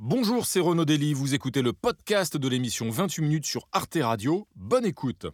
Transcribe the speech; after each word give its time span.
Bonjour, 0.00 0.46
c'est 0.46 0.60
Renaud 0.60 0.84
Dely, 0.84 1.12
vous 1.12 1.34
écoutez 1.34 1.60
le 1.60 1.72
podcast 1.72 2.36
de 2.36 2.48
l'émission 2.48 2.88
28 2.88 3.20
minutes 3.20 3.46
sur 3.46 3.66
Arte 3.72 3.98
Radio. 4.00 4.46
Bonne 4.54 4.84
écoute. 4.84 5.26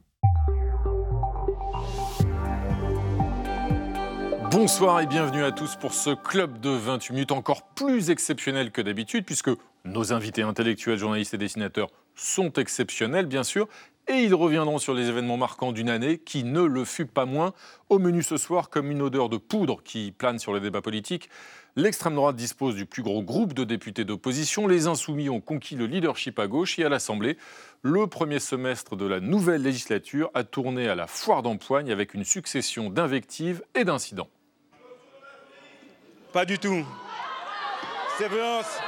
Bonsoir 4.51 5.03
et 5.03 5.07
bienvenue 5.07 5.45
à 5.45 5.53
tous 5.53 5.77
pour 5.77 5.93
ce 5.93 6.15
club 6.15 6.61
de 6.61 6.71
28 6.71 7.13
minutes 7.13 7.33
encore 7.33 7.75
plus 7.75 8.09
exceptionnel 8.09 8.71
que 8.71 8.81
d'habitude 8.81 9.27
puisque 9.27 9.51
nos 9.85 10.15
invités 10.15 10.41
intellectuels, 10.41 10.97
journalistes 10.97 11.35
et 11.35 11.39
dessinateurs 11.39 11.91
sont 12.15 12.55
exceptionnels 12.55 13.27
bien 13.27 13.43
sûr 13.43 13.69
et 14.09 14.15
ils 14.15 14.35
reviendront 14.35 14.79
sur 14.79 14.95
les 14.95 15.09
événements 15.09 15.37
marquants 15.37 15.73
d'une 15.73 15.91
année 15.91 16.19
qui 16.19 16.43
ne 16.45 16.63
le 16.63 16.85
fut 16.85 17.07
pas 17.07 17.27
moins. 17.27 17.53
Au 17.91 17.99
menu 17.99 18.23
ce 18.23 18.39
soir, 18.39 18.71
comme 18.71 18.91
une 18.91 19.03
odeur 19.03 19.29
de 19.29 19.37
poudre 19.37 19.83
qui 19.83 20.13
plane 20.13 20.39
sur 20.39 20.55
les 20.55 20.61
débats 20.61 20.83
politiques, 20.83 21.29
L'extrême 21.77 22.15
droite 22.15 22.37
dispose 22.37 22.77
du 22.77 22.87
plus 22.87 23.03
gros 23.03 23.21
groupe 23.21 23.53
de 23.53 23.65
députés 23.65 24.05
d'opposition. 24.05 24.69
Les 24.69 24.87
insoumis 24.87 25.29
ont 25.29 25.41
conquis 25.41 25.75
le 25.75 25.87
leadership 25.87 26.39
à 26.39 26.47
gauche 26.47 26.79
et 26.79 26.85
à 26.85 26.89
l'Assemblée. 26.89 27.37
Le 27.83 28.07
premier 28.07 28.39
semestre 28.39 28.95
de 28.95 29.05
la 29.07 29.19
nouvelle 29.19 29.63
législature 29.63 30.31
a 30.35 30.45
tourné 30.45 30.89
à 30.89 30.95
la 30.95 31.09
foire 31.09 31.43
d'empoigne 31.43 31.91
avec 31.91 32.15
une 32.15 32.25
succession 32.25 32.91
d'invectives 32.91 33.65
et 33.75 33.85
d'incidents. 33.85 34.29
Pas 36.33 36.45
du 36.45 36.61
tout. 36.61 36.85
C'est 38.19 38.29
violence. 38.29 38.79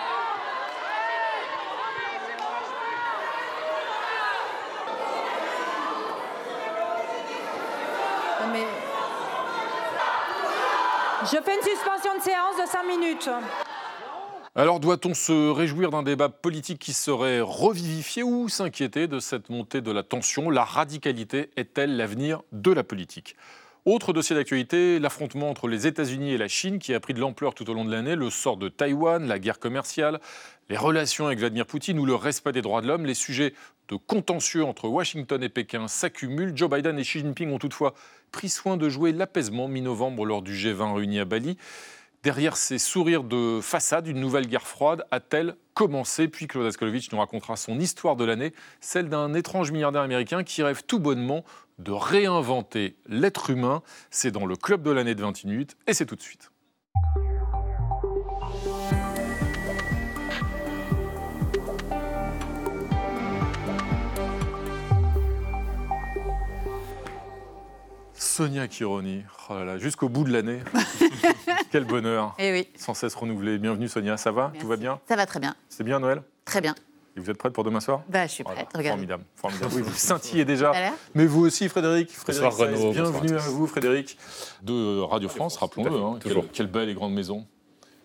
Mais... 8.53 8.87
Je 11.33 11.39
fais 11.43 11.57
une 11.57 11.63
suspension 11.63 12.17
de 12.17 12.23
séance 12.23 12.57
de 12.57 12.71
5 12.71 12.85
minutes. 12.85 13.29
Alors 14.55 14.79
doit-on 14.79 15.13
se 15.13 15.51
réjouir 15.51 15.91
d'un 15.91 16.05
débat 16.05 16.29
politique 16.29 16.79
qui 16.79 16.93
serait 16.93 17.41
revivifié 17.41 18.23
ou 18.23 18.49
s'inquiéter 18.49 19.09
de 19.09 19.19
cette 19.19 19.51
montée 19.51 19.81
de 19.81 19.91
la 19.91 20.05
tension? 20.05 20.51
La 20.51 20.63
radicalité 20.63 21.51
est-elle 21.57 21.97
l'avenir 21.97 22.43
de 22.53 22.71
la 22.71 22.85
politique? 22.85 23.35
Autre 23.87 24.13
dossier 24.13 24.37
d'actualité, 24.37 24.99
l'affrontement 25.01 25.51
entre 25.51 25.67
les 25.69 25.87
États-Unis 25.87 26.33
et 26.33 26.39
la 26.39 26.49
Chine 26.49 26.79
qui 26.79 26.95
a 26.95 27.01
pris 27.01 27.15
de 27.15 27.21
l'ampleur 27.21 27.55
tout 27.55 27.69
au 27.71 27.75
long 27.75 27.85
de 27.85 27.91
l'année, 27.91 28.15
le 28.15 28.31
sort 28.31 28.57
de 28.57 28.69
Taïwan, 28.69 29.27
la 29.27 29.39
guerre 29.39 29.59
commerciale, 29.59 30.21
les 30.69 30.77
relations 30.77 31.27
avec 31.27 31.39
Vladimir 31.39 31.67
Poutine 31.67 31.99
ou 31.99 32.07
le 32.07 32.15
respect 32.15 32.53
des 32.53 32.63
droits 32.63 32.83
de 32.83 32.89
l'homme, 32.89 33.07
les 33.07 33.15
sujets 33.15 33.55
de 33.89 33.97
contentieux 33.97 34.65
entre 34.65 34.89
Washington 34.89 35.41
et 35.43 35.49
Pékin 35.49 35.87
s'accumulent. 35.87 36.57
Joe 36.57 36.69
Biden 36.69 36.99
et 36.99 37.03
Xi 37.03 37.21
Jinping 37.21 37.53
ont 37.53 37.59
toutefois 37.59 37.95
pris 38.37 38.51
soin 38.51 38.77
de 38.77 38.91
jouer 38.91 39.13
l'apaisement 39.13 39.67
mi-novembre 39.67 40.27
lors 40.27 40.43
du 40.43 40.53
G20 40.53 40.97
réuni 40.97 41.19
à 41.21 41.25
Bali. 41.25 41.57
Derrière 42.23 42.59
ces 42.59 42.77
sourires 42.77 43.25
de 43.25 43.61
façade, 43.63 44.07
une 44.09 44.21
nouvelle 44.21 44.47
guerre 44.47 44.67
froide 44.67 45.07
a-t-elle 45.11 45.57
commencé? 45.73 46.29
Puis 46.29 46.47
Claude 46.47 46.67
Askolovitch 46.67 47.11
nous 47.13 47.19
racontera 47.19 47.57
son 47.57 47.81
histoire 47.81 48.15
de 48.15 48.27
l'année, 48.27 48.53
celle 48.83 49.09
d'un 49.09 49.33
étrange 49.33 49.73
milliardaire 49.73 50.03
américain 50.03 50.45
qui 50.45 50.63
rêve 50.63 50.83
tout 50.87 50.99
bonnement 50.99 51.47
de 51.79 51.93
réinventer 51.93 52.99
l'être 53.07 53.49
humain. 53.49 53.83
C'est 54.11 54.33
dans 54.33 54.45
le 54.45 54.57
club 54.57 54.83
de 54.83 54.91
l'année 54.91 55.15
de 55.15 55.23
20 55.23 55.45
minutes 55.45 55.79
et 55.87 55.95
c'est 55.95 56.05
tout 56.05 56.17
de 56.17 56.21
suite. 56.21 56.51
Sonia 68.37 68.69
Kironi, 68.69 69.23
oh 69.49 69.55
jusqu'au 69.79 70.11
bout 70.11 70.23
de 70.23 70.31
l'année. 70.31 70.59
Quel 71.73 71.85
bonheur. 71.85 72.35
Et 72.39 72.49
eh 72.49 72.53
oui. 72.53 72.69
Sans 72.77 72.93
cesse 72.93 73.15
renouvelé. 73.15 73.57
Bienvenue 73.57 73.89
Sonia, 73.89 74.19
ça 74.19 74.31
va 74.31 74.53
Tout 74.61 74.69
va 74.69 74.77
bien 74.77 75.01
Ça 75.09 75.17
va 75.17 75.25
très 75.25 75.41
bien. 75.41 75.57
C'est 75.71 75.85
bien 75.85 76.01
Noël 76.01 76.23
Très 76.45 76.61
bien. 76.61 76.75
Et 77.17 77.21
vous 77.21 77.31
êtes 77.31 77.39
prête 77.39 77.55
pour 77.55 77.65
demain 77.65 77.81
soir 77.81 78.03
bah, 78.11 78.27
Je 78.27 78.33
suis 78.33 78.45
prête, 78.45 78.69
Formidable, 78.71 79.25
formidable. 79.37 79.73
Oui, 79.75 79.81
vous 79.81 79.95
scintillez 79.95 80.45
déjà. 80.45 80.73
Mais 81.15 81.25
vous 81.25 81.47
aussi, 81.47 81.67
Frédéric. 81.71 82.11
Frédéric 82.11 82.51
bonsoir, 82.51 82.69
Renaud. 82.69 82.93
Bienvenue 82.93 83.37
à 83.37 83.39
vous, 83.39 83.67
Frédéric, 83.67 84.19
de 84.61 85.01
Radio 85.01 85.31
France, 85.31 85.57
rappelons-le. 85.57 85.97
Hein. 85.99 86.19
quelle, 86.53 86.67
belle 86.67 86.91
et 86.91 86.95
grande 86.95 87.15
maison. 87.15 87.47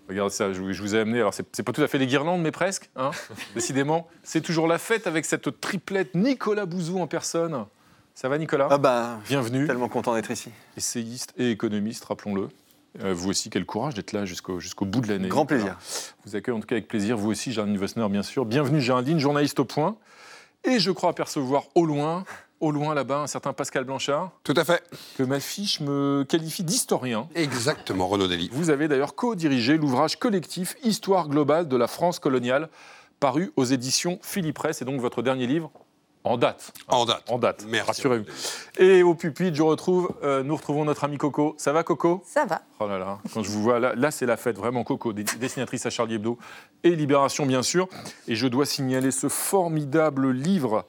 Regardez 0.07 0.33
ça, 0.33 0.53
je, 0.53 0.61
vous 0.61 0.95
ai 0.95 1.00
amené. 1.00 1.19
Alors, 1.19 1.33
c'est 1.33 1.63
pas 1.63 1.73
tout 1.73 1.83
à 1.83 1.89
fait 1.89 1.97
les 1.97 2.07
guirlandes, 2.07 2.41
mais 2.41 2.51
presque. 2.51 2.89
Hein 2.95 3.11
Décidément, 3.53 4.07
c'est 4.23 4.39
toujours 4.39 4.69
la 4.69 4.77
fête 4.77 5.07
avec 5.07 5.25
cette 5.25 5.59
triplette 5.59 6.16
Nicolas 6.16 6.66
Bouzou 6.66 7.01
en 7.01 7.07
personne. 7.07 7.66
Ça 8.13 8.29
va, 8.29 8.38
Nicolas 8.38 8.67
Ah 8.69 8.77
bah, 8.77 9.19
bienvenue. 9.27 9.66
Tellement 9.67 9.89
content 9.89 10.13
d'être 10.13 10.31
ici. 10.31 10.49
Essayiste 10.77 11.33
et 11.38 11.51
économiste, 11.51 12.05
rappelons-le. 12.05 12.49
Euh, 13.01 13.13
vous 13.13 13.29
aussi, 13.29 13.49
quel 13.49 13.66
courage 13.66 13.94
d'être 13.94 14.11
là 14.11 14.25
jusqu'au 14.25 14.59
jusqu'au 14.59 14.85
bout 14.85 14.99
de 14.99 15.07
l'année. 15.07 15.29
Grand 15.29 15.45
plaisir. 15.45 15.77
vous 16.25 16.35
accueille 16.35 16.53
en 16.53 16.59
tout 16.59 16.67
cas 16.67 16.75
avec 16.75 16.88
plaisir. 16.88 17.17
Vous 17.17 17.31
aussi, 17.31 17.53
Géraldine 17.53 17.77
Vossner, 17.77 18.07
bien 18.09 18.23
sûr. 18.23 18.45
Bienvenue, 18.45 18.81
Géraldine, 18.81 19.17
journaliste 19.17 19.59
au 19.59 19.66
point. 19.66 19.95
Et 20.63 20.79
je 20.79 20.91
crois 20.91 21.09
apercevoir 21.09 21.63
au 21.73 21.85
loin, 21.85 22.25
au 22.59 22.71
loin 22.71 22.94
là-bas, 22.94 23.19
un 23.21 23.27
certain 23.27 23.53
Pascal 23.53 23.85
Blanchard. 23.85 24.31
Tout 24.44 24.53
à 24.57 24.66
fait. 24.66 24.83
Que 25.17 25.23
ma 25.23 25.39
fiche 25.39 25.79
me 25.79 26.25
qualifie 26.27 26.63
d'historien. 26.63 27.27
Exactement, 27.33 28.07
Renaud 28.07 28.27
Dely. 28.27 28.50
Vous 28.51 28.69
avez 28.69 28.88
d'ailleurs 28.88 29.16
co-dirigé 29.16 29.77
l'ouvrage 29.77 30.17
collectif 30.17 30.75
Histoire 30.83 31.29
globale 31.29 31.67
de 31.67 31.77
la 31.77 31.88
France 31.88 32.19
coloniale, 32.19 32.69
paru 33.19 33.53
aux 33.55 33.66
éditions 33.66 34.19
Philippe 34.21 34.55
Presse, 34.55 34.81
et 34.81 34.85
donc 34.85 35.00
votre 35.00 35.21
dernier 35.21 35.47
livre, 35.47 35.71
en 36.23 36.37
date. 36.37 36.73
En 36.87 37.05
date. 37.05 37.23
En 37.29 37.39
date. 37.39 37.65
Merci. 37.67 37.87
Rassurez-vous. 37.87 38.25
Et 38.77 39.03
au 39.03 39.15
pupitre, 39.15 39.55
je 39.55 39.63
retrouve, 39.63 40.13
euh, 40.23 40.43
nous 40.43 40.55
retrouvons 40.55 40.85
notre 40.85 41.03
ami 41.03 41.17
Coco. 41.17 41.55
Ça 41.57 41.73
va, 41.73 41.83
Coco? 41.83 42.21
Ça 42.25 42.45
va. 42.45 42.61
Oh 42.79 42.87
là 42.87 42.99
là, 42.99 43.19
quand 43.33 43.43
je 43.43 43.49
vous 43.49 43.61
vois 43.61 43.79
là, 43.79 43.93
là 43.95 44.11
c'est 44.11 44.25
la 44.25 44.37
fête, 44.37 44.57
vraiment, 44.57 44.83
Coco, 44.83 45.13
dessinatrice 45.13 45.85
à 45.85 45.89
Charlie 45.89 46.15
Hebdo 46.15 46.37
et 46.83 46.95
Libération, 46.95 47.45
bien 47.45 47.63
sûr. 47.63 47.87
Et 48.27 48.35
je 48.35 48.47
dois 48.47 48.65
signaler 48.65 49.11
ce 49.11 49.29
formidable 49.29 50.31
livre 50.31 50.85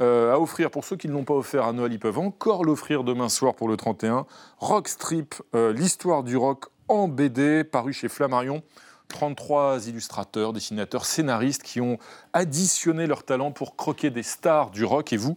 euh, 0.00 0.32
à 0.32 0.40
offrir 0.40 0.70
pour 0.70 0.84
ceux 0.84 0.96
qui 0.96 1.06
ne 1.06 1.12
l'ont 1.12 1.24
pas 1.24 1.34
offert 1.34 1.64
à 1.64 1.72
Noël. 1.72 1.92
Ils 1.92 1.98
peuvent 1.98 2.18
encore 2.18 2.64
l'offrir 2.64 3.04
demain 3.04 3.28
soir 3.28 3.54
pour 3.54 3.68
le 3.68 3.76
31. 3.76 4.26
Rock 4.58 4.88
Strip, 4.88 5.34
euh, 5.54 5.72
l'histoire 5.72 6.22
du 6.22 6.36
rock 6.36 6.66
en 6.88 7.08
BD, 7.08 7.62
paru 7.62 7.92
chez 7.92 8.08
Flammarion. 8.08 8.62
33 9.12 9.86
illustrateurs, 9.86 10.52
dessinateurs, 10.52 11.06
scénaristes 11.06 11.62
qui 11.62 11.80
ont 11.80 11.98
additionné 12.32 13.06
leur 13.06 13.22
talent 13.22 13.52
pour 13.52 13.76
croquer 13.76 14.10
des 14.10 14.24
stars 14.24 14.70
du 14.70 14.84
rock. 14.84 15.12
Et 15.12 15.16
vous, 15.16 15.36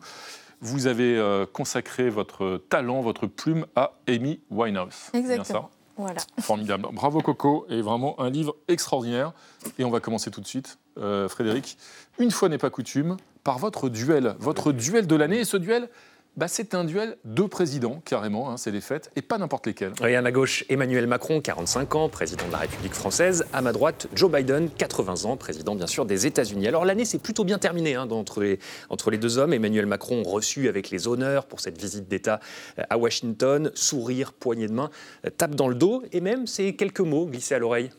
vous 0.61 0.87
avez 0.87 1.15
euh, 1.17 1.45
consacré 1.45 2.09
votre 2.09 2.61
talent, 2.69 3.01
votre 3.01 3.27
plume 3.27 3.67
à 3.75 3.93
Amy 4.07 4.39
Winehouse. 4.49 5.11
Exactement. 5.13 5.35
Bien 5.35 5.43
ça? 5.43 5.69
Voilà. 5.97 6.21
Formidable. 6.39 6.87
Bravo 6.91 7.21
Coco, 7.21 7.65
et 7.69 7.81
vraiment 7.81 8.19
un 8.19 8.29
livre 8.29 8.55
extraordinaire. 8.67 9.31
Et 9.79 9.85
on 9.85 9.91
va 9.91 9.99
commencer 9.99 10.29
tout 10.29 10.41
de 10.41 10.47
suite, 10.47 10.77
euh, 10.97 11.29
Frédéric. 11.29 11.77
Une 12.19 12.31
fois 12.31 12.49
n'est 12.49 12.57
pas 12.57 12.69
coutume, 12.69 13.15
par 13.43 13.59
votre 13.59 13.89
duel, 13.89 14.35
votre 14.39 14.71
duel 14.71 15.07
de 15.07 15.15
l'année. 15.15 15.39
Et 15.39 15.45
ce 15.45 15.55
duel, 15.55 15.89
bah, 16.37 16.47
c'est 16.47 16.75
un 16.75 16.83
duel 16.83 17.17
de 17.23 17.43
présidents, 17.43 18.01
carrément, 18.03 18.49
hein, 18.49 18.57
c'est 18.57 18.71
les 18.71 18.81
fêtes, 18.81 19.09
et 19.15 19.21
pas 19.21 19.37
n'importe 19.37 19.67
lesquels. 19.67 19.93
Oui, 20.01 20.15
à 20.15 20.21
ma 20.21 20.31
gauche, 20.31 20.65
Emmanuel 20.69 21.07
Macron, 21.07 21.39
45 21.39 21.95
ans, 21.95 22.09
président 22.09 22.45
de 22.47 22.51
la 22.51 22.57
République 22.57 22.93
française. 22.93 23.45
À 23.53 23.61
ma 23.61 23.71
droite, 23.71 24.07
Joe 24.13 24.29
Biden, 24.31 24.69
80 24.69 25.25
ans, 25.25 25.37
président 25.37 25.75
bien 25.75 25.87
sûr 25.87 26.05
des 26.05 26.25
États-Unis. 26.25 26.67
Alors 26.67 26.83
l'année 26.83 27.05
s'est 27.05 27.19
plutôt 27.19 27.45
bien 27.45 27.57
terminée 27.57 27.95
hein, 27.95 28.07
entre, 28.11 28.41
les, 28.41 28.59
entre 28.89 29.11
les 29.11 29.17
deux 29.17 29.37
hommes. 29.37 29.53
Emmanuel 29.53 29.85
Macron 29.85 30.23
reçu 30.23 30.67
avec 30.67 30.89
les 30.89 31.07
honneurs 31.07 31.45
pour 31.45 31.61
cette 31.61 31.79
visite 31.79 32.07
d'État 32.07 32.39
euh, 32.79 32.83
à 32.89 32.97
Washington, 32.97 33.71
sourire, 33.73 34.33
poignée 34.33 34.67
de 34.67 34.73
main, 34.73 34.89
euh, 35.25 35.29
tape 35.29 35.55
dans 35.55 35.67
le 35.67 35.75
dos, 35.75 36.03
et 36.11 36.21
même 36.21 36.47
ces 36.47 36.75
quelques 36.75 36.99
mots 36.99 37.27
glissés 37.27 37.55
à 37.55 37.59
l'oreille. 37.59 37.91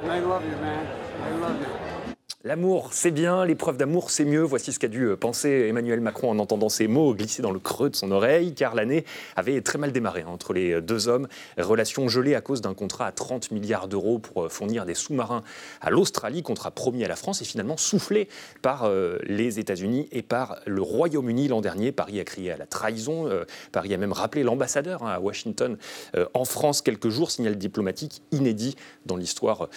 I 0.00 0.20
love 0.20 0.44
you, 0.44 0.56
man. 0.60 0.86
I 1.26 1.40
love 1.40 1.60
you. 1.60 1.97
L'amour, 2.44 2.90
c'est 2.92 3.10
bien, 3.10 3.44
l'épreuve 3.44 3.78
d'amour, 3.78 4.12
c'est 4.12 4.24
mieux. 4.24 4.42
Voici 4.42 4.72
ce 4.72 4.78
qu'a 4.78 4.86
dû 4.86 5.08
penser 5.16 5.66
Emmanuel 5.68 6.00
Macron 6.00 6.30
en 6.30 6.38
entendant 6.38 6.68
ces 6.68 6.86
mots 6.86 7.12
glisser 7.12 7.42
dans 7.42 7.50
le 7.50 7.58
creux 7.58 7.90
de 7.90 7.96
son 7.96 8.12
oreille, 8.12 8.54
car 8.54 8.76
l'année 8.76 9.04
avait 9.34 9.60
très 9.60 9.76
mal 9.76 9.90
démarré 9.90 10.20
hein, 10.22 10.28
entre 10.28 10.52
les 10.52 10.80
deux 10.80 11.08
hommes. 11.08 11.26
Relation 11.56 12.08
gelée 12.08 12.36
à 12.36 12.40
cause 12.40 12.60
d'un 12.60 12.74
contrat 12.74 13.06
à 13.06 13.10
30 13.10 13.50
milliards 13.50 13.88
d'euros 13.88 14.20
pour 14.20 14.52
fournir 14.52 14.86
des 14.86 14.94
sous-marins 14.94 15.42
à 15.80 15.90
l'Australie, 15.90 16.44
contrat 16.44 16.70
promis 16.70 17.04
à 17.04 17.08
la 17.08 17.16
France 17.16 17.42
et 17.42 17.44
finalement 17.44 17.76
soufflé 17.76 18.28
par 18.62 18.84
euh, 18.84 19.18
les 19.24 19.58
États-Unis 19.58 20.08
et 20.12 20.22
par 20.22 20.60
le 20.64 20.80
Royaume-Uni 20.80 21.48
l'an 21.48 21.60
dernier. 21.60 21.90
Paris 21.90 22.20
a 22.20 22.24
crié 22.24 22.52
à 22.52 22.56
la 22.56 22.66
trahison. 22.66 23.26
Euh, 23.26 23.46
Paris 23.72 23.92
a 23.92 23.96
même 23.96 24.12
rappelé 24.12 24.44
l'ambassadeur 24.44 25.02
hein, 25.02 25.10
à 25.10 25.18
Washington 25.18 25.76
euh, 26.14 26.26
en 26.34 26.44
France 26.44 26.82
quelques 26.82 27.08
jours, 27.08 27.32
signal 27.32 27.58
diplomatique 27.58 28.22
inédit 28.30 28.76
dans 29.06 29.16
l'histoire 29.16 29.68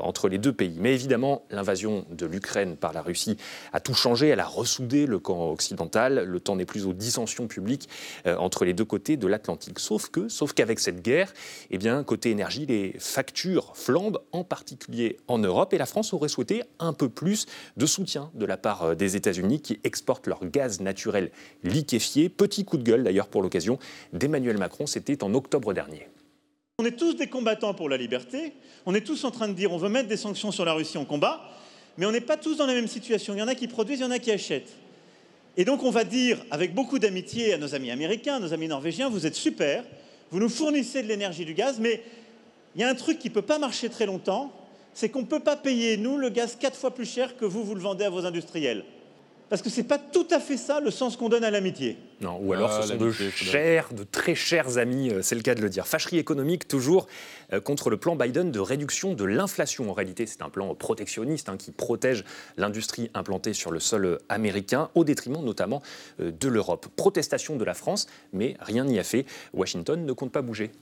entre 0.00 0.28
les 0.28 0.38
deux 0.38 0.52
pays. 0.52 0.76
Mais 0.80 0.94
évidemment, 0.94 1.44
l'invasion 1.50 2.05
de 2.10 2.26
l'Ukraine 2.26 2.76
par 2.76 2.92
la 2.92 3.02
Russie 3.02 3.36
a 3.72 3.80
tout 3.80 3.94
changé. 3.94 4.28
Elle 4.28 4.40
a 4.40 4.46
ressoudé 4.46 5.06
le 5.06 5.18
camp 5.18 5.50
occidental. 5.50 6.24
Le 6.24 6.40
temps 6.40 6.56
n'est 6.56 6.64
plus 6.64 6.86
aux 6.86 6.92
dissensions 6.92 7.46
publiques 7.46 7.88
euh, 8.26 8.36
entre 8.36 8.64
les 8.64 8.74
deux 8.74 8.84
côtés 8.84 9.16
de 9.16 9.26
l'Atlantique. 9.26 9.78
Sauf 9.78 10.08
que, 10.08 10.28
sauf 10.28 10.52
qu'avec 10.52 10.78
cette 10.78 11.02
guerre, 11.02 11.32
eh 11.70 11.78
bien, 11.78 12.02
côté 12.04 12.30
énergie, 12.30 12.66
les 12.66 12.94
factures 12.98 13.72
flambent, 13.76 14.20
en 14.32 14.44
particulier 14.44 15.18
en 15.28 15.38
Europe. 15.38 15.72
Et 15.72 15.78
la 15.78 15.86
France 15.86 16.12
aurait 16.12 16.28
souhaité 16.28 16.62
un 16.78 16.92
peu 16.92 17.08
plus 17.08 17.46
de 17.76 17.86
soutien 17.86 18.30
de 18.34 18.46
la 18.46 18.56
part 18.56 18.82
euh, 18.82 18.94
des 18.94 19.16
États-Unis 19.16 19.60
qui 19.60 19.80
exportent 19.84 20.26
leur 20.26 20.44
gaz 20.46 20.80
naturel 20.80 21.30
liquéfié. 21.62 22.28
Petit 22.28 22.64
coup 22.64 22.76
de 22.76 22.82
gueule 22.82 23.04
d'ailleurs 23.04 23.28
pour 23.28 23.42
l'occasion 23.42 23.78
d'Emmanuel 24.12 24.58
Macron, 24.58 24.86
c'était 24.86 25.22
en 25.22 25.34
octobre 25.34 25.72
dernier. 25.72 26.08
On 26.78 26.84
est 26.84 26.98
tous 26.98 27.14
des 27.14 27.28
combattants 27.28 27.72
pour 27.72 27.88
la 27.88 27.96
liberté. 27.96 28.52
On 28.84 28.94
est 28.94 29.00
tous 29.00 29.24
en 29.24 29.30
train 29.30 29.48
de 29.48 29.54
dire 29.54 29.72
on 29.72 29.78
veut 29.78 29.88
mettre 29.88 30.08
des 30.08 30.18
sanctions 30.18 30.52
sur 30.52 30.66
la 30.66 30.74
Russie 30.74 30.98
en 30.98 31.06
combat, 31.06 31.40
mais 31.98 32.06
on 32.06 32.12
n'est 32.12 32.20
pas 32.20 32.36
tous 32.36 32.56
dans 32.56 32.66
la 32.66 32.74
même 32.74 32.88
situation. 32.88 33.34
Il 33.34 33.38
y 33.38 33.42
en 33.42 33.48
a 33.48 33.54
qui 33.54 33.68
produisent, 33.68 34.00
il 34.00 34.02
y 34.02 34.06
en 34.06 34.10
a 34.10 34.18
qui 34.18 34.30
achètent. 34.30 34.72
Et 35.56 35.64
donc 35.64 35.82
on 35.82 35.90
va 35.90 36.04
dire 36.04 36.38
avec 36.50 36.74
beaucoup 36.74 36.98
d'amitié 36.98 37.54
à 37.54 37.58
nos 37.58 37.74
amis 37.74 37.90
américains, 37.90 38.36
à 38.36 38.40
nos 38.40 38.52
amis 38.52 38.68
norvégiens, 38.68 39.08
vous 39.08 39.26
êtes 39.26 39.34
super, 39.34 39.84
vous 40.30 40.38
nous 40.38 40.48
fournissez 40.48 41.02
de 41.02 41.08
l'énergie, 41.08 41.44
du 41.44 41.54
gaz, 41.54 41.78
mais 41.80 42.02
il 42.74 42.82
y 42.82 42.84
a 42.84 42.88
un 42.88 42.94
truc 42.94 43.18
qui 43.18 43.28
ne 43.28 43.34
peut 43.34 43.42
pas 43.42 43.58
marcher 43.58 43.88
très 43.88 44.04
longtemps, 44.04 44.52
c'est 44.92 45.08
qu'on 45.08 45.20
ne 45.20 45.26
peut 45.26 45.40
pas 45.40 45.56
payer, 45.56 45.96
nous, 45.96 46.18
le 46.18 46.28
gaz 46.28 46.56
quatre 46.60 46.76
fois 46.76 46.94
plus 46.94 47.10
cher 47.10 47.36
que 47.36 47.44
vous, 47.44 47.64
vous 47.64 47.74
le 47.74 47.80
vendez 47.80 48.04
à 48.04 48.10
vos 48.10 48.26
industriels. 48.26 48.84
Parce 49.48 49.62
que 49.62 49.70
ce 49.70 49.80
n'est 49.80 49.86
pas 49.86 49.98
tout 49.98 50.26
à 50.30 50.40
fait 50.40 50.56
ça 50.56 50.80
le 50.80 50.90
sens 50.90 51.16
qu'on 51.16 51.28
donne 51.28 51.44
à 51.44 51.50
l'amitié. 51.50 51.96
Non, 52.20 52.38
ou 52.42 52.52
alors 52.52 52.70
Ah, 52.72 52.82
ce 52.82 52.88
sont 52.88 52.96
de 52.96 53.12
chers, 53.12 53.92
de 53.92 54.02
très 54.02 54.34
chers 54.34 54.78
amis, 54.78 55.10
euh, 55.10 55.22
c'est 55.22 55.36
le 55.36 55.42
cas 55.42 55.54
de 55.54 55.62
le 55.62 55.68
dire. 55.68 55.86
Fâcherie 55.86 56.18
économique 56.18 56.66
toujours 56.66 57.06
euh, 57.52 57.60
contre 57.60 57.90
le 57.90 57.96
plan 57.96 58.16
Biden 58.16 58.50
de 58.50 58.58
réduction 58.58 59.14
de 59.14 59.24
l'inflation. 59.24 59.88
En 59.88 59.92
réalité, 59.92 60.26
c'est 60.26 60.42
un 60.42 60.48
plan 60.48 60.74
protectionniste 60.74 61.48
hein, 61.48 61.56
qui 61.56 61.70
protège 61.70 62.24
l'industrie 62.56 63.10
implantée 63.14 63.52
sur 63.52 63.70
le 63.70 63.78
sol 63.78 64.04
euh, 64.04 64.18
américain, 64.28 64.90
au 64.94 65.04
détriment 65.04 65.44
notamment 65.44 65.82
euh, 66.20 66.32
de 66.32 66.48
l'Europe. 66.48 66.88
Protestation 66.96 67.56
de 67.56 67.64
la 67.64 67.74
France, 67.74 68.06
mais 68.32 68.56
rien 68.60 68.84
n'y 68.84 68.98
a 68.98 69.04
fait. 69.04 69.26
Washington 69.54 70.04
ne 70.04 70.12
compte 70.12 70.32
pas 70.32 70.42
bouger. 70.42 70.72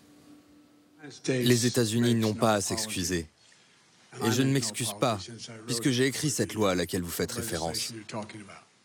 Les 1.28 1.66
États-Unis 1.66 2.14
n'ont 2.14 2.32
pas 2.32 2.54
à 2.54 2.60
s'excuser. 2.62 3.26
Et 4.24 4.32
je 4.32 4.42
ne 4.42 4.52
m'excuse 4.52 4.94
pas, 5.00 5.18
puisque 5.66 5.90
j'ai 5.90 6.06
écrit 6.06 6.30
cette 6.30 6.54
loi 6.54 6.72
à 6.72 6.74
laquelle 6.74 7.02
vous 7.02 7.10
faites 7.10 7.32
référence. 7.32 7.92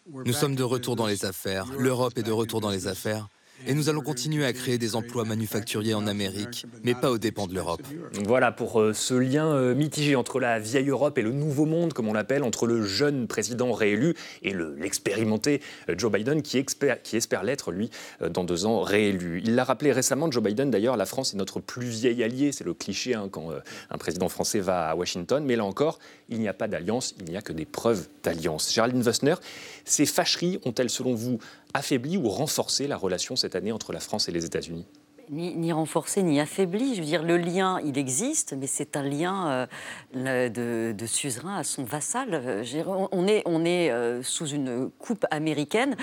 Nous 0.08 0.34
sommes 0.34 0.56
de 0.56 0.64
retour 0.64 0.96
dans 0.96 1.06
les 1.06 1.26
affaires, 1.26 1.66
l'Europe 1.78 2.18
est 2.18 2.24
de 2.24 2.32
retour 2.32 2.62
dans 2.62 2.72
les 2.72 2.88
affaires, 2.88 3.28
et 3.68 3.74
nous 3.74 3.90
allons 3.90 4.02
continuer 4.02 4.46
à 4.46 4.54
créer 4.54 4.78
des 4.78 4.96
emplois 4.96 5.26
manufacturiers 5.26 5.94
en 5.94 6.08
Amérique, 6.08 6.66
mais 6.84 6.96
pas 6.96 7.12
aux 7.12 7.18
dépens 7.18 7.48
de 7.48 7.54
l'Europe. 7.54 7.82
Voilà 8.26 8.52
pour 8.52 8.80
euh, 8.82 8.94
ce 8.94 9.14
lien 9.14 9.48
euh, 9.48 9.76
mitigé 9.76 10.16
entre 10.16 10.40
la 10.40 10.60
vieille 10.60 10.90
Europe 10.90 11.18
et 11.18 11.22
le 11.22 11.32
nouveau 11.32 11.66
monde, 11.66 11.94
comme 11.94 12.08
on 12.08 12.14
l'appelle, 12.14 12.44
entre 12.44 12.68
le 12.68 12.84
jeune 12.84 13.28
président 13.28 13.72
réélu 13.72 14.16
et 14.44 14.52
le- 14.52 14.76
l'expérimenté 14.76 15.62
euh, 15.90 15.96
Joe 15.98 16.12
Biden, 16.12 16.42
qui, 16.42 16.58
espère 16.58 17.44
l'être, 17.44 17.72
lui, 17.72 17.90
dans 18.30 18.44
deux 18.44 18.66
ans, 18.66 18.82
réélu. 18.82 19.42
Il 19.44 19.56
l'a 19.56 19.64
rappelé 19.64 19.92
récemment, 19.92 20.32
Joe 20.32 20.44
Biden, 20.44 20.72
d'ailleurs, 20.72 20.98
la 20.98 21.06
France 21.06 21.34
est 21.34 21.38
notre 21.38 21.60
plus 21.60 21.88
vieil 21.88 22.24
allié. 22.24 22.52
C'est 22.52 22.64
le 22.64 22.74
cliché 22.74 23.14
hein, 23.14 23.28
quand 23.32 23.50
un 23.90 23.98
président 23.98 24.30
français 24.30 24.60
va 24.60 24.90
à 24.90 24.96
Washington. 24.96 25.44
Mais 25.46 25.56
là 25.56 25.66
encore, 25.66 26.00
il 26.30 26.40
n'y 26.40 26.48
a 26.48 26.54
pas 26.54 26.68
d'alliance, 26.68 27.16
il 27.20 27.26
n'y 27.32 27.38
a 27.38 27.42
que 27.42 27.54
des 27.54 27.66
preuves 27.66 28.08
d'alliance. 28.24 28.74
Géraldine 28.74 29.02
Wessner, 29.02 29.36
ces 29.86 30.06
fâcheries 30.06 30.60
ont-elles, 30.66 30.90
selon 30.90 31.14
vous, 31.14 31.40
affaibli 31.74 32.18
ou 32.18 32.30
renforcé 32.30 32.88
la 32.88 32.98
relation 32.98 33.36
cette 33.36 33.56
année 33.56 33.72
entre 33.72 33.94
la 33.94 34.00
France 34.00 34.30
et 34.30 34.32
les 34.32 34.46
États-Unis 34.46 34.86
Ni, 35.32 35.72
renforcé 35.72 36.24
ni 36.24 36.40
affaibli. 36.40 36.96
Je 36.96 37.02
veux 37.02 37.06
dire, 37.06 37.22
le 37.22 37.38
lien, 37.38 37.80
il 37.86 38.00
existe, 38.00 38.54
mais 38.58 38.66
c'est 38.66 38.98
un 38.98 39.04
lien 39.04 39.68
euh, 40.16 40.50
de, 40.94 41.06
suzerain 41.06 41.58
à 41.58 41.64
son 41.64 41.84
vassal. 41.84 42.30
Euh, 42.34 42.64
on- 43.12 43.28
est, 43.28 43.44
on 43.46 43.64
est 43.64 43.92
euh, 43.92 44.24
sous 44.24 44.48
une 44.48 44.90
coupe 44.98 45.28
américaine 45.30 45.96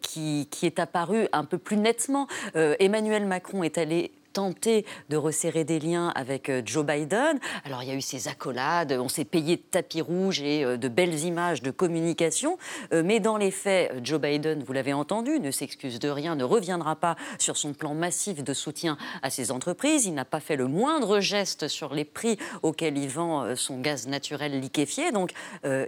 qui, 0.00 0.48
qui 0.50 0.64
est 0.64 0.78
apparue 0.78 1.28
un 1.32 1.44
peu 1.44 1.58
plus 1.58 1.76
nettement. 1.76 2.26
Emmanuel 2.54 3.26
Macron 3.26 3.62
est 3.62 3.76
allé 3.76 4.12
tenter 4.38 4.86
de 5.08 5.16
resserrer 5.16 5.64
des 5.64 5.80
liens 5.80 6.12
avec 6.14 6.48
euh, 6.48 6.62
Joe 6.64 6.86
Biden. 6.86 7.40
Alors 7.64 7.82
il 7.82 7.88
y 7.88 7.90
a 7.90 7.96
eu 7.96 8.00
ces 8.00 8.28
accolades, 8.28 8.92
on 8.92 9.08
s'est 9.08 9.24
payé 9.24 9.56
de 9.56 9.62
tapis 9.62 10.00
rouge 10.00 10.40
et 10.40 10.64
euh, 10.64 10.76
de 10.76 10.86
belles 10.86 11.24
images 11.24 11.60
de 11.60 11.72
communication, 11.72 12.56
Euh, 12.92 13.02
mais 13.04 13.18
dans 13.18 13.36
les 13.36 13.50
faits, 13.50 13.92
Joe 14.04 14.20
Biden, 14.20 14.62
vous 14.62 14.72
l'avez 14.72 14.92
entendu, 14.92 15.40
ne 15.40 15.50
s'excuse 15.50 15.98
de 15.98 16.08
rien, 16.08 16.36
ne 16.36 16.44
reviendra 16.44 16.94
pas 16.94 17.16
sur 17.38 17.56
son 17.56 17.72
plan 17.72 17.94
massif 17.94 18.44
de 18.44 18.54
soutien 18.54 18.96
à 19.22 19.30
ses 19.30 19.50
entreprises. 19.50 20.06
Il 20.06 20.14
n'a 20.14 20.24
pas 20.24 20.40
fait 20.40 20.56
le 20.56 20.68
moindre 20.68 21.18
geste 21.18 21.66
sur 21.66 21.92
les 21.92 22.04
prix 22.04 22.38
auxquels 22.62 22.96
il 22.96 23.08
vend 23.08 23.56
son 23.56 23.80
gaz 23.80 24.06
naturel 24.06 24.60
liquéfié. 24.60 25.10
Donc 25.10 25.32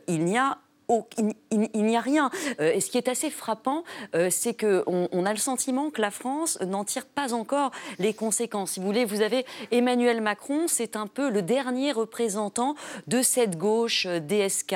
il 0.09 0.25
n'y 0.25 0.39
a 0.39 0.59
il, 1.51 1.85
n'y 1.85 1.97
a 1.97 2.01
rien. 2.01 2.31
Euh, 2.61 2.73
et 2.73 2.81
ce 2.81 2.91
qui 2.91 2.99
est 2.99 3.09
assez 3.09 3.31
frappant, 3.31 3.85
euh, 4.15 4.29
c'est 4.31 4.55
qu'on 4.55 5.09
on 5.11 5.27
a 5.27 5.33
le 5.33 5.39
sentiment 5.39 5.91
que 5.91 6.01
la 6.01 6.11
France 6.11 6.59
n'en 6.61 6.85
tire 6.85 7.07
pas 7.07 7.33
encore 7.33 7.71
les 7.99 8.15
conséquences. 8.15 8.73
Si 8.73 8.81
vous 8.81 8.87
voulez, 8.87 9.05
vous 9.05 9.23
avez 9.23 9.45
Emmanuel 9.71 10.21
Macron, 10.21 10.67
c'est 10.67 10.97
un 10.97 11.07
peu 11.07 11.31
le 11.31 11.43
dernier 11.43 11.93
représentant 11.93 12.75
de 13.07 13.23
cette 13.23 13.57
gauche 13.57 14.07
euh, 14.07 14.21
DSK, 14.21 14.75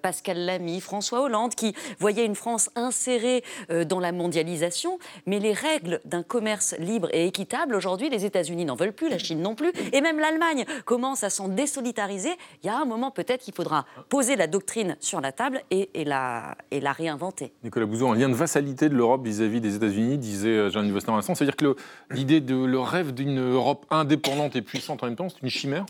Pascal 0.00 0.44
Lamy, 0.44 0.80
François 0.80 1.22
Hollande, 1.22 1.54
qui 1.54 1.74
voyait 1.98 2.24
une 2.24 2.34
France 2.34 2.70
insérée 2.74 3.42
dans 3.86 4.00
la 4.00 4.12
mondialisation. 4.12 4.98
Mais 5.26 5.38
les 5.38 5.52
règles 5.52 6.00
d'un 6.04 6.22
commerce 6.22 6.74
libre 6.78 7.08
et 7.12 7.26
équitable, 7.26 7.74
aujourd'hui, 7.74 8.08
les 8.08 8.24
États-Unis 8.24 8.64
n'en 8.64 8.76
veulent 8.76 8.92
plus, 8.92 9.08
la 9.08 9.18
Chine 9.18 9.40
non 9.40 9.54
plus, 9.54 9.72
et 9.92 10.00
même 10.00 10.18
l'Allemagne 10.18 10.64
commence 10.84 11.24
à 11.24 11.30
s'en 11.30 11.48
désolidariser. 11.48 12.32
Il 12.62 12.66
y 12.66 12.70
a 12.70 12.78
un 12.78 12.84
moment, 12.84 13.10
peut-être, 13.10 13.42
qu'il 13.42 13.54
faudra 13.54 13.86
poser 14.08 14.36
la 14.36 14.46
doctrine 14.46 14.96
sur 15.00 15.20
la 15.20 15.32
table 15.32 15.45
et, 15.70 15.90
et 15.94 16.04
la, 16.04 16.56
et 16.70 16.80
la 16.80 16.92
réinventer. 16.92 17.52
Nicolas 17.64 17.86
Bouzou, 17.86 18.08
un 18.08 18.14
lien 18.16 18.28
de 18.28 18.34
vassalité 18.34 18.88
de 18.88 18.94
l'Europe 18.94 19.24
vis-à-vis 19.24 19.60
des 19.60 19.74
États-Unis, 19.76 20.18
disait 20.18 20.48
euh, 20.48 20.70
Jean-Yves 20.70 20.98
l'instant. 21.08 21.34
C'est-à-dire 21.34 21.56
que 21.56 21.64
le- 21.64 21.76
l'idée 22.10 22.40
de 22.40 22.54
le 22.56 22.78
rêve 22.78 23.12
d'une 23.12 23.40
Europe 23.40 23.86
indépendante 23.90 24.56
et 24.56 24.62
puissante 24.62 25.02
en 25.02 25.06
même 25.06 25.16
temps, 25.16 25.28
c'est 25.28 25.42
une 25.42 25.48
chimère? 25.50 25.86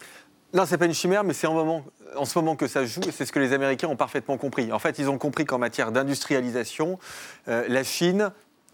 Non, 0.55 0.64
c'est 0.64 0.79
pas 0.79 0.87
une 0.87 0.94
chimère, 0.94 1.25
mais 1.25 1.35
c'est 1.35 1.47
en, 1.49 1.55
moment, 1.55 1.85
en 2.17 2.25
ce 2.25 2.38
moment 2.38 2.56
que 2.56 2.67
ça 2.67 2.87
joue, 2.87 3.00
et 3.06 3.11
c'est 3.11 3.26
ce 3.26 3.32
que 3.32 3.41
les 3.41 3.53
Américains 3.53 3.88
ont 3.88 3.97
parfaitement 3.97 4.38
compris. 4.38 4.73
En 4.73 4.79
fait, 4.79 4.99
ils 4.99 5.11
ont 5.11 5.19
compris 5.19 5.44
qu'en 5.44 5.59
matière 5.59 5.93
d'industrialisation, 5.93 6.99
euh, 7.49 7.64
la 7.69 7.82
Chine, 7.85 8.31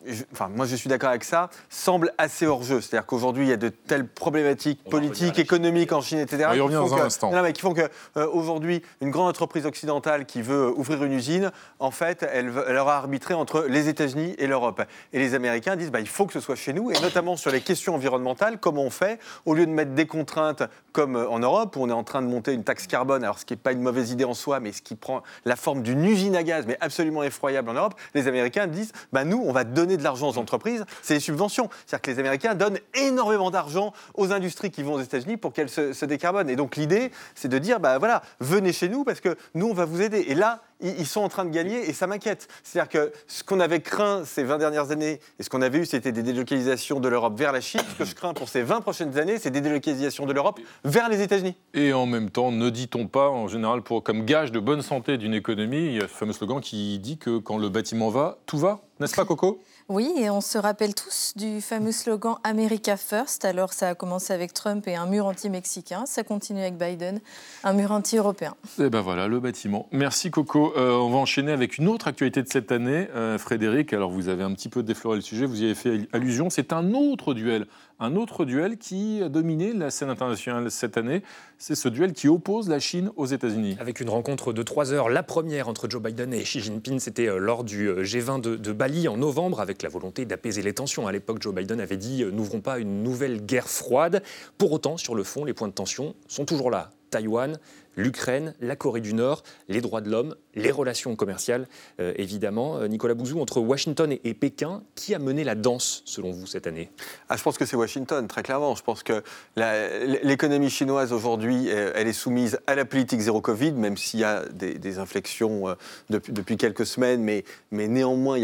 je- 0.07 0.25
enfin, 0.33 0.49
moi 0.55 0.67
je 0.67 0.77
suis 0.77 0.89
d'accord 0.89 1.11
avec 1.11 1.25
ça, 1.25 1.51
semble 1.71 2.13
assez 2.19 2.47
hors 2.47 2.63
jeu. 2.63 2.81
C'est-à-dire 2.81 3.07
qu'aujourd'hui, 3.07 3.45
il 3.47 3.51
y 3.51 3.53
a 3.53 3.57
de 3.57 3.69
telles 3.69 4.07
problématiques 4.07 4.81
On 4.87 4.91
politiques, 4.91 5.39
économiques 5.39 5.93
en 5.93 6.01
Chine, 6.01 6.19
etc. 6.19 6.49
On 6.51 6.55
y 6.55 6.59
font 6.59 6.69
dans 6.69 6.95
un 6.95 6.99
que- 6.99 7.03
instant. 7.05 7.31
Non, 7.33 7.43
mais 7.43 7.53
qui 7.53 7.61
font 7.63 7.75
qu'aujourd'hui, 7.75 8.83
une 9.01 9.11
grande 9.11 9.29
entreprise 9.29 9.67
occidentale 9.67 10.27
qui 10.27 10.43
veut 10.43 10.73
ouvrir 10.77 11.03
une 11.05 11.13
usine, 11.13 11.51
en 11.79 11.91
fait, 11.91 12.27
elle, 12.33 12.53
elle 12.69 12.77
aura 12.77 12.97
arbitré 12.97 13.35
entre 13.35 13.67
les 13.69 13.89
États-Unis 13.89 14.35
et 14.39 14.47
l'Europe. 14.47 14.83
Et 15.13 15.19
les 15.19 15.35
Américains 15.35 15.77
disent 15.77 15.91
bah, 15.91 16.01
il 16.01 16.09
faut 16.09 16.27
que 16.27 16.33
ce 16.33 16.41
soit 16.41 16.57
chez 16.57 16.73
nous, 16.73 16.91
et 16.91 17.01
notamment 17.01 17.37
sur 17.37 17.51
les 17.51 17.61
questions 17.61 17.95
environnementales, 17.95 18.59
comment 18.59 18.83
on 18.83 18.91
fait 18.91 19.19
Au 19.47 19.55
lieu 19.55 19.67
de 19.67 19.71
mettre 19.73 19.93
des 19.93 20.07
contraintes 20.07 20.63
comme 20.93 21.17
euh, 21.17 21.29
en 21.29 21.39
Europe, 21.39 21.77
où 21.77 21.83
on 21.83 21.89
est 21.89 21.93
en 21.93 22.05
train 22.05 22.23
de 22.23 22.27
monter 22.27 22.53
une 22.53 22.65
taxe 22.65 22.87
carbone, 22.87 23.25
alors 23.25 23.39
ce 23.39 23.45
qui 23.45 23.53
n'est 23.55 23.59
pas 23.59 23.73
une 23.73 23.81
mauvaise 23.83 24.11
idée 24.11 24.25
en 24.25 24.35
soi, 24.35 24.61
mais 24.61 24.73
ce 24.73 24.83
qui 24.83 24.95
prend 24.95 25.23
la 25.45 25.57
forme 25.57 25.83
d'une 25.83 26.05
usine 26.05 26.37
à 26.37 26.43
gaz, 26.43 26.65
mais 26.67 26.77
absolument 26.81 27.23
effroyable 27.23 27.71
en 27.71 27.75
Europe, 27.75 27.95
les 28.15 28.29
Américains 28.29 28.67
disent 28.67 28.93
bah, 29.13 29.25
nous, 29.25 29.43
on 29.45 29.53
va 29.53 29.65
donner 29.65 29.92
de 29.97 30.03
l'argent 30.03 30.29
aux 30.29 30.39
entreprises, 30.39 30.85
c'est 31.03 31.15
les 31.15 31.21
subventions. 31.21 31.69
C'est-à-dire 31.87 32.03
que 32.03 32.11
les 32.11 32.19
Américains 32.19 32.55
donnent 32.55 32.79
énormément 32.95 33.51
d'argent 33.51 33.93
aux 34.15 34.33
industries 34.33 34.71
qui 34.71 34.83
vont 34.83 34.95
aux 34.95 35.03
États-Unis 35.03 35.37
pour 35.37 35.53
qu'elles 35.53 35.69
se, 35.69 35.93
se. 35.93 36.07
Et 36.49 36.57
donc 36.57 36.77
l'idée, 36.77 37.11
c'est 37.35 37.49
de 37.49 37.59
dire 37.59 37.81
bah, 37.81 37.99
voilà, 37.99 38.23
venez 38.41 38.73
chez 38.73 38.89
nous 38.89 39.05
parce 39.05 39.21
que 39.21 39.37
nous, 39.55 39.67
on 39.69 39.75
va 39.75 39.85
vous 39.85 40.03
aider. 40.03 40.25
Et 40.29 40.35
là, 40.35 40.61
ils 40.83 41.07
sont 41.07 41.21
en 41.21 41.29
train 41.29 41.45
de 41.45 41.51
gagner 41.51 41.89
et 41.89 41.93
ça 41.93 42.07
m'inquiète. 42.07 42.49
C'est-à-dire 42.63 42.89
que 42.89 43.13
ce 43.27 43.43
qu'on 43.45 43.61
avait 43.61 43.81
craint 43.81 44.25
ces 44.25 44.45
20 44.45 44.59
dernières 44.59 44.91
années 44.91 45.21
et 45.39 45.43
ce 45.43 45.51
qu'on 45.51 45.63
avait 45.63 45.79
eu, 45.79 45.87
c'était 45.87 46.13
des 46.13 46.23
délocalisations 46.23 47.01
de 47.01 47.09
l'Europe 47.09 47.39
vers 47.39 47.53
la 47.53 47.61
Chine. 47.61 47.81
Ce 47.93 47.99
que 47.99 48.05
je 48.05 48.15
crains 48.15 48.35
pour 48.35 48.49
ces 48.49 48.63
20 48.63 48.81
prochaines 48.81 49.19
années, 49.19 49.39
c'est 49.39 49.51
des 49.51 49.61
délocalisations 49.61 50.27
de 50.27 50.33
l'Europe 50.33 50.61
vers 50.85 51.09
les 51.09 51.23
États-Unis. 51.23 51.57
Et 51.75 51.93
en 51.93 52.07
même 52.07 52.31
temps, 52.31 52.53
ne 52.53 52.71
dit-on 52.71 53.07
pas, 53.07 53.29
en 53.29 53.49
général, 53.49 53.83
pour, 53.83 54.03
comme 54.03 54.25
gage 54.25 54.53
de 54.53 54.61
bonne 54.61 54.83
santé 54.83 55.19
d'une 55.19 55.35
économie, 55.35 55.87
il 55.87 55.95
y 55.95 55.99
a 55.99 56.03
ce 56.03 56.07
fameux 56.15 56.33
slogan 56.33 56.61
qui 56.61 56.99
dit 56.99 57.19
que 57.19 57.39
quand 57.39 57.59
le 57.59 57.69
bâtiment 57.69 58.09
va, 58.09 58.39
tout 58.47 58.59
va, 58.59 58.81
n'est-ce 59.01 59.17
pas 59.17 59.25
Coco? 59.25 59.61
Oui, 59.89 60.13
et 60.17 60.31
on 60.31 60.41
se 60.41 60.59
rappelle 60.59 60.95
tous 60.95 61.33
du 61.37 61.61
fameux 61.61 61.93
slogan 61.93 62.37
America 62.45 62.97
First. 62.97 63.45
Alors, 63.45 63.73
ça 63.73 63.89
a 63.89 63.95
commencé 63.95 64.33
avec 64.33 64.55
Trump 64.55 64.87
et 64.87 64.95
un 64.95 65.07
mur 65.07 65.27
anti-mexicain. 65.27 66.05
Ça 66.07 66.23
continue 66.23 66.61
avec 66.61 66.79
Biden, 66.79 67.21
un 67.65 67.73
mur 67.73 67.91
anti-européen. 67.91 68.55
Et 68.79 68.89
ben 68.89 69.01
voilà, 69.01 69.27
le 69.27 69.41
bâtiment. 69.41 69.89
Merci 69.91 70.31
Coco. 70.31 70.72
Euh, 70.77 70.93
on 70.95 71.11
va 71.11 71.19
enchaîner 71.19 71.53
avec 71.53 71.79
une 71.79 71.89
autre 71.89 72.09
actualité 72.09 72.43
de 72.43 72.49
cette 72.49 72.73
année. 72.73 73.09
Euh, 73.15 73.39
Frédéric, 73.39 73.93
alors 73.93 74.11
vous 74.11 74.29
avez 74.29 74.43
un 74.43 74.53
petit 74.53 74.69
peu 74.69 74.83
défloré 74.83 75.17
le 75.17 75.23
sujet, 75.23 75.47
vous 75.47 75.63
y 75.63 75.65
avez 75.65 75.75
fait 75.75 76.09
allusion. 76.13 76.51
C'est 76.51 76.73
un 76.73 76.95
autre 76.95 77.35
duel. 77.35 77.67
Un 78.01 78.17
autre 78.17 78.45
duel 78.45 78.79
qui 78.79 79.23
a 79.23 79.29
dominé 79.29 79.73
la 79.73 79.91
scène 79.91 80.11
internationale 80.11 80.71
cette 80.71 80.97
année. 80.97 81.23
C'est 81.59 81.75
ce 81.75 81.89
duel 81.89 82.13
qui 82.13 82.29
oppose 82.29 82.69
la 82.69 82.79
Chine 82.79 83.11
aux 83.17 83.27
États-Unis. 83.27 83.77
Avec 83.79 84.01
une 84.01 84.11
rencontre 84.11 84.53
de 84.53 84.63
trois 84.63 84.93
heures, 84.93 85.09
la 85.09 85.23
première 85.23 85.69
entre 85.69 85.89
Joe 85.89 86.03
Biden 86.03 86.33
et 86.33 86.43
Xi 86.43 86.61
Jinping, 86.61 86.99
c'était 86.99 87.29
euh, 87.29 87.39
lors 87.39 87.65
du 87.65 87.89
euh, 87.89 88.03
G20 88.03 88.41
de, 88.41 88.73
Bali 88.73 89.09
en 89.09 89.17
novembre, 89.17 89.61
avec 89.61 89.83
la 89.83 89.89
volonté 89.89 90.25
d'apaiser 90.25 90.63
les 90.63 90.73
tensions. 90.73 91.07
À 91.07 91.13
l'époque, 91.13 91.41
Joe 91.41 91.55
Biden 91.55 91.81
avait 91.81 91.97
dit 91.97 92.25
N'ouvrons 92.25 92.61
pas 92.61 92.79
une 92.79 93.03
nouvelle 93.03 93.45
guerre 93.45 93.69
froide. 93.69 94.23
Pour 94.59 94.73
autant, 94.73 94.97
sur 94.97 95.15
le 95.15 95.23
fond, 95.23 95.45
les 95.45 95.53
points 95.53 95.69
de 95.69 95.75
tension 95.75 96.15
sont 96.29 96.45
toujours 96.45 96.71
là. 96.71 96.91
Taïwan, 97.13 97.59
l'Ukraine, 97.97 98.55
la 98.61 98.75
Corée 98.75 99.01
du 99.01 99.15
Nord, 99.15 99.45
les 99.69 99.81
droits 99.81 100.01
de 100.01 100.11
l'homme, 100.11 100.35
les 100.55 100.71
relations 100.71 101.17
commerciales, 101.17 101.67
euh, 102.01 102.13
évidemment. 102.17 102.79
Euh, 102.79 102.89
Nicolas 102.89 103.15
Bouzou, 103.15 103.41
entre 103.41 103.61
Washington 103.61 104.13
et, 104.13 104.35
Pékin, 104.35 104.83
qui 104.95 105.15
a 105.15 105.19
mené 105.19 105.45
la 105.45 105.55
danse, 105.55 106.03
selon 106.05 106.31
vous, 106.31 106.47
cette 106.47 106.67
année? 106.67 106.91
Ah, 107.29 107.37
Je 107.37 107.43
pense 107.43 107.59
que 107.59 107.65
c'est 107.65 107.77
Washington, 107.77 108.27
très 108.29 108.43
clairement. 108.43 108.75
Je 108.75 108.83
pense 108.83 109.03
que 109.03 109.23
l'économie 109.57 110.71
chinoise, 110.71 111.13
aujourd'hui, 111.13 111.69
elle 111.69 112.07
est 112.07 112.13
soumise 112.13 112.59
à 112.67 112.75
la 112.75 112.85
politique 112.85 113.21
zéro 113.21 113.41
Covid, 113.41 113.73
même 113.73 113.97
s'il 113.97 114.21
y 114.21 114.25
a 114.25 114.45
des, 114.53 114.99
inflexions 114.99 115.69
euh, 115.69 115.75
depuis, 116.11 116.33
depuis, 116.33 116.57
quelques 116.57 116.85
semaines, 116.85 117.23
mais, 117.23 117.45
mais 117.71 117.89
néanmoins, 117.89 118.39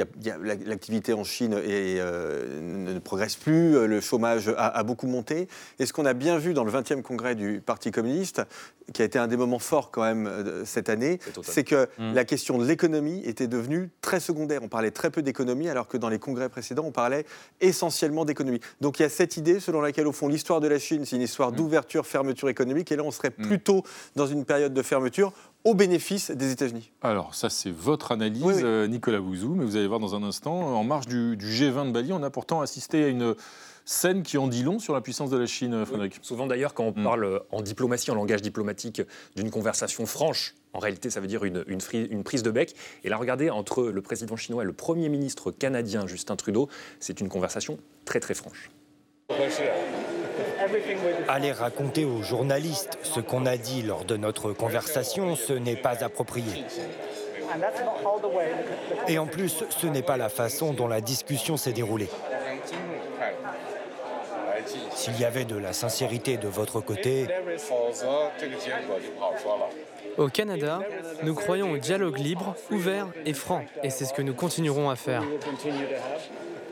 l'activité 0.65 1.13
en 1.13 1.25
Chine 1.25 1.57
ne, 1.57 2.99
progresse 3.01 3.37
plus, 3.37 3.87
le 3.87 4.01
chômage 4.01 4.49
a, 4.49 4.69
a 4.69 4.83
beaucoup 4.83 5.07
monté. 5.07 5.49
Et 5.79 5.87
ce 5.87 5.93
qu'on 5.93 6.07
a 6.07 6.15
bien 6.15 6.39
vu 6.39 6.55
dans 6.55 6.65
le 6.65 6.73
20e 6.73 7.03
congrès 7.03 7.35
du 7.35 7.61
Parti 7.65 7.91
communiste, 7.91 8.43
qui 8.93 9.03
a 9.03 9.05
été 9.05 9.19
un 9.19 9.27
des 9.27 9.37
moments 9.37 9.59
forts 9.59 9.91
quand 9.91 10.03
même 10.03 10.31
cette 10.65 10.89
année, 10.89 11.19
c'est 11.43 11.65
que 11.65 11.89
mmh. 11.99 12.15
la 12.15 12.25
question 12.25 12.59
de 12.59 12.65
l'économie 12.65 13.23
était 13.25 13.47
devenue 13.47 13.91
très 14.01 14.21
secondaire. 14.21 14.61
On 14.63 14.69
parlait 14.69 14.91
très 14.91 15.11
peu 15.11 15.23
d'économie, 15.23 15.69
alors 15.69 15.89
que 15.89 15.97
dans 15.97 16.09
les 16.09 16.19
congrès 16.19 16.49
précédents, 16.49 16.85
on 16.87 16.93
parlait 16.93 17.25
essentiellement 17.61 18.25
d'économie. 18.25 18.61
Donc 18.81 18.99
il 18.99 19.03
y 19.03 19.07
a 19.07 19.09
cette 19.09 19.37
idée 19.37 19.61
selon 19.61 19.81
laquelle, 19.81 20.07
au 20.07 20.13
fond, 20.13 20.29
l'histoire 20.29 20.61
de 20.61 20.69
la 20.69 20.79
Chine, 20.79 21.05
c'est 21.05 21.17
une 21.17 21.23
histoire 21.23 21.53
mmh. 21.53 21.57
d'ouverture, 21.57 22.07
fermeture 22.07 22.49
économique, 22.49 22.91
et 22.93 22.97
là, 22.97 23.03
on 23.03 23.11
serait 23.11 23.33
mmh. 23.37 23.47
plutôt 23.47 23.83
dans 24.17 24.27
une 24.27 24.45
période 24.45 24.75
de 24.75 24.83
fermeture 24.83 25.33
au 25.65 25.75
bénéfice 25.75 26.31
des 26.31 26.53
États-Unis. 26.53 26.93
Alors, 27.03 27.35
ça, 27.35 27.51
c'est 27.51 27.71
votre 27.71 28.13
analyse, 28.13 28.61
euh, 28.63 28.87
Nicolas 28.87 29.21
Bouzou, 29.21 29.55
mais 29.55 29.65
vous 29.65 29.77
allez 29.77 29.89
voir 29.89 30.01
dans 30.01 30.15
un 30.15 30.23
instant, 30.23 30.55
en 30.55 30.85
marge 30.85 31.07
du, 31.07 31.37
du 31.37 31.47
G20 31.47 31.89
de 31.89 31.93
Bali, 31.93 32.13
on 32.13 32.23
a 32.23 32.31
pourtant 32.31 32.61
assisté 32.61 33.05
à 33.05 33.09
une 33.09 33.35
scène 33.89 34.23
qui 34.23 34.37
en 34.37 34.49
dit 34.49 34.63
long 34.63 34.79
sur 34.79 34.93
la 34.93 35.01
puissance 35.01 35.31
de 35.31 35.39
la 35.39 35.47
Chine, 35.47 35.85
Frédéric. 35.87 36.19
Souvent 36.23 36.47
d'ailleurs, 36.47 36.75
quand 36.75 36.85
on 36.85 37.01
mm. 37.01 37.05
parle 37.05 37.25
euh, 37.25 37.39
en 37.51 37.63
diplomatie, 37.63 38.11
en 38.11 38.15
langage 38.15 38.43
diplomatique, 38.43 39.03
d'une 39.35 39.51
conversation 39.51 40.05
franche, 40.05 40.55
en 40.75 40.79
réalité, 40.79 41.11
ça 41.11 41.21
veut 41.21 41.27
dire 41.27 41.45
une, 41.45 42.23
prise 42.23 42.43
de 42.43 42.51
bec. 42.51 42.75
Et 43.05 43.09
là, 43.09 43.17
regardez, 43.17 43.51
entre 43.51 43.85
le 43.85 44.03
président 44.03 44.37
chinois 44.37 44.63
et 44.63 44.67
le 44.67 44.73
Premier 44.73 45.09
ministre 45.09 45.51
canadien, 45.51 46.07
Justin 46.07 46.37
Trudeau, 46.37 46.69
c'est 47.01 47.21
une 47.21 47.29
conversation 47.29 47.79
très 48.05 48.21
très 48.21 48.35
franche. 48.35 48.71
Aller 51.29 51.53
raconter 51.53 52.05
aux 52.05 52.23
journalistes 52.23 52.99
ce 53.03 53.21
qu'on 53.21 53.47
a 53.47 53.57
dit 53.57 53.83
lors 53.83 54.05
de 54.05 54.17
notre 54.17 54.53
conversation, 54.53 55.37
ce 55.37 55.53
n'est 55.53 55.77
pas 55.77 56.05
approprié. 56.05 56.65
Et 59.09 59.19
en 59.19 59.27
plus, 59.27 59.65
ce 59.71 59.87
n'est 59.87 60.03
pas 60.03 60.17
la 60.17 60.29
façon 60.29 60.73
dont 60.73 60.89
la 60.89 61.01
discussion 61.01 61.57
s'est 61.57 61.73
déroulée. 61.73 62.09
S'il 64.95 65.19
y 65.19 65.25
avait 65.25 65.45
de 65.45 65.57
la 65.57 65.73
sincérité 65.73 66.37
de 66.37 66.49
votre 66.49 66.81
côté... 66.81 67.27
Au 70.19 70.29
Canada, 70.29 70.81
nous 71.23 71.35
croyons 71.35 71.71
au 71.71 71.79
dialogue 71.79 72.19
libre, 72.19 72.57
ouvert 72.73 73.07
et 73.25 73.35
franc, 73.35 73.65
et 73.85 73.91
c'est 73.91 74.05
ce 74.05 74.13
que 74.13 74.21
nous 74.21 74.35
continuerons 74.35 74.91
à 74.91 74.97
faire. 74.97 75.23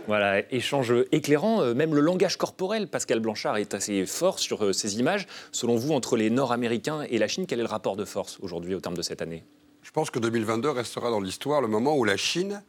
Voilà, 0.08 0.40
échange 0.52 0.92
éclairant, 1.12 1.62
euh, 1.62 1.72
même 1.72 1.94
le 1.94 2.00
langage 2.00 2.36
corporel, 2.36 2.88
Pascal 2.88 3.20
Blanchard 3.20 3.56
est 3.56 3.74
assez 3.74 4.04
fort 4.04 4.40
sur 4.40 4.64
euh, 4.64 4.72
ces 4.72 4.98
images. 4.98 5.26
Selon 5.52 5.76
vous, 5.76 5.92
entre 5.92 6.16
les 6.16 6.28
Nord-Américains 6.28 7.02
et 7.08 7.18
la 7.18 7.28
Chine, 7.28 7.46
quel 7.46 7.60
est 7.60 7.64
le 7.64 7.68
rapport 7.68 7.96
de 7.96 8.04
force 8.04 8.38
aujourd'hui 8.40 8.74
au 8.74 8.80
terme 8.80 8.96
de 8.96 9.02
cette 9.02 9.22
année? 9.22 9.44
Je 9.82 9.90
pense 9.90 10.10
que 10.10 10.18
2022 10.18 10.70
restera 10.70 11.10
dans 11.10 11.20
l'histoire 11.20 11.60
le 11.60 11.68
moment 11.68 11.96
où 11.96 12.04
la 12.04 12.16
Chine 12.16 12.62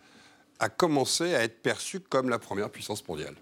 a 0.59 0.69
commencé 0.69 1.35
à 1.35 1.43
être 1.43 1.61
perçue 1.61 1.99
comme 1.99 2.29
la 2.29 2.39
première 2.39 2.69
puissance 2.69 3.07
mondiale 3.07 3.35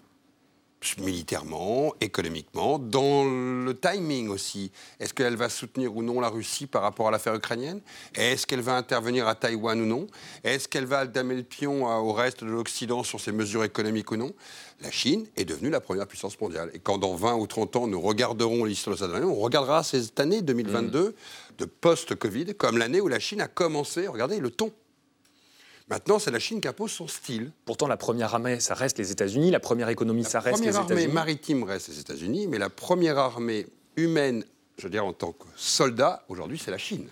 militairement, 0.98 1.94
économiquement, 2.00 2.78
dans 2.78 3.24
le 3.24 3.72
timing 3.74 4.28
aussi. 4.28 4.70
Est-ce 5.00 5.12
qu'elle 5.12 5.36
va 5.36 5.48
soutenir 5.48 5.96
ou 5.96 6.02
non 6.02 6.20
la 6.20 6.28
Russie 6.28 6.66
par 6.66 6.82
rapport 6.82 7.08
à 7.08 7.10
l'affaire 7.10 7.34
ukrainienne? 7.34 7.80
Est-ce 8.14 8.46
qu'elle 8.46 8.60
va 8.60 8.76
intervenir 8.76 9.26
à 9.26 9.34
Taïwan 9.34 9.80
ou 9.80 9.86
non? 9.86 10.06
Est-ce 10.44 10.68
qu'elle 10.68 10.86
va 10.86 11.06
damer 11.06 11.34
le 11.34 11.42
pion 11.42 11.86
au 11.86 12.12
reste 12.12 12.44
de 12.44 12.50
l'Occident 12.50 13.02
sur 13.02 13.20
ses 13.20 13.32
mesures 13.32 13.64
économiques 13.64 14.10
ou 14.12 14.16
non? 14.16 14.32
La 14.80 14.90
Chine 14.90 15.26
est 15.36 15.44
devenue 15.44 15.70
la 15.70 15.80
première 15.80 16.06
puissance 16.06 16.38
mondiale. 16.40 16.70
Et 16.74 16.78
quand 16.78 16.98
dans 16.98 17.14
20 17.14 17.34
ou 17.36 17.46
30 17.46 17.76
ans, 17.76 17.86
nous 17.86 18.00
regarderons 18.00 18.64
l'histoire 18.64 18.96
de 18.96 19.00
cette 19.00 19.14
année, 19.14 19.24
on 19.24 19.34
regardera 19.34 19.82
cette 19.82 20.20
année 20.20 20.42
2022 20.42 21.14
de 21.58 21.64
post-Covid 21.64 22.54
comme 22.54 22.78
l'année 22.78 23.00
où 23.00 23.08
la 23.08 23.18
Chine 23.18 23.40
a 23.40 23.48
commencé, 23.48 24.06
regardez 24.06 24.38
le 24.38 24.50
ton, 24.50 24.72
Maintenant, 25.88 26.18
c'est 26.18 26.32
la 26.32 26.40
Chine 26.40 26.60
qui 26.60 26.66
impose 26.66 26.90
son 26.90 27.06
style. 27.06 27.52
Pourtant, 27.64 27.86
la 27.86 27.96
première 27.96 28.34
armée, 28.34 28.58
ça 28.58 28.74
reste 28.74 28.98
les 28.98 29.12
États-Unis. 29.12 29.52
La 29.52 29.60
première 29.60 29.88
économie, 29.88 30.24
ça 30.24 30.40
reste 30.40 30.58
les 30.58 30.70
États-Unis. 30.70 30.78
La 30.78 30.84
première 30.84 31.02
armée 31.02 31.14
maritime 31.14 31.62
reste 31.62 31.88
les 31.88 32.00
États-Unis, 32.00 32.48
mais 32.48 32.58
la 32.58 32.70
première 32.70 33.18
armée 33.18 33.66
humaine, 33.96 34.44
je 34.78 34.84
veux 34.84 34.90
dire 34.90 35.06
en 35.06 35.12
tant 35.12 35.30
que 35.30 35.44
soldat, 35.54 36.24
aujourd'hui, 36.28 36.60
c'est 36.62 36.72
la 36.72 36.78
Chine. 36.78 37.06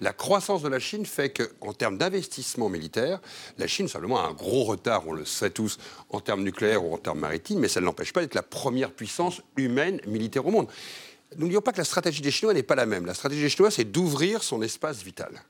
La 0.00 0.12
croissance 0.12 0.60
de 0.60 0.68
la 0.68 0.80
Chine 0.80 1.06
fait 1.06 1.30
qu'en 1.30 1.72
termes 1.72 1.98
d'investissement 1.98 2.68
militaire, 2.68 3.20
la 3.58 3.68
Chine 3.68 3.86
simplement 3.86 4.18
a 4.18 4.26
un 4.26 4.32
gros 4.32 4.64
retard, 4.64 5.06
on 5.06 5.12
le 5.12 5.24
sait 5.24 5.50
tous, 5.50 5.78
en 6.10 6.20
termes 6.20 6.42
nucléaires 6.42 6.84
ou 6.84 6.92
en 6.92 6.98
termes 6.98 7.20
maritimes, 7.20 7.60
mais 7.60 7.68
ça 7.68 7.80
ne 7.80 7.86
l'empêche 7.86 8.12
pas 8.12 8.22
d'être 8.22 8.34
la 8.34 8.42
première 8.42 8.90
puissance 8.90 9.40
humaine 9.56 10.00
militaire 10.06 10.44
au 10.44 10.50
monde. 10.50 10.66
N'oublions 11.38 11.62
pas 11.62 11.72
que 11.72 11.78
la 11.78 11.84
stratégie 11.84 12.22
des 12.22 12.32
Chinois 12.32 12.54
n'est 12.54 12.64
pas 12.64 12.74
la 12.74 12.86
même. 12.86 13.06
La 13.06 13.14
stratégie 13.14 13.42
des 13.42 13.48
Chinois, 13.48 13.70
c'est 13.70 13.84
d'ouvrir 13.84 14.42
son 14.42 14.62
espace 14.62 15.02
vital. 15.02 15.42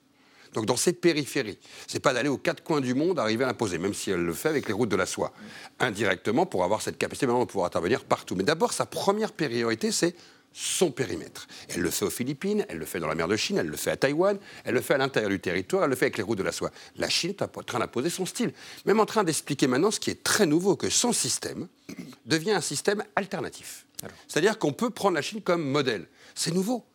Donc 0.56 0.64
dans 0.64 0.76
ces 0.76 0.94
périphéries. 0.94 1.58
C'est 1.86 2.00
pas 2.00 2.14
d'aller 2.14 2.30
aux 2.30 2.38
quatre 2.38 2.64
coins 2.64 2.80
du 2.80 2.94
monde 2.94 3.18
arriver 3.18 3.44
à 3.44 3.48
imposer, 3.48 3.76
même 3.76 3.92
si 3.92 4.10
elle 4.10 4.24
le 4.24 4.32
fait 4.32 4.48
avec 4.48 4.66
les 4.66 4.72
routes 4.72 4.88
de 4.88 4.96
la 4.96 5.04
soie. 5.04 5.32
Indirectement, 5.78 6.46
pour 6.46 6.64
avoir 6.64 6.80
cette 6.80 6.96
capacité 6.96 7.26
maintenant 7.26 7.44
de 7.44 7.48
pouvoir 7.48 7.66
intervenir 7.66 8.04
partout. 8.04 8.34
Mais 8.34 8.42
d'abord, 8.42 8.72
sa 8.72 8.86
première 8.86 9.32
priorité, 9.32 9.92
c'est 9.92 10.16
son 10.54 10.90
périmètre. 10.90 11.46
Elle 11.68 11.82
le 11.82 11.90
fait 11.90 12.06
aux 12.06 12.10
Philippines, 12.10 12.64
elle 12.70 12.78
le 12.78 12.86
fait 12.86 13.00
dans 13.00 13.08
la 13.08 13.14
mer 13.14 13.28
de 13.28 13.36
Chine, 13.36 13.58
elle 13.58 13.66
le 13.66 13.76
fait 13.76 13.90
à 13.90 13.98
Taïwan, 13.98 14.38
elle 14.64 14.72
le 14.72 14.80
fait 14.80 14.94
à 14.94 14.98
l'intérieur 14.98 15.30
du 15.30 15.38
territoire, 15.38 15.84
elle 15.84 15.90
le 15.90 15.96
fait 15.96 16.06
avec 16.06 16.16
les 16.16 16.22
routes 16.22 16.38
de 16.38 16.42
la 16.42 16.52
soie. 16.52 16.70
La 16.96 17.10
Chine 17.10 17.30
est 17.30 17.42
en 17.42 17.48
train 17.48 17.78
d'imposer 17.78 18.08
son 18.08 18.24
style. 18.24 18.54
Même 18.86 18.98
en 18.98 19.04
train 19.04 19.24
d'expliquer 19.24 19.66
maintenant 19.66 19.90
ce 19.90 20.00
qui 20.00 20.08
est 20.08 20.22
très 20.22 20.46
nouveau, 20.46 20.74
que 20.74 20.88
son 20.88 21.12
système 21.12 21.68
devient 22.24 22.52
un 22.52 22.62
système 22.62 23.04
alternatif. 23.14 23.84
C'est-à-dire 24.26 24.58
qu'on 24.58 24.72
peut 24.72 24.88
prendre 24.88 25.16
la 25.16 25.22
Chine 25.22 25.42
comme 25.42 25.62
modèle. 25.62 26.08
C'est 26.34 26.54
nouveau. 26.54 26.86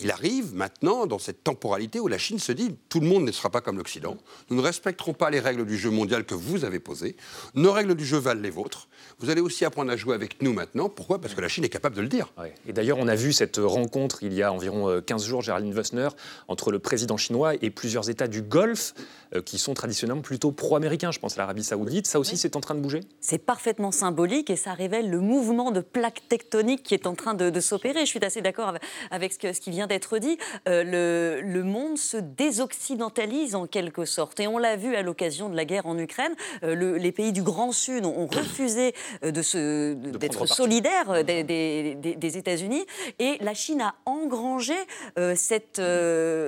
Il 0.00 0.10
arrive 0.10 0.54
maintenant 0.54 1.06
dans 1.06 1.18
cette 1.18 1.44
temporalité 1.44 2.00
où 2.00 2.08
la 2.08 2.18
Chine 2.18 2.38
se 2.38 2.52
dit 2.52 2.74
tout 2.88 3.00
le 3.00 3.06
monde 3.06 3.24
ne 3.24 3.32
sera 3.32 3.50
pas 3.50 3.60
comme 3.60 3.78
l'Occident. 3.78 4.16
Nous 4.50 4.56
ne 4.56 4.62
respecterons 4.62 5.14
pas 5.14 5.30
les 5.30 5.40
règles 5.40 5.66
du 5.66 5.76
jeu 5.76 5.90
mondial 5.90 6.24
que 6.24 6.34
vous 6.34 6.64
avez 6.64 6.80
posées. 6.80 7.16
Nos 7.54 7.72
règles 7.72 7.94
du 7.94 8.04
jeu 8.04 8.18
valent 8.18 8.40
les 8.40 8.50
vôtres. 8.50 8.88
Vous 9.18 9.30
allez 9.30 9.40
aussi 9.40 9.64
apprendre 9.64 9.90
à 9.90 9.96
jouer 9.96 10.14
avec 10.14 10.42
nous 10.42 10.52
maintenant. 10.52 10.88
Pourquoi? 10.88 11.20
Parce 11.20 11.34
que 11.34 11.40
la 11.40 11.48
Chine 11.48 11.64
est 11.64 11.68
capable 11.68 11.96
de 11.96 12.02
le 12.02 12.08
dire. 12.08 12.32
Et 12.66 12.72
d'ailleurs, 12.72 12.98
on 12.98 13.08
a 13.08 13.14
vu 13.14 13.32
cette 13.32 13.58
rencontre 13.58 14.22
il 14.22 14.32
y 14.32 14.42
a 14.42 14.52
environ 14.52 15.00
15 15.00 15.22
euh, 15.22 15.26
jours, 15.26 15.42
Géraldine 15.42 15.72
Wessner, 15.72 16.08
entre 16.48 16.70
le 16.70 16.78
président 16.78 17.16
chinois 17.16 17.54
et 17.60 17.70
plusieurs 17.70 18.10
États 18.10 18.28
du 18.28 18.42
Golfe 18.42 18.94
euh, 19.34 19.42
qui 19.42 19.58
sont 19.58 19.74
traditionnellement 19.74 20.22
plutôt 20.22 20.52
pro-américains. 20.52 21.10
Je 21.12 21.18
pense 21.18 21.34
à 21.36 21.38
l'Arabie 21.38 21.64
Saoudite. 21.64 22.06
Ça 22.06 22.18
aussi, 22.18 22.36
c'est 22.36 22.56
en 22.56 22.60
train 22.60 22.74
de 22.74 22.80
bouger? 22.80 23.00
C'est 23.20 23.38
parfaitement 23.38 23.92
symbolique 23.92 24.50
et 24.50 24.56
ça 24.56 24.74
révèle 24.74 25.10
le 25.10 25.20
mouvement 25.20 25.70
de 25.70 25.80
plaques 25.80 26.22
tectoniques 26.28 26.82
qui 26.82 26.94
est 26.94 27.06
en 27.06 27.14
train 27.14 27.34
de, 27.34 27.60
s'opérer. 27.60 28.00
Je 28.00 28.06
suis 28.06 28.24
assez 28.24 28.40
d'accord 28.40 28.74
avec 29.10 29.32
ce 29.32 29.38
que 29.38 29.52
qui 29.60 29.70
vient 29.70 29.86
d'être 29.86 30.18
dit, 30.18 30.38
euh, 30.68 31.40
le, 31.42 31.62
monde 31.62 31.98
se 31.98 32.16
désoccidentalise 32.16 33.54
en 33.54 33.66
quelque 33.66 34.04
sorte. 34.04 34.40
Et 34.40 34.48
on 34.48 34.58
l'a 34.58 34.76
vu 34.76 34.96
à 34.96 35.02
l'occasion 35.02 35.48
de 35.48 35.54
la 35.54 35.64
guerre 35.64 35.86
en 35.86 35.96
Ukraine. 35.98 36.34
Euh, 36.64 36.98
les 36.98 37.12
pays 37.12 37.32
du 37.32 37.42
Grand 37.42 37.70
Sud 37.70 38.06
ont, 38.06 38.26
refusé 38.26 38.94
euh, 39.22 39.94
d'être 39.94 40.46
solidaires 40.46 41.24
des, 41.24 41.44
des, 41.44 42.36
États-Unis. 42.38 42.84
Et 43.18 43.36
la 43.40 43.54
Chine 43.54 43.82
a 43.82 43.94
engrangé 44.06 44.74
cette, 45.34 45.82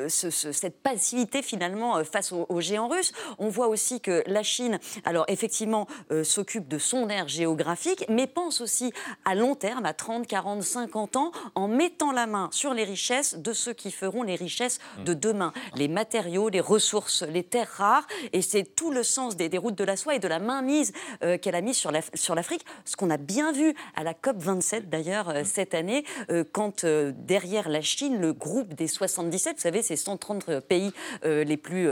cette 0.08 0.82
passivité 0.82 1.42
finalement 1.42 2.02
face 2.04 2.32
aux, 2.32 2.60
géants 2.60 2.88
russes. 2.88 3.12
On 3.38 3.48
voit 3.48 3.68
aussi 3.68 4.00
que 4.00 4.22
la 4.26 4.42
Chine, 4.42 4.78
alors 5.04 5.24
effectivement, 5.28 5.86
s'occupe 6.22 6.68
de 6.68 6.78
son 6.78 7.08
aire 7.10 7.28
géographique, 7.28 8.06
mais 8.08 8.26
pense 8.26 8.60
aussi 8.60 8.92
à 9.24 9.34
long 9.34 9.54
terme, 9.54 9.84
à 9.84 9.92
30, 9.92 10.26
40, 10.26 10.62
50 10.62 11.16
ans, 11.16 11.32
en 11.54 11.68
mettant 11.68 12.12
la 12.12 12.26
main 12.26 12.48
sur 12.52 12.72
les 12.72 12.84
richesses 12.84 13.01
de 13.10 13.52
ceux 13.52 13.72
qui 13.72 13.90
feront 13.90 14.22
les 14.22 14.36
richesses 14.36 14.78
de 15.04 15.12
demain. 15.12 15.52
Les 15.74 15.88
matériaux, 15.88 16.48
les 16.48 16.60
ressources, 16.60 17.22
les 17.22 17.42
terres 17.42 17.68
rares. 17.76 18.06
Et 18.32 18.42
c'est 18.42 18.62
tout 18.62 18.92
le 18.92 19.02
sens 19.02 19.36
des, 19.36 19.50
routes 19.58 19.74
de 19.74 19.84
la 19.84 19.96
soie 19.96 20.14
et 20.14 20.18
de 20.18 20.28
la 20.28 20.38
mainmise 20.38 20.92
euh, 21.24 21.36
qu'elle 21.36 21.54
a 21.54 21.60
mise 21.60 21.76
sur 21.76 22.34
l'Afrique. 22.34 22.64
ce 22.84 22.96
qu'on 22.96 23.10
a 23.10 23.16
bien 23.16 23.52
vu 23.52 23.74
à 23.96 24.04
la 24.04 24.14
COP 24.14 24.36
27 24.38 24.88
d'ailleurs 24.88 25.30
euh, 25.30 25.42
cette 25.44 25.74
année, 25.74 26.04
euh, 26.30 26.44
quand 26.50 26.84
derrière 26.84 27.68
la 27.68 27.80
Chine, 27.80 28.20
le 28.20 28.32
groupe 28.32 28.74
des 28.74 28.86
77, 28.86 29.56
vous 29.56 29.62
savez, 29.62 29.82
ces 29.82 29.96
130 29.96 30.60
pays 30.60 30.92
les 31.24 31.56
plus 31.56 31.88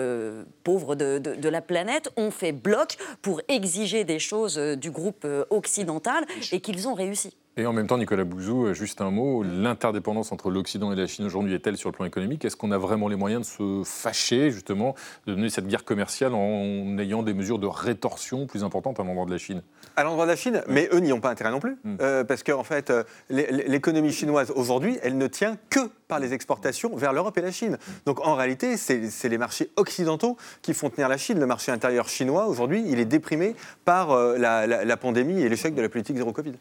pauvres 0.64 0.95
de, 0.95 1.19
de, 1.19 1.49
la 1.49 1.61
planète, 1.61 2.11
ont 2.17 2.31
fait 2.31 2.52
bloc 2.52 2.97
pour 3.23 3.40
exiger 3.49 4.05
des 4.05 4.19
choses 4.19 4.57
du 4.57 4.90
groupe 4.90 5.26
occidental 5.50 6.25
et 6.52 6.61
qu'ils 6.61 6.88
ont 6.88 6.95
réussi. 6.95 7.37
Et 7.57 7.66
en 7.66 7.73
même 7.73 7.88
temps, 7.88 7.99
Nicolas 7.99 8.23
Bouzou, 8.25 8.66
euh, 8.66 8.75
juste 8.75 9.00
un 9.00 9.11
mot, 9.11 9.42
l'interdépendance 9.42 10.30
entre 10.30 10.50
l'Occident 10.50 10.92
et 10.92 10.97
la 10.97 11.07
Chine 11.09 11.26
aujourd'hui 11.26 11.52
est-elle 11.52 11.76
sur 11.76 11.90
le 11.90 11.95
plan 11.95 12.04
économique? 12.04 12.45
Est-ce 12.45 12.57
qu'on 12.57 12.71
a 12.71 12.78
vraiment 12.78 13.09
les 13.09 13.16
moyens 13.16 13.42
de 13.42 13.47
se 13.47 13.83
fâcher, 13.85 14.52
justement, 14.52 14.95
de 15.26 15.35
donner 15.35 15.50
cette 15.50 15.66
guerre 15.66 15.85
commerciale 15.85 16.33
en 16.33 16.97
ayant 16.99 17.25
des 17.25 17.35
mesures 17.35 17.59
de 17.59 17.66
rétorsion 17.66 18.47
plus 18.47 18.62
importantes 18.62 19.00
à 19.00 19.02
l'endroit 19.02 19.26
de 19.26 19.33
la 19.33 19.38
Chine? 19.38 19.62
À 19.97 20.04
l'endroit 20.04 20.26
de 20.26 20.30
la 20.30 20.37
Chine, 20.37 20.62
mais 20.69 20.88
eux 20.92 21.00
n'y 21.00 21.12
ont 21.12 21.21
pas 21.21 21.28
intérêt 21.30 21.50
non 21.50 21.59
plus. 21.59 21.76
Mm. 21.83 21.97
Euh, 22.00 22.25
parce 22.25 22.45
qu'en 22.45 22.62
fait, 22.62 22.88
euh, 22.90 23.02
l'é- 23.28 23.50
l'économie 23.66 24.12
chinoise 24.12 24.52
aujourd'hui, 24.54 24.99
elle 25.02 25.19
ne 25.19 25.26
tient 25.26 25.57
que 25.71 25.80
par 26.07 26.21
les 26.21 26.33
exportations 26.33 26.95
vers 26.97 27.12
l'Europe 27.12 27.37
et 27.37 27.42
la 27.42 27.52
Chine. 27.52 27.78
Donc 28.07 28.25
en 28.26 28.37
réalité, 28.37 28.76
c'est 28.76 29.28
les 29.28 29.38
marchés 29.38 29.71
occidentaux 29.76 30.37
qui 30.62 30.73
font 30.73 30.88
tenir 30.88 31.09
la 31.09 31.16
Chine. 31.19 31.38
Le 31.40 31.47
marché 31.47 31.73
intérieur 31.73 32.09
chinois, 32.09 32.47
aujourd'hui, 32.47 32.85
il 32.87 33.00
est 33.00 33.04
déprimé 33.04 33.54
par 33.85 34.16
la, 34.38 34.66
la- 34.69 34.85
la 34.85 34.97
pandémie 34.97 35.40
et 35.42 35.49
l'échec 35.49 35.75
de 35.75 35.83
la 35.83 35.88
politique 35.88 36.16
zéro 36.16 36.33
Covid. 36.33 36.52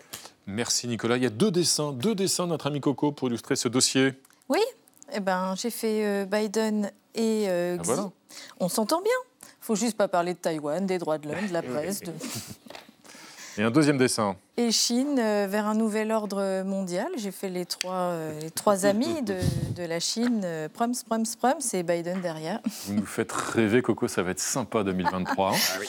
Merci 0.50 0.88
Nicolas. 0.88 1.18
Il 1.18 1.24
y 1.24 1.28
a 1.28 1.30
deux 1.30 1.52
dessins, 1.52 1.92
deux 1.92 2.16
dessins 2.16 2.46
de 2.46 2.50
notre 2.50 2.68
ami 2.68 2.82
Coco 2.82 3.12
pour 3.12 3.28
illustrer 3.28 3.56
ce 3.56 3.68
dossier. 3.68 4.14
Oui, 4.50 4.60
eh 5.14 5.20
ben, 5.20 5.54
j'ai 5.56 5.70
fait 5.70 6.06
euh, 6.06 6.26
Biden 6.26 6.92
et 7.16 7.46
euh, 7.48 7.78
Ah, 7.80 7.84
voilà. 7.86 8.10
On 8.60 8.68
s'entend 8.70 9.02
bien. 9.02 9.12
faut 9.62 9.76
juste 9.76 9.96
pas 9.98 10.08
parler 10.08 10.34
de 10.34 10.40
Taïwan, 10.40 10.86
des 10.86 10.98
droits 10.98 11.18
de 11.18 11.30
l'homme, 11.30 11.48
de 11.48 11.54
la 11.54 11.62
presse, 11.74 12.02
de... 12.02 12.12
Et 13.58 13.64
un 13.64 13.72
deuxième 13.72 13.98
dessin. 13.98 14.38
et 14.56 14.72
Chine 14.72 15.18
euh, 15.20 15.46
vers 15.50 15.66
un 15.68 15.74
nouvel 15.74 16.14
ordre 16.14 16.64
mondial. 16.64 17.08
J'ai 17.18 17.32
fait 17.32 17.50
les 17.50 17.66
trois, 17.66 17.94
euh, 18.14 18.40
les 18.40 18.52
trois 18.52 18.86
amis 18.86 19.22
de, 19.22 19.36
de 19.76 19.84
la 19.84 20.00
Chine, 20.00 20.44
euh, 20.46 20.70
Prums, 20.70 20.94
Prums, 21.06 21.26
Prums, 21.38 21.60
et 21.74 21.84
Biden 21.84 22.22
derrière. 22.22 22.62
Vous 22.86 22.94
nous 22.94 23.06
faites 23.06 23.32
rêver, 23.34 23.82
Coco, 23.82 24.08
ça 24.08 24.24
va 24.24 24.32
être 24.32 24.40
sympa 24.40 24.84
2023. 24.86 25.50
hein. 25.52 25.56
Ah 25.76 25.80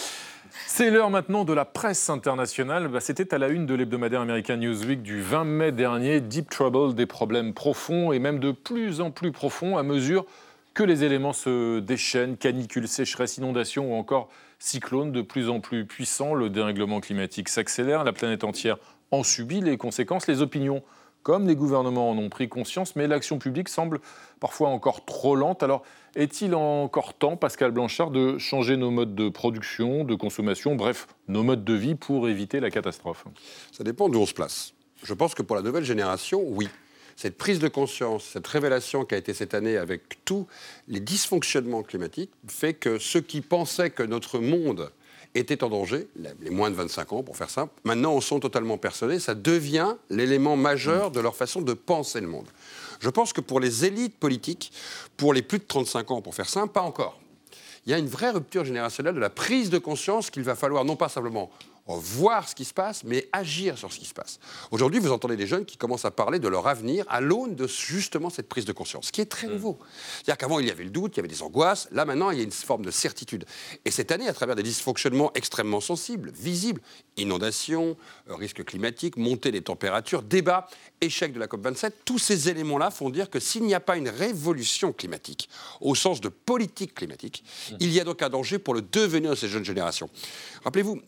C'est 0.72 0.88
l'heure 0.88 1.10
maintenant 1.10 1.44
de 1.44 1.52
la 1.52 1.64
presse 1.64 2.08
internationale. 2.10 2.86
Bah, 2.86 3.00
C'était 3.00 3.34
à 3.34 3.38
la 3.38 3.48
une 3.48 3.66
de 3.66 3.74
l'hebdomadaire 3.74 4.20
américain 4.20 4.56
Newsweek 4.56 5.02
du 5.02 5.20
20 5.20 5.42
mai 5.42 5.72
dernier. 5.72 6.20
Deep 6.20 6.48
Trouble, 6.48 6.94
des 6.94 7.06
problèmes 7.06 7.54
profonds 7.54 8.12
et 8.12 8.20
même 8.20 8.38
de 8.38 8.52
plus 8.52 9.00
en 9.00 9.10
plus 9.10 9.32
profonds 9.32 9.76
à 9.78 9.82
mesure 9.82 10.26
que 10.72 10.84
les 10.84 11.02
éléments 11.02 11.32
se 11.32 11.80
déchaînent, 11.80 12.36
canicules, 12.36 12.86
sécheresse, 12.86 13.36
inondations 13.36 13.92
ou 13.92 13.96
encore 13.96 14.28
cyclones 14.60 15.10
de 15.10 15.22
plus 15.22 15.48
en 15.48 15.58
plus 15.58 15.86
puissants. 15.86 16.34
Le 16.34 16.48
dérèglement 16.48 17.00
climatique 17.00 17.48
s'accélère, 17.48 18.04
la 18.04 18.12
planète 18.12 18.44
entière 18.44 18.76
en 19.10 19.24
subit 19.24 19.60
les 19.60 19.76
conséquences. 19.76 20.28
Les 20.28 20.40
opinions 20.40 20.84
comme 21.24 21.48
les 21.48 21.56
gouvernements 21.56 22.10
en 22.10 22.16
ont 22.16 22.28
pris 22.28 22.48
conscience, 22.48 22.94
mais 22.94 23.08
l'action 23.08 23.38
publique 23.38 23.68
semble 23.68 24.00
parfois 24.38 24.68
encore 24.68 25.04
trop 25.04 25.34
lente. 25.34 25.64
Alors, 25.64 25.82
est-il 26.16 26.54
encore 26.54 27.14
temps, 27.14 27.36
Pascal 27.36 27.70
Blanchard, 27.70 28.10
de 28.10 28.38
changer 28.38 28.76
nos 28.76 28.90
modes 28.90 29.14
de 29.14 29.28
production, 29.28 30.04
de 30.04 30.14
consommation, 30.14 30.74
bref, 30.74 31.06
nos 31.28 31.42
modes 31.42 31.64
de 31.64 31.74
vie 31.74 31.94
pour 31.94 32.28
éviter 32.28 32.60
la 32.60 32.70
catastrophe? 32.70 33.24
Ça 33.72 33.84
dépend 33.84 34.08
d'où 34.08 34.20
on 34.20 34.26
se 34.26 34.34
place. 34.34 34.74
Je 35.02 35.14
pense 35.14 35.34
que 35.34 35.42
pour 35.42 35.56
la 35.56 35.62
nouvelle 35.62 35.84
génération, 35.84 36.42
oui. 36.44 36.68
Cette 37.16 37.36
prise 37.36 37.58
de 37.58 37.68
conscience, 37.68 38.24
cette 38.24 38.46
révélation 38.46 39.04
qui 39.04 39.14
a 39.14 39.18
été 39.18 39.34
cette 39.34 39.52
année 39.54 39.76
avec 39.76 40.24
tous 40.24 40.46
les 40.88 41.00
dysfonctionnements 41.00 41.82
climatiques, 41.82 42.30
fait 42.48 42.72
que 42.72 42.98
ceux 42.98 43.20
qui 43.20 43.40
pensaient 43.40 43.90
que 43.90 44.02
notre 44.02 44.38
monde 44.38 44.90
était 45.34 45.62
en 45.62 45.68
danger, 45.68 46.08
les 46.40 46.50
moins 46.50 46.70
de 46.70 46.74
25 46.76 47.12
ans 47.12 47.22
pour 47.22 47.36
faire 47.36 47.50
simple, 47.50 47.72
maintenant 47.84 48.14
en 48.14 48.20
sont 48.20 48.40
totalement 48.40 48.78
persuadés. 48.78 49.20
Ça 49.20 49.34
devient 49.34 49.94
l'élément 50.08 50.56
majeur 50.56 51.10
de 51.10 51.20
leur 51.20 51.36
façon 51.36 51.62
de 51.62 51.72
penser 51.72 52.20
le 52.20 52.26
monde. 52.26 52.48
Je 53.00 53.08
pense 53.10 53.32
que 53.32 53.40
pour 53.40 53.60
les 53.60 53.84
élites 53.84 54.18
politiques, 54.18 54.72
pour 55.16 55.34
les 55.34 55.42
plus 55.42 55.58
de 55.58 55.64
35 55.64 56.10
ans 56.10 56.22
pour 56.22 56.34
faire 56.34 56.48
simple, 56.48 56.72
pas 56.72 56.82
encore. 56.82 57.18
Il 57.86 57.90
y 57.90 57.94
a 57.94 57.98
une 57.98 58.08
vraie 58.08 58.30
rupture 58.30 58.64
générationnelle 58.64 59.14
de 59.14 59.20
la 59.20 59.30
prise 59.30 59.70
de 59.70 59.78
conscience 59.78 60.30
qu'il 60.30 60.42
va 60.42 60.54
falloir 60.54 60.84
non 60.84 60.96
pas 60.96 61.08
simplement 61.08 61.50
voir 61.98 62.48
ce 62.48 62.54
qui 62.54 62.64
se 62.64 62.74
passe, 62.74 63.04
mais 63.04 63.28
agir 63.32 63.78
sur 63.78 63.92
ce 63.92 63.98
qui 63.98 64.06
se 64.06 64.14
passe. 64.14 64.38
Aujourd'hui, 64.70 65.00
vous 65.00 65.12
entendez 65.12 65.36
des 65.36 65.46
jeunes 65.46 65.64
qui 65.64 65.76
commencent 65.76 66.04
à 66.04 66.10
parler 66.10 66.38
de 66.38 66.48
leur 66.48 66.66
avenir 66.66 67.04
à 67.08 67.20
l'aune 67.20 67.54
de 67.54 67.66
justement 67.66 68.30
cette 68.30 68.48
prise 68.48 68.64
de 68.64 68.72
conscience, 68.72 69.06
ce 69.06 69.12
qui 69.12 69.20
est 69.20 69.26
très 69.26 69.46
nouveau. 69.46 69.78
C'est-à-dire 70.16 70.38
qu'avant, 70.38 70.58
il 70.60 70.66
y 70.66 70.70
avait 70.70 70.84
le 70.84 70.90
doute, 70.90 71.14
il 71.14 71.18
y 71.18 71.20
avait 71.20 71.28
des 71.28 71.42
angoisses. 71.42 71.88
Là, 71.92 72.04
maintenant, 72.04 72.30
il 72.30 72.38
y 72.38 72.40
a 72.40 72.44
une 72.44 72.50
forme 72.50 72.84
de 72.84 72.90
certitude. 72.90 73.44
Et 73.84 73.90
cette 73.90 74.12
année, 74.12 74.28
à 74.28 74.32
travers 74.32 74.56
des 74.56 74.62
dysfonctionnements 74.62 75.32
extrêmement 75.34 75.80
sensibles, 75.80 76.30
visibles, 76.32 76.80
inondations, 77.16 77.96
euh, 78.28 78.34
risques 78.34 78.64
climatiques, 78.64 79.16
montée 79.16 79.52
des 79.52 79.62
températures, 79.62 80.22
débat, 80.22 80.68
échec 81.00 81.32
de 81.32 81.38
la 81.38 81.46
COP27, 81.46 81.92
tous 82.04 82.18
ces 82.18 82.48
éléments-là 82.48 82.90
font 82.90 83.10
dire 83.10 83.30
que 83.30 83.40
s'il 83.40 83.64
n'y 83.64 83.74
a 83.74 83.80
pas 83.80 83.96
une 83.96 84.08
révolution 84.08 84.92
climatique, 84.92 85.48
au 85.80 85.94
sens 85.94 86.20
de 86.20 86.28
politique 86.28 86.94
climatique, 86.94 87.44
il 87.80 87.90
y 87.92 88.00
a 88.00 88.04
donc 88.04 88.22
un 88.22 88.28
danger 88.28 88.58
pour 88.58 88.74
le 88.74 88.82
devenir 88.82 89.30
de 89.30 89.36
ces 89.36 89.48
jeunes 89.48 89.64
générations. 89.64 90.10
Rappelez-vous, 90.64 91.00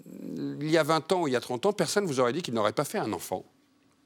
il 0.61 0.71
y 0.73 0.79
a 0.79 0.83
20 0.83 1.13
ans 1.13 1.23
ou 1.23 1.29
il 1.29 1.33
y 1.33 1.37
a 1.37 1.41
30 1.41 1.67
ans, 1.67 1.73
personne 1.73 2.05
ne 2.05 2.09
vous 2.09 2.21
aurait 2.21 2.33
dit 2.33 2.43
qu'il 2.43 2.55
n'aurait 2.55 2.73
pas 2.73 2.85
fait 2.85 2.99
un 2.99 3.13
enfant 3.13 3.45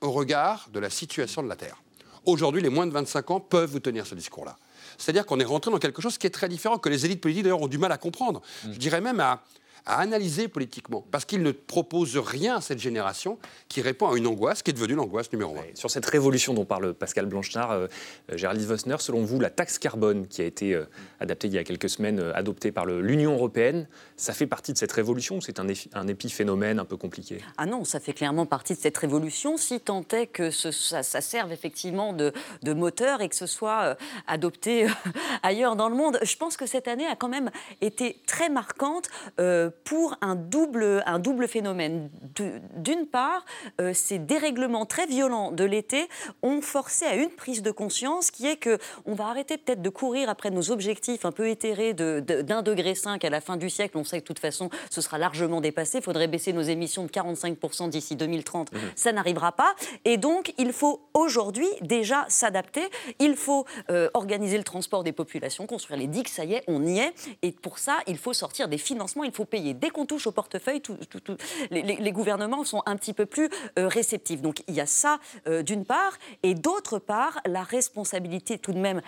au 0.01 0.11
regard 0.11 0.69
de 0.73 0.79
la 0.79 0.91
situation 0.91 1.43
de 1.43 1.49
la 1.49 1.57
Terre. 1.57 1.83
Aujourd'hui, 2.25 2.61
les 2.61 2.69
moins 2.69 2.87
de 2.87 2.93
25 2.93 3.31
ans 3.31 3.41
peuvent 3.41 3.71
vous 3.71 3.81
tenir 3.81 4.07
ce 4.07 4.15
discours-là. 4.15 4.57
C'est-à-dire 4.99 5.27
qu'on 5.27 5.39
est 5.39 5.45
rentré 5.45 5.71
dans 5.71 5.79
quelque 5.79 6.03
chose 6.03 6.19
qui 6.19 6.27
est 6.27 6.31
très 6.31 6.49
différent, 6.49 6.79
que 6.79 6.89
les 6.89 7.05
élites 7.05 7.21
politiques 7.21 7.45
d'ailleurs 7.45 7.63
ont 7.63 7.69
du 7.69 7.79
mal 7.79 7.93
à 7.93 7.99
comprendre. 7.99 8.43
Je 8.65 8.79
dirais 8.79 9.01
même 9.01 9.21
à, 9.21 9.43
à 9.87 9.99
analyser 10.01 10.49
politiquement, 10.49 11.05
parce 11.11 11.25
qu'ils 11.25 11.43
ne 11.43 11.53
proposent 11.53 12.17
rien 12.19 12.57
à 12.57 12.61
cette 12.61 12.79
génération 12.81 13.39
qui 13.69 13.81
répond 13.83 14.09
à 14.11 14.17
une 14.17 14.27
angoisse 14.27 14.63
qui 14.63 14.71
est 14.71 14.75
devenue 14.75 14.95
l'angoisse 14.95 15.33
numéro 15.33 15.57
un. 15.57 15.63
Sur 15.75 15.91
cette 15.91 16.07
révolution 16.07 16.55
dont 16.55 16.65
parle 16.65 16.93
Pascal 16.93 17.27
Blanchard, 17.27 17.71
euh, 17.71 17.87
euh, 18.33 18.37
Géraldine 18.37 18.67
Vosner, 18.67 18.97
selon 18.99 19.23
vous, 19.25 19.39
la 19.39 19.51
taxe 19.51 19.79
carbone 19.79 20.27
qui 20.27 20.43
a 20.43 20.45
été 20.45 20.75
euh, 20.75 20.85
adaptée 21.21 21.47
il 21.47 21.55
y 21.55 21.59
a 21.59 21.65
quelques 21.65 21.89
semaines, 21.89 22.19
euh, 22.19 22.33
adoptée 22.35 22.73
par 22.73 22.85
l'Union 22.87 23.35
européenne, 23.35 23.87
ça 24.17 24.33
fait 24.33 24.47
partie 24.47 24.73
de 24.73 24.79
cette 24.79 24.93
révolution 24.93 25.37
ou 25.37 25.41
c'est 25.41 25.61
un, 25.61 26.09
épiphénomène 26.09 26.79
un 26.81 26.85
peu 26.85 26.97
compliqué? 26.97 27.39
Ah 27.57 27.67
non, 27.67 27.85
ça 27.85 28.01
fait 28.01 28.13
clairement 28.13 28.47
partie 28.47 28.75
de 28.75 28.81
cette 28.81 28.97
révolution, 28.97 29.57
si 29.57 29.81
tant 29.81 30.05
est 30.13 30.27
que 30.27 30.51
ce- 30.51 30.71
ça, 30.73 31.03
ça 31.03 31.21
serve 31.21 31.53
effectivement 31.53 32.13
de, 32.13 32.33
de 32.63 32.73
moteur 32.73 33.21
et 33.21 33.29
que 33.29 33.37
ce 33.37 33.47
soit 33.47 33.83
euh, 33.83 33.95
adopté 34.27 34.87
euh, 34.87 34.89
ailleurs 35.43 35.77
dans 35.77 35.89
le 35.89 35.95
monde. 35.95 36.19
Je 36.23 36.37
pense 36.37 36.57
que 36.57 36.67
cette 36.67 36.89
année 36.89 37.07
a 37.07 37.15
quand 37.15 37.29
même 37.29 37.51
été 37.81 38.17
très 38.27 38.49
marquante 38.49 39.09
euh, 39.39 39.71
pour 39.85 40.17
un 40.21 40.35
double, 40.35 41.03
un 41.07 41.19
double 41.19 41.49
phénomène. 41.49 42.11
De- 42.35 42.61
D'une 42.77 43.07
part, 43.07 43.45
euh, 43.81 43.93
ces 43.95 44.19
dérèglements 44.19 44.87
très 44.87 45.07
violents 45.07 45.53
de 45.53 45.65
l'été 45.65 46.09
ont 46.43 46.61
forcé 46.61 47.05
à 47.05 47.15
une 47.15 47.31
prise 47.31 47.63
de 47.63 47.71
conscience 47.71 48.31
qui 48.31 48.47
est 48.47 48.57
que 48.57 48.79
on 49.05 49.15
va 49.15 49.27
arrêter 49.27 49.57
peut-être 49.59 49.83
de 49.83 49.89
courir 49.89 50.29
après 50.29 50.51
nos 50.51 50.71
objectifs 50.71 51.25
un 51.25 51.33
peu 51.33 51.49
éthérés 51.49 51.95
de- 51.95 52.23
de- 52.27 52.43
d'un 52.43 52.63
degré 52.63 52.95
5 52.95 53.25
à 53.25 53.31
la 53.31 53.41
fin 53.41 53.57
du 53.57 53.71
siècle. 53.71 53.97
On 53.99 54.05
sait 54.05 54.19
que 54.19 54.23
de 54.23 54.27
toute 54.27 54.39
façon, 54.39 54.71
ce 54.91 55.01
sera 55.01 55.19
largement 55.19 55.61
dépassé. 55.61 55.99
Il 55.99 56.05
faudrait 56.05 56.29
baisser 56.29 56.53
nos 56.53 56.63
émissions 56.63 57.05
de 57.05 57.11
45% 57.11 57.89
d'ici 57.89 58.17
2030. 58.17 58.71
Ça 58.95 59.13
n'arrivera 59.13 59.53
pas. 59.53 59.75
Et 60.05 60.17
donc, 60.17 60.53
il 60.59 60.73
faut 60.73 61.01
aujourd'hui 61.15 61.69
déjà 61.81 62.25
s'adapter. 62.29 62.83
Il 63.19 63.37
faut 63.37 63.65
euh, 63.91 64.09
organiser 64.15 64.59
le 64.59 64.65
transport 64.65 65.05
des 65.05 65.13
populations, 65.13 65.67
construire 65.67 65.99
les 65.99 66.07
digues. 66.07 66.29
Ça 66.29 66.45
y 66.45 66.55
est, 66.55 66.65
on 66.67 66.85
y 66.85 66.99
est. 66.99 67.13
Et 67.43 67.53
pour 67.53 67.79
ça, 67.79 67.97
il 68.07 68.19
faut 68.19 68.33
sortir 68.33 68.69
des 68.69 68.79
financements. 68.79 69.25
Il 69.25 69.33
faut 69.33 69.45
payer. 69.45 69.66
Dès 69.75 69.91
qu'on 69.91 70.07
touche 70.07 70.27
au 70.27 70.33
portefeuille, 70.33 70.83
les 71.71 72.13
gouvernements 72.13 72.65
sont 72.65 72.83
un 72.87 72.97
petit 72.97 73.13
peu 73.13 73.27
plus 73.27 73.49
euh, 73.79 73.89
réceptifs. 73.89 74.43
Donc, 74.43 74.63
il 74.69 74.75
y 74.75 74.81
a 74.81 74.87
ça 74.87 75.19
euh, 75.47 75.63
d'une 75.63 75.85
part. 75.85 76.19
Et 76.43 76.55
d'autre 76.55 76.99
part, 76.99 77.41
la 77.47 77.63
responsabilité 77.63 78.59
tout 78.59 78.73
de 78.73 78.79
même 78.79 79.03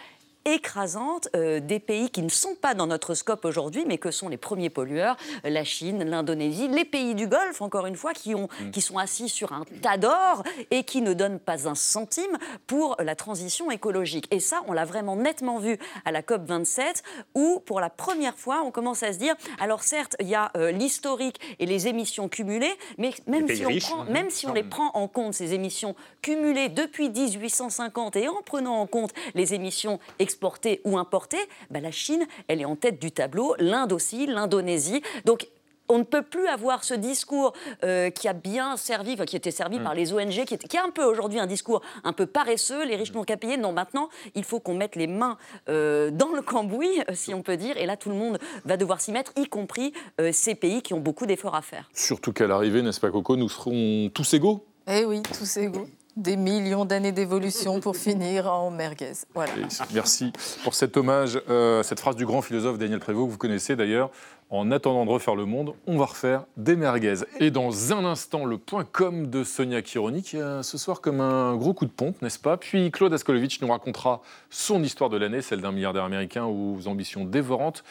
écrasante 0.55 1.29
euh, 1.35 1.61
des 1.61 1.81
pays 1.81 2.11
qui 2.11 2.23
ne 2.23 2.29
sont 2.29 2.55
pas 2.55 2.75
dans 2.75 2.87
notre 2.87 3.15
scope 3.15 3.45
aujourd'hui, 3.45 3.85
mais 3.87 3.99
que 3.99 4.11
sont 4.11 4.29
les 4.29 4.37
premiers 4.37 4.71
pollueurs, 4.71 5.17
la 5.45 5.65
Chine, 5.65 6.05
l'Indonésie, 6.05 6.69
les 6.69 6.85
pays 6.85 7.15
du 7.15 7.27
Golfe, 7.27 7.61
encore 7.61 7.87
une 7.87 7.97
fois, 7.97 8.13
qui, 8.13 8.35
ont, 8.35 8.49
qui 8.73 8.81
sont 8.81 8.99
assis 8.99 9.29
sur 9.29 9.53
un 9.53 9.65
tas 9.83 9.97
d'or 9.97 10.43
et 10.71 10.85
qui 10.85 11.03
ne 11.03 11.15
donnent 11.15 11.39
pas 11.39 11.69
un 11.69 11.75
centime 11.75 12.39
pour 12.67 12.97
la 12.99 13.15
transition 13.15 13.71
écologique. 13.71 14.27
Et 14.31 14.41
ça, 14.41 14.63
on 14.67 14.73
l'a 14.73 14.85
vraiment 14.85 15.17
nettement 15.17 15.59
vu 15.59 15.79
à 16.05 16.13
la 16.13 16.23
COP 16.23 16.47
27, 16.47 17.03
où 17.35 17.61
pour 17.67 17.81
la 17.81 17.91
première 17.91 18.37
fois, 18.37 18.63
on 18.65 18.71
commence 18.71 19.03
à 19.03 19.13
se 19.13 19.19
dire, 19.19 19.35
alors 19.61 19.83
certes, 19.83 20.17
il 20.21 20.29
y 20.29 20.35
a 20.35 20.51
euh, 20.57 20.71
l'historique 20.71 21.41
et 21.59 21.67
les 21.67 21.89
émissions 21.89 22.29
cumulées, 22.29 22.75
mais 22.97 23.13
même 23.27 23.49
si 23.49 23.65
on 23.65 23.69
riches. 23.69 23.85
prend, 23.85 24.05
même 24.05 24.31
si 24.31 24.47
on 24.47 24.53
les 24.53 24.63
prend 24.63 24.91
en 24.95 25.09
compte, 25.09 25.35
ces 25.35 25.55
émissions 25.55 25.95
cumulées 26.23 26.69
depuis 26.69 27.11
1850 27.11 28.17
et 28.17 28.29
en 28.29 28.43
prenant 28.43 28.81
en 28.81 28.87
compte 28.87 29.13
les 29.35 29.55
émissions 29.55 29.99
exportées 30.39 30.81
ou 30.85 30.97
importées, 30.97 31.49
bah, 31.71 31.81
la 31.81 31.91
Chine, 31.91 32.25
elle 32.47 32.61
est 32.61 32.65
en 32.65 32.77
tête 32.77 33.01
du 33.01 33.11
tableau, 33.11 33.57
l'Inde 33.59 33.93
aussi, 33.93 34.27
l'Indonésie. 34.27 35.03
Donc, 35.25 35.49
on 35.89 35.99
ne 35.99 36.05
peut 36.05 36.23
plus 36.23 36.47
avoir 36.47 36.85
ce 36.85 36.95
discours 36.95 37.55
euh, 37.83 38.11
qui 38.11 38.29
a 38.29 38.35
bien 38.35 38.77
servi, 38.77 39.15
enfin, 39.15 39.25
qui 39.25 39.35
était 39.35 39.51
servi 39.51 39.81
Mm. 39.81 39.83
par 39.83 39.95
les 39.95 40.13
ONG, 40.13 40.45
qui 40.45 40.55
est, 40.55 40.69
qui 40.69 40.77
est 40.77 40.81
un 40.81 40.91
peu 40.91 41.03
aujourd'hui 41.03 41.41
un 41.41 41.47
discours 41.47 41.81
un 42.05 42.13
peu 42.13 42.27
paresseux, 42.27 42.85
les 42.87 42.95
riches 42.95 43.13
n'ont 43.15 43.25
qu'à 43.25 43.37
payer. 43.37 43.57
Non, 43.57 43.73
maintenant, 43.73 44.11
il 44.37 44.45
faut 44.45 44.61
qu'on 44.61 44.75
mette 44.75 44.95
les 44.95 45.09
mains 45.09 45.39
euh, 45.69 46.13
dans 46.13 46.29
le 46.29 46.43
cambouis, 46.43 47.01
euh, 47.09 47.15
si 47.15 47.35
on 47.35 47.43
peut 47.43 47.57
dire, 47.57 47.77
et 47.79 47.87
là, 47.87 47.97
tout 47.97 48.11
le 48.11 48.17
monde 48.17 48.39
va 48.65 48.77
devoir 48.77 49.01
s'y 49.01 49.11
mettre, 49.11 49.33
y 49.37 49.47
compris 49.49 49.93
euh, 50.21 50.31
ces 50.33 50.55
pays 50.55 50.83
qui 50.83 50.95
ont 50.95 51.01
beaucoup 51.01 51.27
d'efforts 51.27 51.57
à 51.57 51.63
faire. 51.63 51.89
Surtout 51.95 52.33
qu'à 52.33 52.47
l'arrivée, 52.47 52.83
n'est-ce 52.83 53.01
pas 53.01 53.11
Coco, 53.11 53.37
nous 53.37 53.49
serons 53.49 54.09
tous 54.15 54.35
égaux? 54.35 54.65
Eh 54.87 55.05
oui, 55.05 55.23
tous 55.37 55.57
égaux. 55.57 55.89
Des 56.19 56.37
millions 56.37 56.85
d'années 56.85 57.13
d'évolution 57.13 57.81
pour 57.81 57.97
finir 57.97 58.53
en 58.53 58.71
merguez. 58.71 59.13
Voilà. 59.35 59.53
Merci 59.95 60.33
pour 60.65 60.75
cet 60.75 60.97
hommage, 60.97 61.41
euh, 61.49 61.83
cette 61.83 62.01
phrase 62.01 62.17
du 62.17 62.27
grand 62.27 62.43
philosophe 62.43 62.79
Daniel 62.79 63.01
Prévost, 63.01 63.27
que 63.27 63.33
vous 63.33 63.39
connaissez 63.39 63.77
d'ailleurs. 63.77 64.11
En 64.51 64.71
attendant 64.71 65.05
de 65.05 65.11
refaire 65.11 65.35
le 65.35 65.45
monde, 65.45 65.75
on 65.87 65.99
va 65.99 66.07
refaire 66.07 66.45
des 66.57 66.75
merguez. 66.75 67.17
Et 67.39 67.51
dans 67.51 67.93
un 67.93 68.07
instant, 68.07 68.47
le 68.47 68.57
point 68.57 68.85
com 68.91 69.27
de 69.27 69.45
Sonia 69.45 69.83
Kironi, 69.83 70.23
qui 70.23 70.39
a 70.39 70.63
ce 70.63 70.79
soir 70.79 71.03
comme 71.03 71.21
un 71.21 71.55
gros 71.57 71.75
coup 71.75 71.85
de 71.85 71.91
pompe, 71.91 72.23
n'est-ce 72.23 72.39
pas? 72.39 72.57
Puis 72.57 72.91
Claude 72.91 73.13
Askolovitch 73.13 73.61
nous 73.61 73.69
racontera 73.69 74.23
son 74.49 74.83
histoire 74.83 75.11
de 75.11 75.19
l'année, 75.19 75.43
celle 75.43 75.61
d'un 75.61 75.73
milliardaire 75.73 76.05
américain 76.05 76.47
aux 76.47 76.89
ambitions 76.89 77.27
dévorantes. 77.27 77.85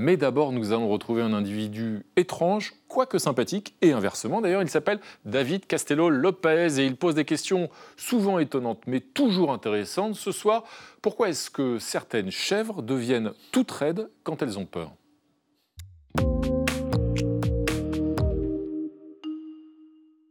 Mais 0.00 0.16
d'abord, 0.16 0.52
nous 0.52 0.72
allons 0.72 0.88
retrouver 0.88 1.20
un 1.20 1.34
individu 1.34 2.06
étrange, 2.16 2.72
quoique 2.88 3.18
sympathique, 3.18 3.74
et 3.82 3.92
inversement 3.92 4.40
d'ailleurs, 4.40 4.62
il 4.62 4.70
s'appelle 4.70 4.98
David 5.26 5.66
Castello 5.66 6.08
Lopez 6.08 6.80
et 6.80 6.86
il 6.86 6.96
pose 6.96 7.14
des 7.14 7.26
questions 7.26 7.68
souvent 7.98 8.38
étonnantes 8.38 8.80
mais 8.86 9.00
toujours 9.00 9.52
intéressantes. 9.52 10.14
Ce 10.14 10.32
soir, 10.32 10.64
pourquoi 11.02 11.28
est-ce 11.28 11.50
que 11.50 11.78
certaines 11.78 12.30
chèvres 12.30 12.80
deviennent 12.80 13.34
toutes 13.52 13.72
raides 13.72 14.08
quand 14.22 14.40
elles 14.40 14.58
ont 14.58 14.64
peur? 14.64 14.94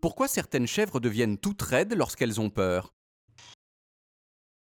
Pourquoi 0.02 0.28
certaines 0.28 0.66
chèvres 0.66 1.00
deviennent 1.00 1.38
toutes 1.38 1.62
raides 1.62 1.94
lorsqu'elles 1.94 2.42
ont 2.42 2.50
peur? 2.50 2.92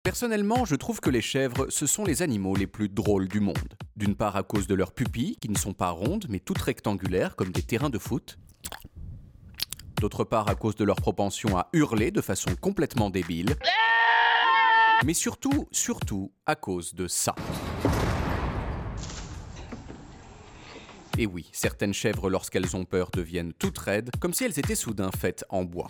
Personnellement, 0.07 0.64
je 0.64 0.77
trouve 0.77 1.01
que 1.01 1.11
les 1.11 1.21
chèvres, 1.21 1.66
ce 1.69 1.85
sont 1.85 2.05
les 2.05 2.23
animaux 2.23 2.55
les 2.55 2.69
plus 2.69 2.88
drôles 2.88 3.27
du 3.27 3.40
monde. 3.40 3.75
D'une 3.97 4.14
part 4.14 4.37
à 4.37 4.45
cause 4.45 4.69
de 4.69 4.77
leurs 4.77 4.92
pupilles, 4.92 5.35
qui 5.35 5.49
ne 5.49 5.59
sont 5.59 5.73
pas 5.73 5.90
rondes, 5.90 6.27
mais 6.29 6.38
toutes 6.38 6.62
rectangulaires, 6.62 7.35
comme 7.35 7.51
des 7.51 7.62
terrains 7.62 7.90
de 7.90 7.99
foot. 7.99 8.38
D'autre 10.01 10.23
part 10.23 10.49
à 10.49 10.55
cause 10.55 10.77
de 10.77 10.85
leur 10.85 10.95
propension 10.95 11.59
à 11.59 11.71
hurler 11.73 12.12
de 12.12 12.21
façon 12.21 12.55
complètement 12.55 13.11
débile. 13.11 13.57
Mais 15.05 15.12
surtout, 15.12 15.66
surtout, 15.73 16.31
à 16.47 16.55
cause 16.55 16.95
de 16.95 17.09
ça. 17.09 17.35
Et 21.19 21.27
oui, 21.27 21.51
certaines 21.51 21.95
chèvres, 21.95 22.31
lorsqu'elles 22.31 22.77
ont 22.77 22.85
peur, 22.85 23.11
deviennent 23.11 23.55
toutes 23.55 23.79
raides, 23.79 24.12
comme 24.21 24.35
si 24.35 24.45
elles 24.45 24.61
étaient 24.61 24.77
soudain 24.77 25.11
faites 25.11 25.45
en 25.49 25.64
bois. 25.64 25.88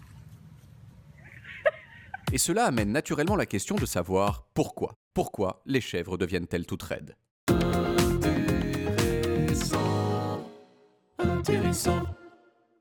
Et 2.33 2.39
cela 2.39 2.65
amène 2.65 2.91
naturellement 2.91 3.37
la 3.37 3.47
question 3.47 3.77
de 3.77 3.87
savoir 3.87 4.49
pourquoi. 4.53 4.95
Pourquoi 5.15 5.63
les 5.65 5.81
chèvres 5.81 6.19
deviennent-elles 6.19 6.67
toutes 6.67 6.83
raides 6.83 7.17
Intéressant. 11.19 12.03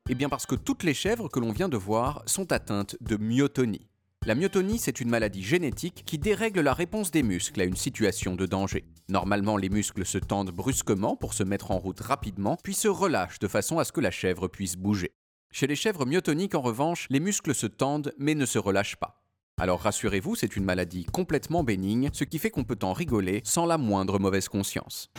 Eh 0.10 0.16
bien 0.16 0.30
parce 0.30 0.46
que 0.46 0.56
toutes 0.56 0.84
les 0.84 0.94
chèvres 0.94 1.30
que 1.30 1.40
l'on 1.40 1.52
vient 1.52 1.70
de 1.70 1.78
voir 1.78 2.24
sont 2.26 2.52
atteintes 2.52 2.96
de 3.02 3.18
myotonie. 3.18 3.88
La 4.26 4.34
myotonie, 4.34 4.80
c'est 4.80 5.00
une 5.00 5.10
maladie 5.10 5.44
génétique 5.44 6.04
qui 6.06 6.18
dérègle 6.18 6.62
la 6.62 6.74
réponse 6.74 7.12
des 7.12 7.22
muscles 7.22 7.62
à 7.62 7.66
une 7.66 7.76
situation 7.76 8.36
de 8.36 8.48
danger. 8.48 8.84
Normalement, 9.08 9.56
les 9.56 9.70
muscles 9.70 10.06
se 10.06 10.18
tendent 10.18 10.50
brusquement 10.50 11.16
pour 11.16 11.36
se 11.36 11.44
mettre 11.44 11.70
en 11.70 11.78
route 11.78 12.00
rapidement, 12.00 12.58
puis 12.64 12.74
se 12.74 12.88
relâchent 12.88 13.38
de 13.38 13.48
façon 13.48 13.78
à 13.78 13.84
ce 13.84 13.92
que 13.92 14.02
la 14.02 14.10
chèvre 14.10 14.48
puisse 14.48 14.78
bouger. 14.78 15.12
Chez 15.52 15.68
les 15.68 15.76
chèvres 15.76 16.08
myotoniques, 16.08 16.56
en 16.56 16.62
revanche, 16.62 17.06
les 17.12 17.20
muscles 17.20 17.54
se 17.54 17.68
tendent 17.68 18.14
mais 18.18 18.34
ne 18.34 18.48
se 18.48 18.58
relâchent 18.58 18.96
pas. 18.96 19.25
Alors 19.58 19.80
rassurez-vous, 19.80 20.36
c'est 20.36 20.58
une 20.58 20.66
maladie 20.66 21.06
complètement 21.06 21.64
bénigne, 21.64 22.10
ce 22.12 22.26
qui 22.26 22.40
fait 22.40 22.50
qu'on 22.50 22.66
peut 22.66 22.78
en 22.82 22.92
rigoler 22.92 23.40
sans 23.46 23.66
la 23.66 23.78
moindre 23.78 24.20
mauvaise 24.20 24.50
conscience. 24.50 25.10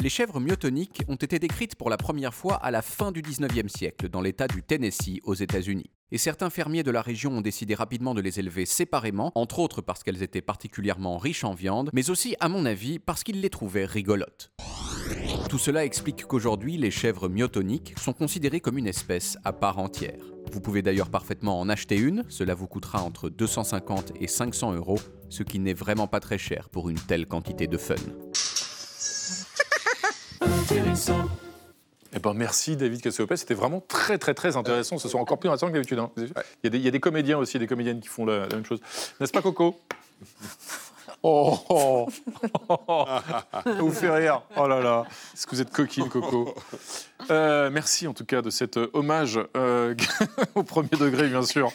Les 0.00 0.08
chèvres 0.08 0.40
myotoniques 0.40 1.02
ont 1.08 1.16
été 1.16 1.38
décrites 1.38 1.74
pour 1.74 1.90
la 1.90 1.98
première 1.98 2.32
fois 2.32 2.56
à 2.56 2.70
la 2.70 2.80
fin 2.80 3.12
du 3.12 3.20
19e 3.20 3.68
siècle 3.68 4.08
dans 4.08 4.22
l'État 4.22 4.48
du 4.48 4.62
Tennessee 4.62 5.20
aux 5.24 5.34
États-Unis. 5.34 5.90
Et 6.12 6.18
certains 6.18 6.50
fermiers 6.50 6.84
de 6.84 6.92
la 6.92 7.02
région 7.02 7.32
ont 7.32 7.40
décidé 7.40 7.74
rapidement 7.74 8.14
de 8.14 8.20
les 8.20 8.38
élever 8.38 8.64
séparément, 8.64 9.32
entre 9.34 9.58
autres 9.58 9.82
parce 9.82 10.04
qu'elles 10.04 10.22
étaient 10.22 10.40
particulièrement 10.40 11.18
riches 11.18 11.42
en 11.42 11.52
viande, 11.52 11.90
mais 11.92 12.10
aussi, 12.10 12.36
à 12.38 12.48
mon 12.48 12.64
avis, 12.64 13.00
parce 13.00 13.24
qu'ils 13.24 13.40
les 13.40 13.50
trouvaient 13.50 13.86
rigolotes. 13.86 14.52
Tout 15.48 15.58
cela 15.58 15.84
explique 15.84 16.24
qu'aujourd'hui, 16.26 16.76
les 16.76 16.92
chèvres 16.92 17.28
myotoniques 17.28 17.94
sont 17.98 18.12
considérées 18.12 18.60
comme 18.60 18.78
une 18.78 18.86
espèce 18.86 19.36
à 19.44 19.52
part 19.52 19.78
entière. 19.78 20.22
Vous 20.52 20.60
pouvez 20.60 20.80
d'ailleurs 20.80 21.10
parfaitement 21.10 21.58
en 21.58 21.68
acheter 21.68 21.96
une, 21.96 22.24
cela 22.28 22.54
vous 22.54 22.68
coûtera 22.68 23.02
entre 23.02 23.28
250 23.28 24.12
et 24.20 24.28
500 24.28 24.74
euros, 24.74 25.00
ce 25.28 25.42
qui 25.42 25.58
n'est 25.58 25.74
vraiment 25.74 26.06
pas 26.06 26.20
très 26.20 26.38
cher 26.38 26.68
pour 26.68 26.88
une 26.88 27.00
telle 27.00 27.26
quantité 27.26 27.66
de 27.66 27.78
fun. 27.78 27.96
Eh 32.16 32.18
ben 32.18 32.32
merci 32.32 32.76
David 32.76 33.02
Cassiopée, 33.02 33.36
c'était 33.36 33.52
vraiment 33.54 33.82
très 33.86 34.16
très 34.16 34.32
très 34.32 34.56
intéressant. 34.56 34.96
Ce 34.98 35.06
soit 35.08 35.20
encore 35.20 35.38
plus 35.38 35.48
intéressant 35.50 35.68
que 35.68 35.72
d'habitude. 35.74 35.98
hein. 35.98 36.10
Il, 36.16 36.24
y 36.64 36.66
a 36.66 36.70
des- 36.70 36.78
il 36.78 36.84
y 36.84 36.88
a 36.88 36.90
des 36.90 37.00
comédiens 37.00 37.36
aussi, 37.36 37.58
des 37.58 37.66
comédiennes 37.66 38.00
qui 38.00 38.08
font 38.08 38.24
la, 38.24 38.46
la 38.46 38.56
même 38.56 38.64
chose. 38.64 38.80
N'est-ce 39.20 39.32
pas 39.32 39.42
Coco? 39.42 39.78
Oh, 41.22 41.58
oh, 41.70 42.08
oh, 42.68 43.04
Ça 43.64 43.72
vous 43.80 43.90
fait 43.90 44.10
rire. 44.10 44.42
Oh 44.56 44.68
là 44.68 44.80
là. 44.80 45.04
Est-ce 45.34 45.46
que 45.46 45.52
vous 45.56 45.60
êtes 45.62 45.72
coquine, 45.72 46.08
Coco? 46.08 46.54
Euh, 47.30 47.70
Merci 47.70 48.06
en 48.06 48.12
tout 48.12 48.24
cas 48.24 48.42
de 48.42 48.50
cet 48.50 48.76
hommage 48.92 49.40
euh, 49.56 49.94
au 50.54 50.62
premier 50.62 50.90
degré, 50.90 51.26
bien 51.28 51.42
sûr. 51.42 51.72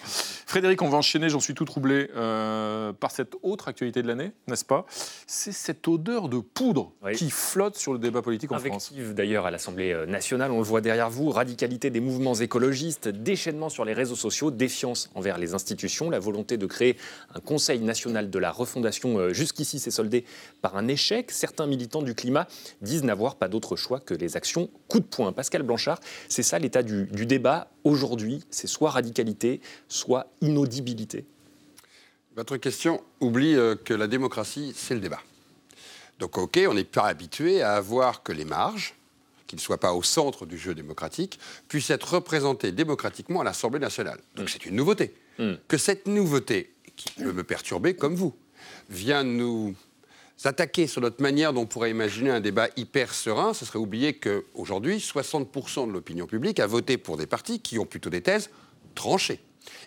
Frédéric, 0.52 0.82
on 0.82 0.90
va 0.90 0.98
enchaîner, 0.98 1.30
j'en 1.30 1.40
suis 1.40 1.54
tout 1.54 1.64
troublé, 1.64 2.10
euh, 2.14 2.92
par 2.92 3.12
cette 3.12 3.36
autre 3.42 3.70
actualité 3.70 4.04
de 4.04 4.08
l'année, 4.10 4.34
n'est-ce 4.50 4.66
pas? 4.66 4.86
C'est 5.26 5.54
cette 5.54 5.88
odeur 5.88 6.28
de 6.28 6.40
poudre 6.40 6.92
qui 7.16 7.30
flotte 7.30 7.78
sur 7.78 7.94
le 7.94 8.00
débat 8.00 8.22
politique 8.22 8.52
en 8.52 8.60
France. 8.60 8.92
Invective 8.92 9.14
d'ailleurs 9.14 9.46
à 9.46 9.52
l'Assemblée 9.52 9.94
euh, 9.94 10.06
nationale, 10.06 10.52
on 10.52 10.58
le 10.58 10.66
voit 10.66 10.82
derrière 10.82 11.10
vous, 11.10 11.30
radicalité 11.30 11.90
des 11.90 12.02
mouvements 12.02 12.34
écologistes, 12.34 13.08
déchaînement 13.08 13.70
sur 13.70 13.86
les 13.86 13.94
réseaux 13.94 14.18
sociaux, 14.18 14.52
défiance 14.52 15.10
envers 15.16 15.38
les 15.38 15.54
institutions, 15.54 16.10
la 16.10 16.20
volonté 16.20 16.58
de 16.58 16.66
créer 16.66 16.98
un 17.34 17.40
Conseil 17.40 17.80
national 17.80 18.30
de 18.30 18.38
la 18.38 18.52
refondation 18.52 19.20
euh, 19.20 19.32
jusqu'ici 19.32 19.80
s'est 19.80 19.90
soldée 19.90 20.26
par 20.62 20.76
un 20.76 20.90
échec. 20.90 21.32
Certains 21.32 21.66
militants 21.66 22.02
du 22.02 22.14
climat 22.14 22.46
disent 22.82 23.06
n'avoir 23.06 23.38
pas 23.38 23.48
d'autre 23.48 23.78
choix 23.78 24.02
que 24.02 24.14
les 24.14 24.36
actions 24.36 24.70
coup 24.90 25.00
de 25.00 25.06
poing. 25.06 25.32
Pascal 25.32 25.64
Blanchard, 25.64 26.02
c'est 26.28 26.44
ça 26.44 26.60
l'état 26.60 26.84
du, 26.84 27.06
du 27.06 27.26
débat 27.26 27.70
aujourd'hui, 27.86 28.44
c'est 28.50 28.68
soit 28.68 28.90
radicalité, 28.90 29.62
soit 29.88 30.28
inaudibilité. 30.42 31.26
Votre 32.36 32.58
question 32.58 33.02
oublie 33.20 33.56
euh, 33.56 33.76
que 33.76 33.94
la 33.94 34.08
démocratie, 34.08 34.74
c'est 34.76 34.94
le 34.94 35.02
débat. 35.02 35.22
Donc, 36.20 36.38
OK, 36.38 36.60
on 36.68 36.74
n'est 36.74 36.84
pas 36.84 37.08
habitué 37.08 37.62
à 37.62 37.74
avoir 37.74 38.24
que 38.24 38.32
les 38.32 38.46
marges, 38.46 38.94
qui 39.48 39.56
ne 39.56 39.62
soient 39.62 39.80
pas 39.80 39.94
au 39.94 40.04
centre 40.04 40.46
du 40.46 40.58
jeu 40.58 40.74
démocratique, 40.74 41.40
puissent 41.68 41.90
être 41.90 42.14
représentées 42.14 42.72
démocratiquement 42.72 43.42
à 43.42 43.44
l'Assemblée 43.44 43.80
nationale. 43.80 44.20
Donc, 44.36 44.50
c'est 44.50 44.66
une 44.66 44.76
nouveauté. 44.76 45.14
Que 45.68 45.78
cette 45.78 46.06
nouveauté, 46.06 46.72
qui 46.96 47.10
peut 47.14 47.32
me 47.32 47.44
perturber 47.44 47.96
comme 47.96 48.14
vous, 48.14 48.36
vient 48.92 49.24
nous 49.24 49.74
attaquer 50.44 50.86
sur 50.86 51.02
notre 51.02 51.20
manière 51.20 51.52
dont 51.52 51.62
on 51.62 51.66
pourrait 51.66 51.90
imaginer 51.90 52.30
un 52.30 52.40
débat 52.40 52.68
hyper 52.78 53.12
serein, 53.12 53.56
ce 53.56 53.66
serait 53.66 53.80
oublier 53.80 54.14
qu'aujourd'hui, 54.14 54.98
60% 54.98 55.88
de 55.88 55.94
l'opinion 55.94 56.28
publique 56.28 56.60
a 56.60 56.68
voté 56.68 56.98
pour 56.98 57.18
des 57.18 57.26
partis 57.26 57.60
qui 57.60 57.80
ont 57.80 57.88
plutôt 57.88 58.12
des 58.12 58.22
thèses 58.22 58.52
tranchées 58.94 59.40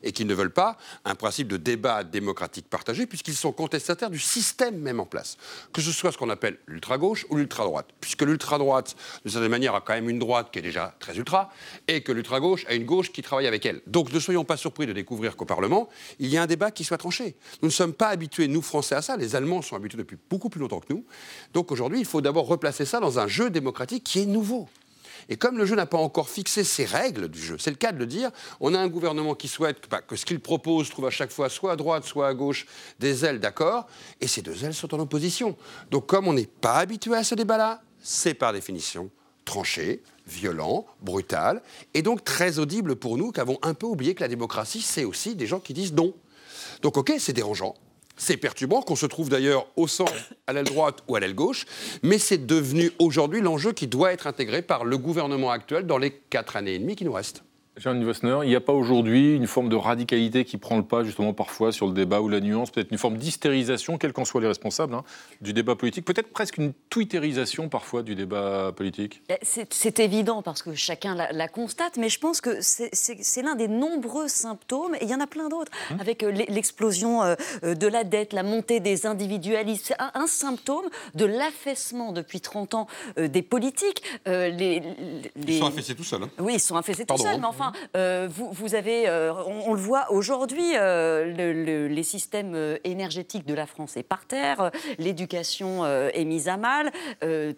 et 0.03 0.13
qui 0.13 0.25
ne 0.25 0.35
veulent 0.35 0.53
pas 0.53 0.77
un 1.05 1.15
principe 1.15 1.49
de 1.49 1.57
débat 1.57 2.05
démocratique 2.05 2.69
partagé, 2.69 3.07
puisqu'ils 3.07 3.35
sont 3.35 3.53
contestataires 3.53 4.11
du 4.11 4.19
système 4.19 4.79
même 4.79 5.01
en 5.01 5.07
place. 5.07 5.37
Que 5.73 5.81
ce 5.81 5.93
soit 5.93 6.13
ce 6.13 6.19
qu'on 6.19 6.31
appelle 6.31 6.59
l'ultra-gauche 6.67 7.27
ou 7.31 7.37
l'ultra-droite. 7.37 7.89
Puisque 8.01 8.23
l'ultra-droite, 8.23 8.97
de 9.25 9.31
certaine 9.31 9.51
manière, 9.51 9.75
a 9.75 9.81
quand 9.81 9.95
même 9.95 10.09
une 10.09 10.19
droite 10.19 10.49
qui 10.53 10.59
est 10.59 10.63
déjà 10.63 10.95
très 10.99 11.17
ultra, 11.17 11.51
et 11.89 12.03
que 12.03 12.13
l'ultra-gauche 12.13 12.65
a 12.69 12.75
une 12.75 12.85
gauche 12.85 13.13
qui 13.13 13.23
travaille 13.23 13.47
avec 13.47 13.65
elle. 13.67 13.81
Donc 13.87 14.13
ne 14.13 14.19
soyons 14.19 14.45
pas 14.45 14.57
surpris 14.57 14.87
de 14.87 14.93
découvrir 14.93 15.37
qu'au 15.37 15.45
Parlement, 15.45 15.89
il 16.19 16.29
y 16.29 16.37
a 16.37 16.43
un 16.43 16.47
débat 16.47 16.71
qui 16.71 16.85
soit 16.85 16.99
tranché. 16.99 17.37
Nous 17.63 17.69
ne 17.69 17.73
sommes 17.73 17.95
pas 17.95 18.09
habitués, 18.09 18.49
nous 18.49 18.63
Français, 18.63 18.95
à 18.95 19.03
ça. 19.03 19.17
Les 19.17 19.37
Allemands 19.37 19.63
sont 19.63 19.77
habitués 19.77 19.99
depuis 19.99 20.19
beaucoup 20.31 20.49
plus 20.49 20.61
longtemps 20.61 20.81
que 20.81 20.93
nous. 20.93 21.05
Donc 21.53 21.73
aujourd'hui, 21.73 22.01
il 22.01 22.07
faut 22.07 22.21
d'abord 22.21 22.47
replacer 22.47 22.85
ça 22.85 23.01
dans 23.01 23.19
un 23.19 23.29
jeu 23.29 23.51
démocratique 23.51 24.05
qui 24.05 24.21
est 24.21 24.27
nouveau. 24.27 24.69
Et 25.29 25.37
comme 25.37 25.59
le 25.59 25.67
jeu 25.67 25.77
n'a 25.77 25.87
pas 25.87 25.99
encore 25.99 26.29
fixé 26.29 26.65
ses 26.65 26.85
règles 26.85 27.29
du 27.29 27.41
jeu, 27.41 27.57
c'est 27.59 27.71
le 27.71 27.77
cas 27.77 27.93
de 27.93 27.99
le 27.99 28.07
dire, 28.07 28.31
on 28.61 28.75
a 28.75 28.79
un 28.79 28.89
gouvernement 28.89 29.35
qui 29.35 29.49
souhaite 29.49 29.81
que, 29.81 29.89
bah, 29.89 30.03
que 30.03 30.17
ce 30.17 30.25
qu'il 30.25 30.41
propose 30.41 30.91
trouve 30.91 31.07
à 31.07 31.11
chaque 31.11 31.31
fois 31.31 31.49
soit 31.49 31.73
à 31.73 31.77
droite, 31.77 32.05
soit 32.05 32.29
à 32.29 32.35
gauche 32.35 32.67
des 32.99 33.25
ailes 33.25 33.41
d'accord, 33.41 33.87
et 34.21 34.27
ces 34.27 34.43
deux 34.43 34.65
ailes 34.65 34.75
sont 34.75 34.95
en 34.95 35.01
opposition. 35.01 35.57
Donc 35.91 36.07
comme 36.07 36.29
on 36.29 36.33
n'est 36.33 36.47
pas 36.47 36.77
habitué 36.77 37.15
à 37.15 37.25
ce 37.25 37.35
débat-là, 37.35 37.83
c'est 38.01 38.35
par 38.35 38.53
définition 38.53 39.11
tranché, 39.45 40.03
violent, 40.27 40.87
brutal, 41.03 41.63
et 41.93 42.03
donc 42.03 42.25
très 42.25 42.59
audible 42.59 42.97
pour 42.97 43.19
nous 43.19 43.31
qui 43.31 43.41
avons 43.41 43.59
un 43.63 43.75
peu 43.75 43.87
oublié 43.87 44.15
que 44.15 44.23
la 44.23 44.29
démocratie, 44.29 44.81
c'est 44.81 45.05
aussi 45.05 45.35
des 45.35 45.47
gens 45.47 45.61
qui 45.61 45.75
disent 45.75 45.93
non. 45.93 46.15
Donc 46.83 46.97
ok, 46.97 47.15
c'est 47.19 47.33
dérangeant, 47.33 47.75
c'est 48.17 48.37
perturbant 48.37 48.83
qu'on 48.83 48.97
se 48.97 49.07
trouve 49.07 49.29
d'ailleurs 49.29 49.67
au 49.77 49.89
centre, 49.89 50.13
à 50.47 50.53
l'aile 50.53 50.65
droite 50.65 50.99
ou 51.09 51.17
à 51.17 51.21
l'aile 51.21 51.35
gauche, 51.35 51.67
mais 52.03 52.19
c'est 52.19 52.47
devenu 52.47 52.93
aujourd'hui 52.99 53.41
l'enjeu 53.41 53.73
qui 53.73 53.87
doit 53.87 54.13
être 54.13 54.27
intégré 54.27 54.63
par 54.63 54.85
le 54.85 54.99
gouvernement 54.99 55.51
actuel 55.51 55.87
dans 55.87 55.99
les 55.99 56.11
quatre 56.13 56.57
années 56.57 56.75
et 56.75 56.79
demie 56.79 56.97
qui 56.97 57.05
nous 57.05 57.13
restent. 57.13 57.45
Jean 57.77 57.99
Vossner, 58.05 58.39
il 58.45 58.49
n'y 58.49 58.55
a 58.55 58.61
pas 58.61 58.73
aujourd'hui 58.73 59.35
une 59.35 59.49
forme 59.49 59.69
de 59.69 59.75
radicalité 59.75 60.45
qui 60.45 60.59
prend 60.59 60.77
le 60.77 60.85
pas 60.85 61.03
justement 61.03 61.33
parfois 61.33 61.73
sur 61.73 61.87
le 61.89 61.93
débat 61.93 62.21
ou 62.21 62.29
la 62.29 62.39
nuance, 62.41 62.71
peut-être 62.71 62.93
une 62.93 62.99
forme 62.99 63.17
d'hystérisation, 63.17 63.99
quels 63.99 64.13
qu'en 64.13 64.25
soient 64.25 64.41
les 64.41 64.47
responsables, 64.47 64.95
hein, 64.95 65.03
du 65.41 65.53
débat 65.53 65.75
politique, 65.75 66.05
peut-être 66.05 66.33
presque 66.33 66.59
une 66.59 66.73
twitterisation 66.89 67.69
parfois 67.69 68.05
du 68.05 68.15
débat 68.15 68.71
politique? 68.77 69.23
Eh, 69.29 69.35
C'est 69.71 69.99
évident 69.99 70.41
parce 70.43 70.63
que 70.63 70.73
chacun 70.75 71.17
la, 71.17 71.33
la 71.33 71.49
constate, 71.49 71.97
mais 71.97 72.09
je 72.09 72.21
pense 72.21 72.41
que 72.41 72.59
c'est- 72.61 73.43
l'un 73.43 73.57
des 73.57 73.67
nombreux 73.69 74.29
symptômes, 74.29 74.95
et 74.95 74.99
il 75.03 75.09
y 75.11 75.15
en 75.15 75.21
a 75.21 75.27
plein 75.27 75.49
d'autres, 75.49 75.73
avec 75.99 76.23
euh, 76.23 76.31
l'e- 76.31 76.47
l'explosion 76.49 77.23
euh, 77.25 77.35
euh, 77.65 77.75
de 77.75 77.87
la 77.89 78.05
dette, 78.05 78.33
la 78.33 78.45
montée 78.45 78.79
des 78.79 79.05
individualismes. 79.07 79.83
C'est 79.87 80.01
un, 80.01 80.13
un 80.15 80.27
symptôme 80.29 80.87
de 81.17 81.25
l'affaissement 81.25 82.13
depuis 82.13 82.41
30 82.41 82.75
ans 82.75 82.87
des 83.17 83.43
politiques. 83.43 84.03
Les, 84.27 84.53
les- 84.53 84.83
Ils 85.49 85.59
sont 85.59 85.67
affaissés 85.67 85.95
tout 85.97 86.05
seuls. 86.05 86.23
hein. 86.23 86.31
oui, 86.39 86.55
ils 86.55 86.61
sont 86.61 86.77
affaissés 86.77 87.05
tout 87.05 87.17
seuls, 87.19 87.35
hein. 87.35 87.39
mais 87.41 87.47
enfin, 87.47 87.64
euh, 87.97 88.29
vous, 88.31 88.51
vous 88.53 88.75
avez, 88.75 89.09
euh, 89.09 89.33
on, 89.47 89.71
on 89.71 89.75
le 89.75 89.81
voit 89.81 90.11
aujourd'hui, 90.11 90.73
euh, 90.77 91.25
le- 91.27 91.53
le- 91.65 91.89
les 91.89 92.03
systèmes 92.03 92.57
énergétiques 92.85 93.47
de 93.47 93.55
la 93.55 93.67
France 93.67 93.97
est 93.97 94.03
par 94.03 94.27
terre, 94.27 94.71
l'éducation 94.99 95.87
est 95.87 96.25
mise 96.25 96.49
à 96.49 96.57
mal. 96.57 96.91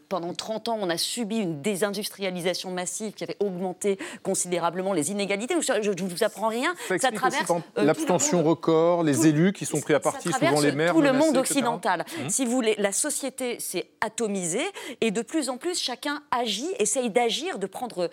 Pendant 0.09 0.35
30 0.35 0.69
ans, 0.69 0.79
on 0.81 0.91
a 0.91 0.97
subi 0.99 1.39
une 1.39 1.61
désindustrialisation 1.63 2.71
massive 2.71 3.13
qui 3.13 3.25
avait 3.25 3.37
augmenté 3.41 3.99
considérablement 4.23 4.93
les 4.93 5.11
inégalités. 5.11 5.55
Je 5.61 5.91
ne 5.91 6.09
vous 6.09 6.25
apprends 6.25 6.49
rien. 6.49 6.75
Ça 6.99 7.11
traverse 7.11 7.51
le 7.77 7.85
l'abstention 7.85 8.43
record, 8.43 9.03
les 9.03 9.27
élus 9.27 9.53
qui 9.53 9.67
sont 9.67 9.81
pris 9.81 9.95
à 9.95 10.01
partie, 10.01 10.31
souvent 10.33 10.61
les 10.61 10.73
maires. 10.73 10.93
tout 10.93 11.01
le 11.01 11.13
menacés, 11.13 11.27
monde 11.27 11.37
occidental. 11.37 12.05
Mmh. 12.25 12.29
Si 12.29 12.45
vous 12.45 12.51
voulez, 12.53 12.75
la 12.79 12.93
société 12.93 13.59
s'est 13.61 13.87
atomisée 14.01 14.65
et 15.01 15.11
de 15.11 15.23
plus 15.23 15.49
en 15.49 15.57
plus 15.57 15.79
chacun 15.81 16.23
agit, 16.31 16.69
essaye 16.79 17.11
d'agir, 17.11 17.59
de 17.59 17.67
prendre 17.67 18.11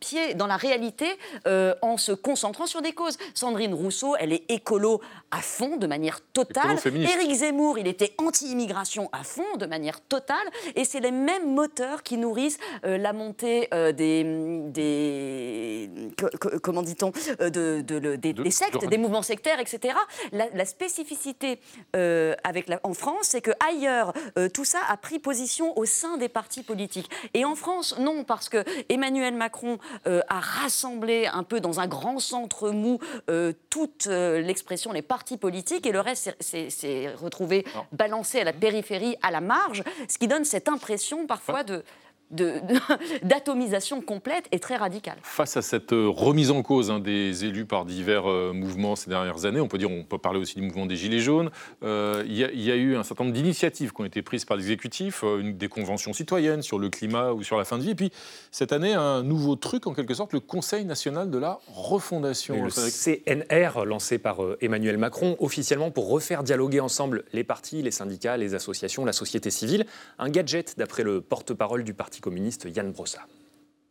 pied 0.00 0.34
dans 0.34 0.46
la 0.46 0.56
réalité 0.56 1.06
euh, 1.46 1.74
en 1.82 1.96
se 1.96 2.12
concentrant 2.12 2.66
sur 2.66 2.82
des 2.82 2.92
causes. 2.92 3.18
Sandrine 3.34 3.74
Rousseau, 3.74 4.16
elle 4.18 4.32
est 4.32 4.50
écolo 4.50 5.00
à 5.30 5.38
fond, 5.42 5.76
de 5.76 5.86
manière 5.86 6.20
totale. 6.32 6.76
Éric 7.12 7.32
Zemmour, 7.34 7.78
il 7.78 7.86
était 7.86 8.14
anti-immigration 8.18 9.08
à 9.12 9.22
fond, 9.22 9.56
de 9.58 9.66
manière 9.66 10.00
totale. 10.00 10.36
Et 10.74 10.84
c'est 10.84 11.00
les 11.00 11.10
mêmes 11.12 11.54
moteurs 11.54 12.02
qui 12.02 12.16
nourrissent 12.16 12.58
euh, 12.84 12.96
la 12.98 13.12
montée 13.12 13.68
euh, 13.74 13.92
des, 13.92 14.24
des 14.70 15.90
co- 16.18 16.28
co- 16.40 16.58
comment 16.62 16.82
dit-on, 16.82 17.10
de, 17.38 17.82
de- 17.82 17.98
le- 17.98 18.16
des, 18.18 18.32
des 18.32 18.50
sectes, 18.50 18.80
de- 18.80 18.86
des 18.86 18.98
mouvements 18.98 19.22
sectaires, 19.22 19.60
etc. 19.60 19.94
La, 20.32 20.46
la 20.54 20.64
spécificité 20.64 21.60
avec 21.92 22.68
la- 22.68 22.80
en 22.84 22.94
France, 22.94 23.26
c'est 23.30 23.40
que 23.40 23.50
ailleurs, 23.68 24.12
tout 24.54 24.64
ça 24.64 24.78
a 24.88 24.96
pris 24.96 25.18
position 25.18 25.78
au 25.78 25.84
sein 25.84 26.16
des 26.16 26.28
partis 26.28 26.62
politiques. 26.62 27.10
Et 27.34 27.44
en 27.44 27.54
France, 27.54 27.96
non, 27.98 28.24
parce 28.24 28.48
que 28.48 28.64
Emmanuel 28.88 29.34
Macron 29.34 29.78
euh, 30.06 30.20
a 30.28 30.40
rassemblé 30.40 31.26
un 31.26 31.42
peu 31.42 31.60
dans 31.60 31.80
un 31.80 31.86
grand 31.86 32.18
centre 32.18 32.70
mou 32.70 32.98
euh, 33.28 33.52
toute 33.70 34.06
euh, 34.06 34.40
l'expression, 34.40 34.92
les 34.92 35.02
partis 35.02 35.36
politiques, 35.36 35.86
et 35.86 35.92
le 35.92 36.00
reste 36.00 36.34
s'est- 36.40 37.14
retrouvé 37.14 37.64
balancé 37.92 38.40
à 38.40 38.44
la 38.44 38.52
périphérie, 38.52 39.16
à 39.22 39.30
la 39.30 39.40
marge, 39.40 39.82
ce 40.08 40.18
qui 40.18 40.28
donne 40.28 40.44
cette 40.44 40.68
impression 40.68 41.26
parfois 41.26 41.64
de- 41.64 41.82
d'atomisation 43.22 44.00
complète 44.00 44.46
et 44.52 44.58
très 44.58 44.76
radicale. 44.76 45.16
Face 45.22 45.56
à 45.56 45.62
cette 45.62 45.92
euh, 45.92 46.08
remise 46.08 46.50
en 46.50 46.62
cause 46.62 46.90
hein, 46.90 46.98
des 47.00 47.44
élus 47.44 47.64
par 47.66 47.84
divers 47.84 48.30
euh, 48.30 48.52
mouvements 48.52 48.96
ces 48.96 49.10
dernières 49.10 49.44
années, 49.44 49.60
on 49.60 49.68
peut 49.68 49.78
dire, 49.78 49.90
on 49.90 50.04
peut 50.04 50.18
parler 50.18 50.38
aussi 50.38 50.54
du 50.56 50.62
mouvement 50.62 50.86
des 50.86 50.96
Gilets 50.96 51.20
jaunes, 51.20 51.50
euh, 51.82 52.22
il 52.26 52.34
y, 52.36 52.44
a- 52.44 52.50
il 52.52 52.60
y 52.62 52.70
a 52.70 52.76
eu 52.76 52.96
un 52.96 53.02
certain 53.02 53.24
nombre 53.24 53.34
d'initiatives 53.34 53.92
qui 53.92 54.00
ont 54.00 54.04
été 54.04 54.22
prises 54.22 54.44
par 54.44 54.56
l'exécutif, 54.56 55.22
euh, 55.24 55.40
une- 55.40 55.56
des 55.56 55.68
conventions 55.68 56.12
citoyennes 56.12 56.62
sur 56.62 56.78
le 56.78 56.88
climat 56.88 57.32
ou 57.32 57.42
sur 57.42 57.56
la 57.58 57.64
fin 57.64 57.78
de 57.78 57.82
vie, 57.82 57.90
et 57.90 57.94
puis 57.94 58.12
cette 58.50 58.72
année, 58.72 58.94
un 58.94 59.22
nouveau 59.22 59.56
truc 59.56 59.86
en 59.86 59.94
quelque 59.94 60.14
sorte, 60.14 60.32
le 60.32 60.40
Conseil 60.40 60.84
national 60.84 61.30
de 61.30 61.38
la 61.38 61.58
refondation. 61.68 62.54
Et 62.54 62.60
le. 62.60 62.70
CNR, 62.70 63.84
lancé 63.84 64.18
par 64.18 64.42
euh, 64.42 64.56
Emmanuel 64.60 64.98
Macron, 64.98 65.36
officiellement 65.38 65.90
pour 65.90 66.08
refaire 66.08 66.42
dialoguer 66.42 66.80
ensemble 66.80 67.24
les 67.32 67.44
partis, 67.44 67.82
les 67.82 67.90
syndicats, 67.90 68.36
les 68.36 68.54
associations, 68.54 69.04
la 69.04 69.12
société 69.12 69.50
civile. 69.50 69.86
Un 70.18 70.28
gadget, 70.28 70.74
d'après 70.78 71.02
le 71.02 71.20
porte-parole 71.20 71.84
du 71.84 71.94
Parti 71.94 72.19
communiste, 72.20 72.66
Yann 72.74 72.92
Brossa. 72.92 73.26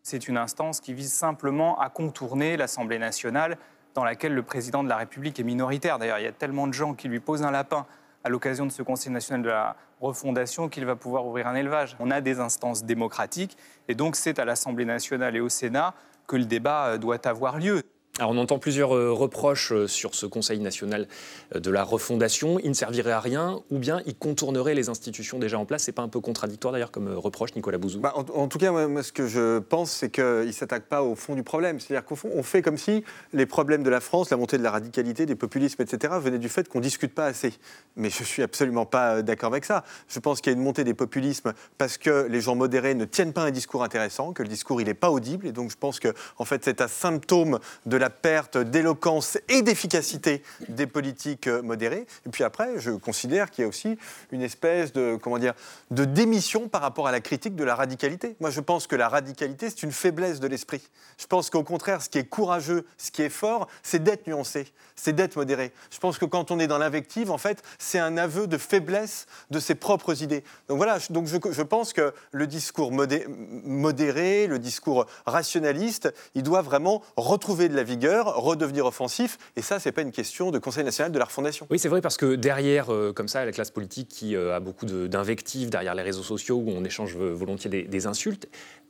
C'est 0.03 0.27
une 0.27 0.37
instance 0.37 0.79
qui 0.79 0.93
vise 0.93 1.11
simplement 1.11 1.79
à 1.79 1.89
contourner 1.89 2.57
l'Assemblée 2.57 2.99
nationale 2.99 3.57
dans 3.93 4.03
laquelle 4.03 4.33
le 4.33 4.43
président 4.43 4.83
de 4.83 4.89
la 4.89 4.97
République 4.97 5.39
est 5.39 5.43
minoritaire. 5.43 5.99
D'ailleurs, 5.99 6.19
il 6.19 6.23
y 6.23 6.27
a 6.27 6.31
tellement 6.31 6.67
de 6.67 6.73
gens 6.73 6.93
qui 6.93 7.07
lui 7.07 7.19
posent 7.19 7.43
un 7.43 7.51
lapin 7.51 7.85
à 8.23 8.29
l'occasion 8.29 8.65
de 8.65 8.71
ce 8.71 8.81
Conseil 8.81 9.11
national 9.11 9.41
de 9.41 9.49
la 9.49 9.75
refondation 10.01 10.69
qu'il 10.69 10.85
va 10.85 10.95
pouvoir 10.95 11.25
ouvrir 11.25 11.47
un 11.47 11.55
élevage. 11.55 11.95
On 11.99 12.11
a 12.11 12.21
des 12.21 12.39
instances 12.39 12.83
démocratiques 12.83 13.57
et 13.87 13.95
donc 13.95 14.15
c'est 14.15 14.39
à 14.39 14.45
l'Assemblée 14.45 14.85
nationale 14.85 15.35
et 15.35 15.41
au 15.41 15.49
Sénat 15.49 15.93
que 16.27 16.35
le 16.35 16.45
débat 16.45 16.87
euh, 16.87 16.97
doit 16.97 17.25
avoir 17.27 17.57
lieu. 17.57 17.83
Alors 18.19 18.31
on 18.31 18.37
entend 18.37 18.59
plusieurs 18.59 18.93
euh, 18.93 19.13
reproches 19.13 19.71
euh, 19.71 19.87
sur 19.87 20.13
ce 20.13 20.25
Conseil 20.25 20.59
national 20.59 21.07
euh, 21.55 21.61
de 21.61 21.71
la 21.71 21.83
refondation. 21.83 22.59
Il 22.59 22.67
ne 22.67 22.73
servirait 22.73 23.13
à 23.13 23.21
rien 23.21 23.61
ou 23.71 23.79
bien 23.79 24.01
il 24.05 24.13
contournerait 24.13 24.75
les 24.75 24.89
institutions 24.89 25.39
déjà 25.39 25.57
en 25.57 25.63
place? 25.63 25.83
C'est 25.83 25.93
pas 25.93 26.01
un 26.01 26.09
peu 26.09 26.19
contradictoire 26.19 26.73
d'ailleurs 26.73 26.91
comme 26.91 27.07
reproche, 27.15 27.55
Nicolas 27.55 27.77
Bouzou? 27.77 28.01
Bah, 28.01 28.11
en, 28.15 28.25
en 28.37 28.49
tout 28.49 28.57
cas, 28.57 28.71
moi, 28.71 29.03
ce 29.03 29.13
que 29.13 29.25
je 29.25 29.59
pense, 29.59 29.91
c'est 29.91 30.09
qu'il 30.09 30.23
ne 30.23 30.51
s'attaque 30.51 30.87
pas 30.87 31.01
au 31.01 31.15
fond 31.15 31.33
du 31.33 31.43
problème. 31.43 31.79
C'est-à-dire 31.79 32.03
qu'au 32.03 32.17
fond, 32.17 32.29
on 32.35 32.43
fait 32.43 32.61
comme 32.61 32.77
si 32.77 33.05
les 33.31 33.45
problèmes 33.45 33.83
de 33.83 33.89
la 33.89 34.01
France, 34.01 34.31
la 34.31 34.37
montée 34.37 34.57
de 34.57 34.63
la 34.63 34.71
radicalité, 34.71 35.25
des 35.25 35.35
populismes, 35.35 35.81
etc., 35.81 36.13
venaient 36.21 36.39
du 36.39 36.49
fait 36.49 36.67
qu'on 36.67 36.79
ne 36.79 36.83
discute 36.83 37.13
pas 37.13 37.25
assez. 37.25 37.53
Mais 37.95 38.09
je 38.09 38.19
ne 38.19 38.25
suis 38.25 38.43
absolument 38.43 38.85
pas 38.85 39.21
d'accord 39.21 39.53
avec 39.53 39.63
ça. 39.63 39.85
Je 40.09 40.19
pense 40.19 40.41
qu'il 40.41 40.51
y 40.51 40.55
a 40.55 40.57
une 40.57 40.63
montée 40.63 40.83
des 40.83 40.93
populismes 40.93 41.53
parce 41.77 41.97
que 41.97 42.27
les 42.29 42.41
gens 42.41 42.55
modérés 42.55 42.95
ne 42.95 43.05
tiennent 43.05 43.31
pas 43.31 43.43
un 43.43 43.51
discours 43.51 43.81
intéressant, 43.81 44.33
que 44.33 44.43
le 44.43 44.49
discours 44.49 44.81
il 44.81 44.87
n'est 44.87 44.93
pas 44.93 45.09
audible. 45.09 45.47
Et 45.47 45.53
donc 45.53 45.71
je 45.71 45.77
pense 45.77 46.01
que 46.01 46.13
en 46.37 46.43
fait, 46.43 46.65
c'est 46.65 46.81
un 46.81 46.89
symptôme 46.89 47.59
de 47.85 47.95
la 47.95 48.08
perte 48.09 48.57
d'éloquence 48.57 49.37
et 49.47 49.61
d'efficacité 49.61 50.43
des 50.67 50.87
politiques 50.87 51.47
euh, 51.47 51.61
modérées. 51.61 52.05
Et 52.25 52.29
puis 52.29 52.43
après, 52.43 52.79
je 52.79 52.91
considère 52.91 53.51
qu'il 53.51 53.63
y 53.63 53.65
a 53.65 53.67
aussi 53.67 53.97
une 54.31 54.41
espèce 54.41 54.93
de, 54.93 55.17
comment 55.21 55.37
dire, 55.37 55.53
de 55.91 56.05
démission 56.05 56.67
par 56.67 56.81
rapport 56.81 57.07
à 57.07 57.11
la 57.11 57.21
critique 57.21 57.55
de 57.55 57.63
la 57.63 57.75
radicalité. 57.75 58.35
Moi, 58.39 58.49
je 58.49 58.61
pense 58.61 58.87
que 58.87 58.95
la 58.95 59.09
radicalité, 59.09 59.69
c'est 59.69 59.83
une 59.83 59.91
faiblesse 59.91 60.39
de 60.39 60.47
l'esprit. 60.47 60.81
Je 61.17 61.27
pense 61.27 61.49
qu'au 61.49 61.63
contraire, 61.63 62.01
ce 62.01 62.09
qui 62.09 62.17
est 62.17 62.25
courageux, 62.25 62.85
ce 62.97 63.11
qui 63.11 63.21
est 63.21 63.29
fort, 63.29 63.67
c'est 63.83 64.03
d'être 64.03 64.27
nuancé, 64.27 64.67
c'est 64.95 65.13
d'être 65.13 65.35
modéré. 65.35 65.71
Je 65.91 65.99
pense 65.99 66.17
que 66.17 66.25
quand 66.25 66.51
on 66.51 66.59
est 66.59 66.67
dans 66.67 66.77
l'invective, 66.77 67.31
en 67.31 67.37
fait, 67.37 67.63
c'est 67.77 67.99
un 67.99 68.17
aveu 68.17 68.47
de 68.47 68.57
faiblesse 68.57 69.25
de 69.51 69.59
ses 69.59 69.75
propres 69.75 70.23
idées. 70.23 70.43
Donc 70.67 70.77
voilà, 70.77 70.97
donc 71.09 71.27
je, 71.27 71.37
je 71.51 71.61
pense 71.61 71.93
que 71.93 72.13
le 72.31 72.47
discours 72.47 72.91
modé- 72.91 73.25
modéré, 73.27 74.47
le 74.47 74.59
discours 74.59 75.05
rationaliste, 75.25 76.13
il 76.35 76.43
doit 76.43 76.61
vraiment 76.61 77.01
retrouver 77.17 77.69
de 77.69 77.75
la 77.75 77.83
vigueur, 77.83 77.98
redevenir 78.07 78.85
offensif. 78.85 79.37
Et 79.55 79.61
ça, 79.61 79.79
c'est 79.79 79.91
pas 79.91 80.01
une 80.01 80.11
question 80.11 80.51
de 80.51 80.59
Conseil 80.59 80.83
national 80.83 81.11
de 81.11 81.19
la 81.19 81.25
refondation. 81.25 81.67
Oui, 81.69 81.79
c'est 81.79 81.89
vrai, 81.89 82.01
parce 82.01 82.17
que 82.17 82.35
derrière, 82.35 82.93
euh, 82.93 83.13
comme 83.13 83.27
ça, 83.27 83.45
la 83.45 83.51
classe 83.51 83.71
politique 83.71 84.07
qui 84.09 84.35
euh, 84.35 84.55
a 84.55 84.59
beaucoup 84.59 84.85
d'invectives, 84.85 85.69
derrière 85.69 85.95
les 85.95 86.03
réseaux 86.03 86.23
sociaux 86.23 86.57
où 86.57 86.69
on 86.69 86.83
échange 86.83 87.15
euh, 87.17 87.33
volontiers 87.33 87.69
des, 87.69 88.07
insultes, 88.07 88.47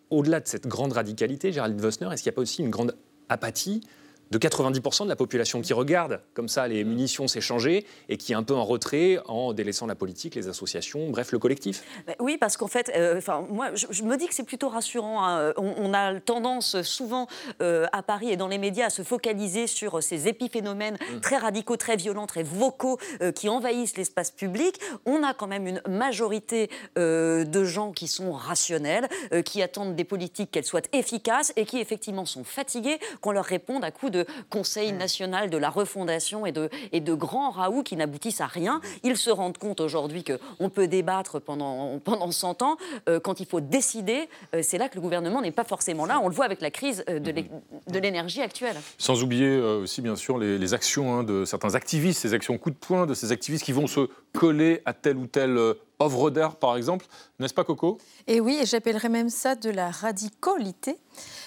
au-delà 0.10 0.40
de 0.40 0.48
cette 0.48 0.68
grande 0.68 0.94
radicalité, 0.94 1.52
Gérald 1.52 1.80
Wössner, 1.80 2.08
est-ce 2.12 2.24
qu'il 2.24 2.30
n'y 2.30 2.34
a 2.34 2.38
pas 2.38 2.42
aussi 2.42 2.62
une 2.62 2.70
grande 2.70 2.96
apathie 3.30 3.82
de 4.32 4.38
90% 4.38 5.04
de 5.06 5.10
la 5.10 5.16
population 5.16 5.62
qui 5.62 5.74
regarde 5.74 6.22
comme 6.34 6.48
ça 6.50 6.68
les 6.68 6.84
munitions 6.84 7.28
s'échanger 7.28 7.86
et 8.10 8.18
qui 8.18 8.32
est 8.32 8.36
un 8.36 8.44
peu 8.44 8.54
en 8.56 8.64
retrait 8.66 9.20
en 9.28 9.54
délaissant 9.54 9.88
la 9.88 9.96
politique, 9.96 10.36
les 10.36 10.48
associations, 10.48 11.10
bref, 11.10 11.32
le 11.32 11.40
collectif 11.40 11.84
Ben 12.08 12.16
Oui, 12.20 12.38
parce 12.38 12.58
qu'en 12.58 12.68
fait, 12.68 12.92
euh, 12.96 13.20
moi, 13.50 13.72
je, 13.76 13.88
je 13.90 14.04
me 14.04 14.18
dis 14.18 14.28
que 14.28 14.34
c'est 14.36 14.44
plutôt 14.44 14.70
rassurant. 14.70 15.26
hein. 15.26 15.54
On, 15.58 15.74
on 15.78 15.94
a 15.94 16.20
tendance 16.20 16.82
souvent 16.82 17.28
euh, 17.62 17.86
à 17.92 18.04
Paris 18.04 18.30
et 18.32 18.38
dans 18.38 18.48
les 18.48 18.58
médias 18.58 18.88
à 18.88 18.90
se 18.90 19.02
focaliser 19.02 19.68
sur 19.68 20.02
ces 20.04 20.28
épiphénomènes 20.28 20.98
Mm. 21.00 21.20
très 21.22 21.38
radicaux, 21.38 21.78
très 21.78 21.96
violents, 21.96 22.28
très 22.28 22.44
vocaux 22.44 22.98
euh, 23.22 23.32
qui 23.32 23.50
envahissent 23.50 23.98
l'espace 23.98 24.32
public. 24.32 24.80
On 25.06 25.24
a 25.24 25.34
quand 25.34 25.48
même 25.48 25.66
une 25.68 25.82
majorité 25.88 26.70
de 26.96 27.64
gens 27.64 27.92
qui 27.92 28.08
sont 28.08 28.32
rationnels, 28.34 29.08
qui 29.46 29.62
attendent 29.62 29.96
des 29.96 30.04
politiques 30.04 30.52
qu'elles 30.52 30.66
soient 30.66 30.82
efficaces 30.94 31.54
et 31.56 31.66
qui 31.66 31.80
effectivement 31.80 32.26
sont 32.26 32.44
fatigués, 32.44 33.00
qu'on 33.22 33.32
leur 33.32 33.46
réponde 33.46 33.84
à 33.84 33.92
coups 33.92 34.12
de 34.12 34.19
Conseil 34.50 34.92
national 34.92 35.50
de 35.50 35.58
la 35.58 35.70
refondation 35.70 36.46
et 36.46 36.52
de, 36.52 36.70
et 36.92 37.00
de 37.00 37.14
grands 37.14 37.52
raouts 37.52 37.84
qui 37.84 37.96
n'aboutissent 37.96 38.42
à 38.42 38.48
rien. 38.48 38.82
Ils 39.04 39.18
se 39.18 39.30
rendent 39.30 39.58
compte 39.58 39.80
aujourd'hui 39.82 40.24
qu'on 40.24 40.70
peut 40.70 40.88
débattre 40.88 41.40
pendant, 41.42 42.00
pendant 42.00 42.32
100 42.32 42.62
ans. 42.62 42.78
Euh, 43.08 43.20
quand 43.20 43.40
il 43.40 43.46
faut 43.46 43.60
décider, 43.62 44.30
euh, 44.56 44.62
c'est 44.64 44.78
là 44.78 44.90
que 44.90 44.96
le 44.96 45.02
gouvernement 45.02 45.42
n'est 45.42 45.52
pas 45.52 45.64
forcément 45.64 46.06
là. 46.06 46.20
On 46.22 46.28
le 46.28 46.34
voit 46.36 46.46
avec 46.46 46.62
la 46.62 46.72
crise 46.72 47.04
euh, 47.10 47.20
de 47.20 47.32
l'é- 47.32 47.50
de 47.88 48.00
l'énergie 48.00 48.42
actuelle. 48.42 48.76
Sans 48.98 49.24
oublier 49.24 49.60
aussi, 49.60 50.02
bien 50.02 50.16
sûr, 50.16 50.38
les, 50.38 50.58
les 50.58 50.74
actions 50.74 51.14
hein, 51.14 51.24
de 51.24 51.46
certains 51.46 51.76
activistes, 51.76 52.22
ces 52.22 52.34
actions 52.34 52.58
coup 52.58 52.70
de 52.72 52.76
poing 52.76 53.06
de 53.06 53.14
ces 53.14 53.32
activistes 53.32 53.64
qui 53.66 53.72
vont 53.72 53.88
se 53.88 54.10
coller 54.34 54.82
à 54.86 54.94
telle 54.94 55.18
ou 55.18 55.26
telle 55.28 55.58
œuvre 56.02 56.30
d'art, 56.30 56.56
par 56.56 56.78
exemple. 56.78 57.06
N'est-ce 57.40 57.54
pas, 57.54 57.64
Coco? 57.64 57.98
Et 58.28 58.40
oui, 58.40 58.58
et 58.62 58.66
j'appellerais 58.66 59.10
même 59.10 59.30
ça 59.30 59.56
de 59.56 59.70
la 59.70 59.90
radicalité. 59.92 60.98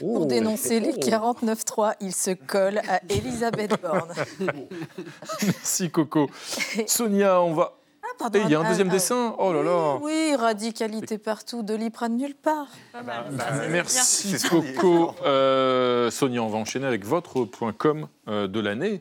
Oh. 0.02 0.14
Pour 0.14 0.26
dénoncer 0.26 0.80
les 0.80 0.92
Oh. 0.96 1.00
49.3, 1.00 1.94
il 2.00 2.14
se 2.14 2.30
colle 2.32 2.78
à 2.88 3.00
Elisabeth 3.08 3.80
Borne. 3.80 4.12
Merci, 5.42 5.90
Coco. 5.90 6.28
Sonia, 6.86 7.40
on 7.40 7.54
va. 7.54 7.74
pardon. 8.18 8.38
Et 8.38 8.42
il 8.42 8.50
y 8.50 8.54
a 8.54 8.60
un 8.60 8.64
Ah, 8.64 8.68
deuxième 8.68 8.88
ah, 8.90 8.92
dessin. 8.92 9.34
Oh 9.38 9.52
là 9.52 9.62
là. 9.62 9.98
Oui, 10.02 10.34
radicalité 10.36 11.18
partout, 11.18 11.62
de 11.62 11.74
l'Iprane 11.74 12.16
nulle 12.16 12.34
part. 12.34 12.68
Bah, 12.92 13.24
Merci 13.70 14.36
Coco. 14.48 15.14
Euh, 15.24 16.10
Sonia, 16.10 16.42
on 16.42 16.48
va 16.48 16.58
enchaîner 16.58 16.86
avec 16.86 17.04
votre 17.04 17.44
point 17.44 17.72
com 17.72 18.08
euh, 18.28 18.46
de 18.48 18.60
l'année. 18.60 19.00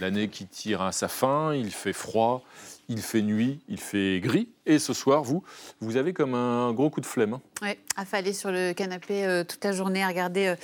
L'année 0.00 0.28
qui 0.28 0.46
tire 0.46 0.82
à 0.82 0.92
sa 0.92 1.08
fin, 1.08 1.54
il 1.54 1.72
fait 1.72 1.94
froid, 1.94 2.42
il 2.88 3.00
fait 3.02 3.22
nuit, 3.22 3.60
il 3.68 3.80
fait 3.80 4.20
gris. 4.20 4.48
Et 4.68 4.80
ce 4.80 4.92
soir, 4.92 5.22
vous, 5.22 5.44
vous 5.80 5.96
avez 5.96 6.12
comme 6.12 6.34
un 6.34 6.72
gros 6.72 6.90
coup 6.90 7.00
de 7.00 7.06
flemme. 7.06 7.34
hein. 7.34 7.40
Oui, 7.62 7.68
affalé 7.96 8.32
sur 8.32 8.50
le 8.50 8.72
canapé 8.72 9.24
euh, 9.24 9.44
toute 9.44 9.64
la 9.64 9.70
journée 9.70 10.02
à 10.02 10.08
regarder 10.08 10.48
euh, 10.48 10.56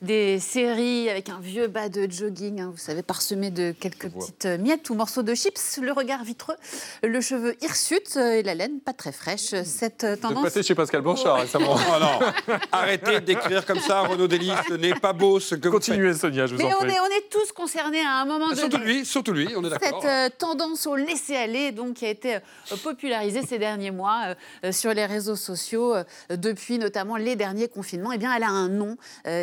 des 0.00 0.38
séries 0.40 1.10
avec 1.10 1.28
un 1.28 1.38
vieux 1.40 1.66
bas 1.68 1.90
de 1.90 2.10
jogging, 2.10 2.60
hein, 2.62 2.70
vous 2.72 2.78
savez, 2.78 3.02
parsemé 3.02 3.50
de 3.50 3.72
quelques 3.78 4.08
petites 4.08 4.46
euh, 4.46 4.56
miettes 4.56 4.88
ou 4.88 4.94
morceaux 4.94 5.22
de 5.22 5.34
chips, 5.34 5.78
le 5.82 5.92
regard 5.92 6.24
vitreux, 6.24 6.54
le 7.02 7.20
cheveu 7.20 7.54
hirsute 7.62 8.16
euh, 8.16 8.32
et 8.38 8.42
la 8.42 8.54
laine 8.54 8.80
pas 8.80 8.94
très 8.94 9.12
fraîche. 9.12 9.54
Cette 9.64 10.04
euh, 10.04 10.08
Vous 10.08 10.14
êtes 10.14 10.20
tendance. 10.22 10.42
passé 10.42 10.62
chez 10.62 10.74
Pascal 10.74 11.02
Blanchard 11.02 11.40
récemment. 11.40 11.76
Oh 11.92 11.98
non, 12.00 12.54
arrêtez 12.72 13.20
d'écrire 13.20 13.66
comme 13.66 13.80
ça, 13.80 14.00
Renaud 14.02 14.26
Delis, 14.28 14.52
ce 14.68 14.74
n'est 14.74 14.94
pas 14.94 15.12
beau 15.12 15.38
ce 15.38 15.54
que 15.54 15.68
Continuez 15.68 16.14
Sonia, 16.14 16.46
je 16.46 16.54
vous 16.54 16.62
Mais 16.62 16.72
en 16.72 16.76
on 16.78 16.84
prie. 16.84 16.92
est, 16.92 17.00
on 17.00 17.06
est 17.06 17.28
tous 17.30 17.52
concernés 17.52 18.00
à 18.00 18.20
un 18.22 18.24
moment 18.24 18.48
donné. 18.48 18.58
Surtout 18.60 18.78
lui, 18.78 19.04
surtout 19.04 19.32
lui, 19.32 19.48
on 19.56 19.64
est 19.64 19.70
d'accord. 19.70 20.00
Cette 20.00 20.10
euh, 20.10 20.28
tendance 20.38 20.86
au 20.86 20.96
laisser-aller, 20.96 21.69
donc, 21.72 21.94
qui 21.94 22.06
a 22.06 22.08
été 22.08 22.36
euh, 22.36 22.76
popularisée 22.82 23.42
ces 23.42 23.58
derniers 23.58 23.90
mois 23.90 24.22
euh, 24.26 24.34
euh, 24.64 24.72
sur 24.72 24.92
les 24.94 25.06
réseaux 25.06 25.36
sociaux, 25.36 25.94
depuis 26.30 26.78
notamment 26.78 27.16
les 27.16 27.36
derniers 27.36 27.68
confinements, 27.68 28.12
eh 28.12 28.18
bien, 28.18 28.34
elle 28.34 28.42
a 28.42 28.48
un 28.48 28.68
nom. 28.68 28.96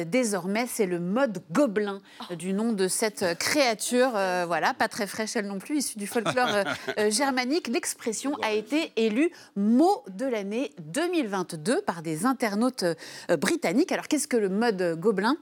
désormais, 0.06 0.66
c'est 0.68 0.86
le 0.86 1.00
mode 1.00 1.42
gobelin, 1.52 2.02
du 2.38 2.54
nom 2.54 2.74
de 2.74 2.88
cette 2.88 3.38
créature, 3.38 4.12
euh, 4.16 4.46
voilà, 4.46 4.74
pas 4.74 4.88
très 4.88 5.08
fraîche 5.08 5.36
elle 5.36 5.48
non 5.48 5.60
plus, 5.60 5.78
issue 5.78 5.98
du 5.98 6.08
folklore 6.08 6.50
euh, 6.98 7.10
germanique. 7.10 7.68
L'expression 7.68 8.36
a 8.42 8.52
été 8.52 8.92
élue 8.96 9.32
mot 9.56 10.04
de 10.10 10.26
l'année 10.26 10.72
2022 10.80 11.82
par 11.82 12.02
des 12.02 12.26
internautes 12.26 12.84
euh, 12.84 13.38
britanniques. 13.38 13.92
Alors, 13.92 14.08
qu'est-ce 14.08 14.28
que 14.28 14.38
le 14.38 14.50
mode 14.50 15.00
gobelin? 15.00 15.38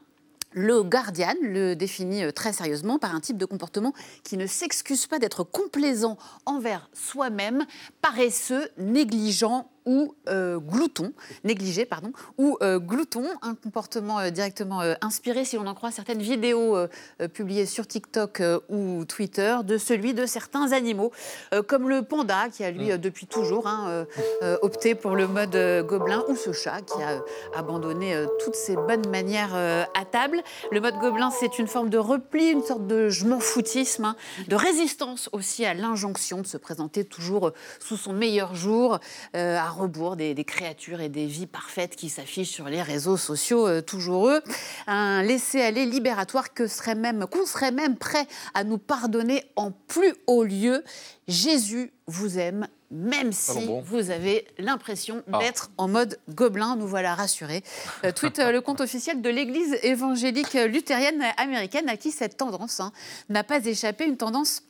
Le 0.56 0.84
Guardian 0.84 1.36
le 1.42 1.76
définit 1.76 2.24
euh, 2.24 2.32
très 2.32 2.54
sérieusement 2.54 2.98
par 2.98 3.14
un 3.14 3.20
type 3.20 3.38
de 3.38 3.46
comportement 3.46 3.94
qui 4.24 4.38
ne 4.38 4.48
s'excuse 4.48 5.06
pas 5.06 5.20
d'être 5.20 5.44
complaisant 5.44 6.18
envers 6.46 6.90
soi-même, 6.94 7.66
paresseux, 8.02 8.70
négligent 8.78 9.70
ou 9.86 10.16
euh, 10.28 10.58
glouton, 10.60 11.14
négligé, 11.44 11.86
pardon, 11.86 12.12
ou 12.38 12.58
euh, 12.62 12.80
glouton, 12.80 13.26
un 13.42 13.56
comportement 13.56 14.20
euh, 14.20 14.30
directement 14.30 14.82
inspiré, 15.02 15.46
si 15.46 15.56
l'on 15.56 15.68
en 15.68 15.76
croit 15.76 15.92
certaines 15.92 16.22
vidéos 16.22 16.78
publiées 17.34 17.66
sur 17.66 17.88
TikTok 17.88 18.42
ou 18.70 19.06
Twitter, 19.06 19.58
de 19.64 19.78
celui 19.78 20.14
de 20.14 20.26
certains 20.26 20.72
animaux, 20.72 21.12
comme 21.68 21.90
le 21.90 22.02
panda, 22.02 22.50
qui 22.50 22.64
a 22.64 22.72
lui, 22.72 22.92
euh, 22.92 22.98
depuis 22.98 23.28
toujours, 23.28 23.68
hein, 23.68 24.06
opté 24.62 24.96
pour 24.96 25.16
le 25.16 25.28
mode 25.28 25.56
gobelin, 25.88 26.24
ou 26.28 26.36
ce 26.36 26.52
chat 26.52 26.82
qui 26.82 27.02
a 27.02 27.22
abandonné 27.58 28.26
toutes 28.44 28.56
ses 28.56 28.76
bonnes 28.76 29.08
manières 29.10 29.56
à 29.56 30.06
table. 30.06 30.42
Le 30.72 30.82
mode 30.82 30.96
gobelin, 31.00 31.32
c'est 31.32 31.60
une 31.60 31.68
forme 31.68 31.90
de 31.90 31.98
repli, 31.98 32.50
une 32.50 32.64
sorte 32.64 32.88
de 32.88 33.10
je 33.10 33.26
m'en 33.26 33.40
foutisme, 33.40 34.06
hein, 34.06 34.16
de 34.48 34.56
résistance 34.56 35.30
aussi 35.32 35.66
à 35.66 35.74
l'injonction 35.74 36.42
de 36.42 36.48
se 36.48 36.58
présenter 36.58 37.06
toujours 37.06 37.52
sous 37.80 37.98
son 37.98 38.14
meilleur 38.14 38.56
jour, 38.56 39.00
à 39.34 39.70
rebours 39.76 40.16
des, 40.16 40.34
des 40.34 40.44
créatures 40.44 41.02
et 41.02 41.10
des 41.10 41.26
vies 41.26 41.48
parfaites 41.48 41.96
qui 41.96 42.10
s'affichent 42.10 42.50
sur 42.52 42.66
les 42.70 42.82
réseaux 42.82 43.18
sociaux, 43.18 43.68
euh, 43.68 43.82
toujours 43.82 44.30
eux. 44.30 44.42
Un 44.88 45.22
laisser-aller 45.24 45.86
libératoire 45.86 46.54
que 46.54 46.68
serait 46.68 46.96
même, 46.96 47.26
qu'on 47.28 47.46
serait 47.46 47.72
même 47.72 47.98
prêt 47.98 48.28
à 48.54 48.64
nous 48.64 48.78
pardonner 48.78 49.44
en 49.56 49.72
plus 49.72 50.14
haut 50.28 50.44
lieu. 50.44 50.84
Jésus 51.28 51.92
vous 52.08 52.38
aime, 52.38 52.68
même 52.92 53.32
si 53.32 53.66
bon. 53.66 53.82
vous 53.82 54.12
avez 54.12 54.48
l'impression 54.60 55.24
Ah. 55.34 55.40
d'être 55.40 55.72
en 55.78 55.88
mode 55.88 56.20
gobelin, 56.30 56.76
nous 56.76 56.88
voilà 56.88 57.16
rassurés. 57.16 57.64
Euh, 58.04 58.12
tweet 58.12 58.40
euh, 58.40 58.52
le 58.52 58.62
compte 58.62 58.80
officiel 58.82 59.22
de 59.22 59.30
l'Église 59.30 59.78
évangélique 59.84 60.54
luthérienne 60.54 61.24
américaine 61.38 61.90
à 61.90 61.98
qui 61.98 62.12
cette 62.12 62.38
tendance 62.38 62.80
hein, 62.80 62.92
n'a 63.30 63.44
pas 63.44 63.66
échappé, 63.66 64.06
une 64.06 64.18
tendance 64.18 64.62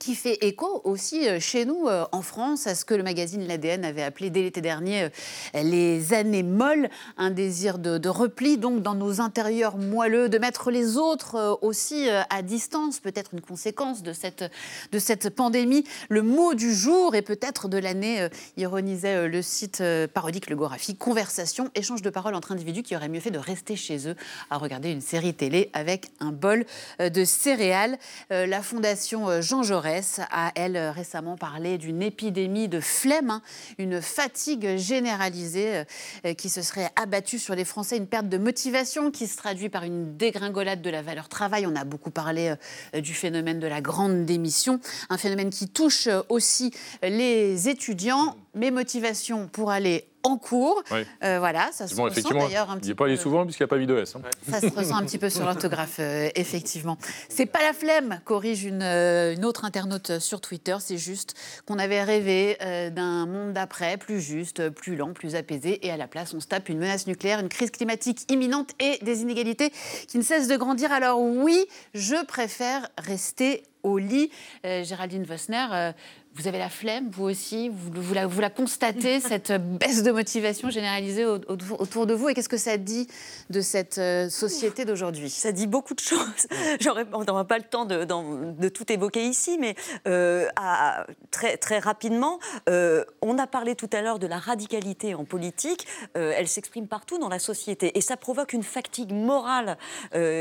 qui 0.00 0.14
fait 0.14 0.44
écho 0.44 0.80
aussi 0.84 1.28
euh, 1.28 1.38
chez 1.40 1.64
nous 1.64 1.86
euh, 1.86 2.04
en 2.12 2.22
France 2.22 2.66
à 2.66 2.74
ce 2.74 2.84
que 2.84 2.94
le 2.94 3.02
magazine 3.02 3.46
L'ADN 3.46 3.84
avait 3.84 4.02
appelé 4.02 4.30
dès 4.30 4.42
l'été 4.42 4.60
dernier 4.60 5.04
euh, 5.04 5.62
les 5.62 6.12
années 6.12 6.42
molles, 6.42 6.90
un 7.16 7.30
désir 7.30 7.78
de, 7.78 8.08
repli 8.08 8.58
donc 8.58 8.82
dans 8.82 8.94
nos 8.94 9.20
intérieurs 9.20 9.76
moelleux, 9.76 10.28
de 10.28 10.38
mettre 10.38 10.70
les 10.70 10.96
autres 10.96 11.58
aussi 11.62 12.08
à 12.08 12.42
distance, 12.42 13.00
peut-être 13.00 13.30
une 13.32 13.40
conséquence 13.40 14.02
de 14.02 14.12
cette, 14.12 14.44
de 14.92 14.98
cette 14.98 15.30
pandémie. 15.30 15.84
Le 16.08 16.22
mot 16.22 16.54
du 16.54 16.74
jour 16.74 17.14
et 17.14 17.22
peut-être 17.22 17.68
de 17.68 17.78
l'année, 17.78 18.28
ironisait 18.56 19.26
le 19.26 19.42
site 19.42 19.82
parodique 20.12 20.48
Le 20.48 20.56
Gorafi, 20.56 20.96
conversation, 20.96 21.70
échange 21.74 22.02
de 22.02 22.10
paroles 22.10 22.34
entre 22.34 22.52
individus 22.52 22.82
qui 22.82 22.94
auraient 22.94 23.08
mieux 23.08 23.20
fait 23.20 23.30
de 23.30 23.38
rester 23.38 23.74
chez 23.74 24.08
eux 24.08 24.16
à 24.50 24.58
regarder 24.58 24.90
une 24.90 25.00
série 25.00 25.34
télé 25.34 25.70
avec 25.72 26.10
un 26.20 26.30
bol 26.30 26.66
de 27.00 27.24
céréales. 27.24 27.98
La 28.30 28.62
fondation 28.62 29.40
Jean 29.40 29.62
Jaurès 29.62 29.93
a, 30.30 30.52
elle, 30.54 30.76
récemment 30.76 31.36
parlé 31.36 31.78
d'une 31.78 32.02
épidémie 32.02 32.68
de 32.68 32.80
flemme, 32.80 33.30
hein, 33.30 33.42
une 33.78 34.00
fatigue 34.00 34.76
généralisée 34.76 35.84
euh, 36.24 36.34
qui 36.34 36.48
se 36.48 36.62
serait 36.62 36.90
abattue 36.96 37.38
sur 37.38 37.54
les 37.54 37.64
Français, 37.64 37.96
une 37.96 38.06
perte 38.06 38.28
de 38.28 38.38
motivation 38.38 39.10
qui 39.10 39.26
se 39.26 39.36
traduit 39.36 39.68
par 39.68 39.84
une 39.84 40.16
dégringolade 40.16 40.82
de 40.82 40.90
la 40.90 41.02
valeur 41.02 41.28
travail. 41.28 41.66
On 41.66 41.76
a 41.76 41.84
beaucoup 41.84 42.10
parlé 42.10 42.54
euh, 42.94 43.00
du 43.00 43.14
phénomène 43.14 43.60
de 43.60 43.66
la 43.66 43.80
grande 43.80 44.24
démission, 44.24 44.80
un 45.10 45.18
phénomène 45.18 45.50
qui 45.50 45.68
touche 45.68 46.06
euh, 46.06 46.22
aussi 46.28 46.72
les 47.02 47.68
étudiants. 47.68 48.36
Mes 48.54 48.70
motivations 48.70 49.48
pour 49.48 49.70
aller 49.70 50.06
en 50.24 50.36
cours, 50.38 50.82
euh, 51.22 51.38
voilà, 51.38 51.70
ça 51.72 51.86
se 51.86 51.94
Bon, 51.94 52.04
ressent 52.04 52.28
d'ailleurs 52.30 52.70
un 52.70 52.74
il 52.74 52.78
petit 52.80 52.86
n'y 52.88 52.92
est 52.92 52.94
pas 52.94 53.04
allé 53.04 53.14
peu- 53.16 53.22
souvent 53.22 53.44
puisqu'il 53.44 53.62
n'y 53.62 53.66
a 53.66 53.68
pas 53.68 53.78
de 53.78 53.98
S. 53.98 54.16
hein. 54.16 54.22
ça 54.50 54.60
se 54.60 54.66
ressent 54.74 54.96
un 54.96 55.04
petit 55.04 55.18
peu 55.18 55.28
sur 55.30 55.44
l'orthographe, 55.44 55.96
euh, 56.00 56.28
effectivement. 56.34 56.96
C'est 57.28 57.46
pas 57.46 57.62
la 57.62 57.72
flemme, 57.74 58.20
corrige 58.24 58.64
une, 58.64 58.82
euh, 58.82 59.34
une 59.34 59.44
autre 59.44 59.64
internaute 59.64 60.18
sur 60.18 60.40
Twitter. 60.40 60.76
C'est 60.80 60.96
juste 60.98 61.34
qu'on 61.66 61.78
avait 61.78 62.02
rêvé 62.02 62.56
euh, 62.62 62.90
d'un 62.90 63.26
monde 63.26 63.52
d'après, 63.52 63.96
plus 63.98 64.20
juste, 64.20 64.70
plus 64.70 64.96
lent, 64.96 65.12
plus 65.12 65.34
apaisé. 65.36 65.86
Et 65.86 65.90
à 65.90 65.96
la 65.96 66.08
place, 66.08 66.32
on 66.34 66.40
se 66.40 66.46
tape 66.46 66.68
une 66.70 66.78
menace 66.78 67.06
nucléaire, 67.06 67.40
une 67.40 67.48
crise 67.50 67.70
climatique 67.70 68.30
imminente 68.32 68.70
et 68.80 68.98
des 69.04 69.20
inégalités 69.22 69.70
qui 70.08 70.16
ne 70.18 70.22
cessent 70.22 70.48
de 70.48 70.56
grandir. 70.56 70.90
Alors 70.92 71.20
oui, 71.20 71.66
je 71.92 72.24
préfère 72.24 72.88
rester 72.98 73.62
au 73.82 73.98
lit. 73.98 74.30
Euh, 74.64 74.82
Géraldine 74.84 75.24
Vossner, 75.24 75.66
euh, 75.72 75.92
vous 76.36 76.48
avez 76.48 76.58
la 76.58 76.68
flemme, 76.68 77.10
vous 77.12 77.24
aussi 77.24 77.68
vous, 77.68 77.90
vous 77.94 78.12
la, 78.14 78.26
vous 78.26 78.40
la 78.40 78.50
constatez, 78.50 79.20
cette 79.20 79.52
baisse 79.52 80.02
de 80.02 80.10
motivation 80.10 80.68
généralisée 80.68 81.24
au- 81.24 81.38
autour, 81.48 81.80
autour 81.80 82.06
de 82.06 82.14
vous 82.14 82.28
Et 82.28 82.34
qu'est-ce 82.34 82.48
que 82.48 82.56
ça 82.56 82.76
dit 82.76 83.06
de 83.50 83.60
cette 83.60 83.98
euh, 83.98 84.28
société 84.28 84.84
d'aujourd'hui? 84.84 85.30
Ça 85.30 85.52
dit 85.52 85.68
beaucoup 85.68 85.94
de 85.94 86.00
choses. 86.00 86.18
J'aurais- 86.80 87.06
On 87.12 87.22
n'aura 87.24 87.44
pas 87.44 87.58
le 87.58 87.62
temps 87.64 87.84
de, 87.84 88.68
tout 88.68 88.92
évoquer 88.92 89.24
ici, 89.26 89.58
mais 89.60 89.76
euh, 90.08 90.48
à- 90.56 91.06
très, 91.30 91.56
très 91.56 91.78
rapidement, 91.78 92.40
euh, 92.68 93.04
on 93.22 93.38
a 93.38 93.46
parlé 93.46 93.76
tout 93.76 93.90
à 93.92 94.00
l'heure 94.02 94.18
de 94.18 94.26
la 94.26 94.38
radicalité 94.38 95.14
en 95.14 95.24
politique. 95.24 95.86
Elle 96.14 96.48
s'exprime 96.48 96.88
partout 96.88 97.18
dans 97.18 97.28
la 97.28 97.38
société 97.38 97.96
et 97.96 98.00
ça 98.00 98.16
provoque 98.16 98.52
une 98.52 98.62
fatigue 98.64 99.12
morale 99.12 99.76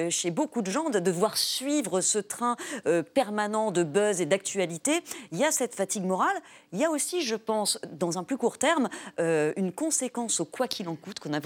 chez 0.09 0.31
beaucoup 0.31 0.61
de 0.63 0.71
gens 0.71 0.89
de 0.89 0.99
devoir 0.99 1.37
suivre 1.37 2.01
ce 2.01 2.17
train 2.17 2.55
permanent 3.13 3.69
de 3.71 3.83
buzz 3.83 4.21
et 4.21 4.25
d'actualité. 4.25 5.01
Il 5.31 5.37
y 5.37 5.43
a 5.45 5.51
cette 5.51 5.75
fatigue 5.75 5.82
morale. 6.01 6.35
Il 6.71 6.79
y 6.79 6.85
a 6.85 6.89
aussi, 6.89 7.21
je 7.21 7.35
pense, 7.35 7.79
dans 7.91 8.17
un 8.17 8.23
plus 8.23 8.37
court 8.37 8.57
terme, 8.57 8.89
euh, 9.19 9.53
une 9.57 9.71
conséquence 9.71 10.39
au 10.39 10.45
quoi 10.45 10.67
qu'il 10.67 10.87
en 10.89 10.95
coûte 10.95 11.19
qu'on 11.19 11.33
a, 11.33 11.39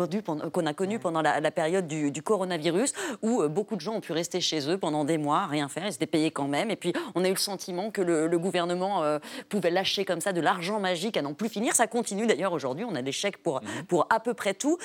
qu'on 0.49 0.65
a 0.65 0.73
connu 0.73 0.99
pendant 0.99 1.21
la, 1.21 1.39
la 1.39 1.51
période 1.51 1.87
du, 1.87 2.11
du 2.11 2.21
coronavirus, 2.21 2.93
où 3.21 3.41
euh, 3.41 3.47
beaucoup 3.47 3.75
de 3.75 3.81
gens 3.81 3.95
ont 3.95 4.01
pu 4.01 4.13
rester 4.13 4.41
chez 4.41 4.69
eux 4.69 4.77
pendant 4.77 5.03
des 5.05 5.17
mois, 5.17 5.45
rien 5.47 5.67
faire, 5.67 5.85
ils 5.85 5.91
s'étaient 5.93 6.05
payés 6.05 6.31
quand 6.31 6.47
même. 6.47 6.71
Et 6.71 6.75
puis, 6.75 6.93
on 7.15 7.23
a 7.23 7.27
eu 7.27 7.31
le 7.33 7.37
sentiment 7.37 7.91
que 7.91 8.01
le, 8.01 8.27
le 8.27 8.39
gouvernement 8.39 9.03
euh, 9.03 9.19
pouvait 9.49 9.71
lâcher 9.71 10.05
comme 10.05 10.21
ça 10.21 10.33
de 10.33 10.41
l'argent 10.41 10.79
magique 10.79 11.17
à 11.17 11.21
n'en 11.21 11.33
plus 11.33 11.49
finir. 11.49 11.75
Ça 11.75 11.87
continue 11.87 12.27
d'ailleurs 12.27 12.53
aujourd'hui. 12.53 12.85
On 12.85 12.95
a 12.95 13.01
des 13.01 13.11
chèques 13.11 13.41
pour, 13.43 13.61
pour 13.87 14.07
à 14.09 14.19
peu 14.19 14.33
près 14.33 14.53
tout. 14.53 14.77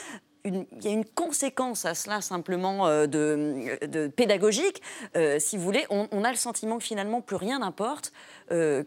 Une- 0.44 0.66
il 0.72 0.84
y 0.84 0.88
a 0.88 0.90
une 0.90 1.04
conséquence 1.04 1.84
à 1.84 1.94
cela 1.94 2.20
simplement 2.20 2.88
euh, 2.88 3.06
de, 3.06 3.86
de 3.86 4.08
pédagogique. 4.08 4.82
Euh, 5.16 5.38
si 5.38 5.56
vous 5.56 5.62
voulez, 5.62 5.86
on, 5.88 6.08
on 6.10 6.24
a 6.24 6.30
le 6.30 6.36
sentiment 6.36 6.78
que 6.78 6.84
finalement 6.84 7.20
plus 7.20 7.36
rien 7.36 7.60
n'importe. 7.60 8.12
euh, 8.50 8.82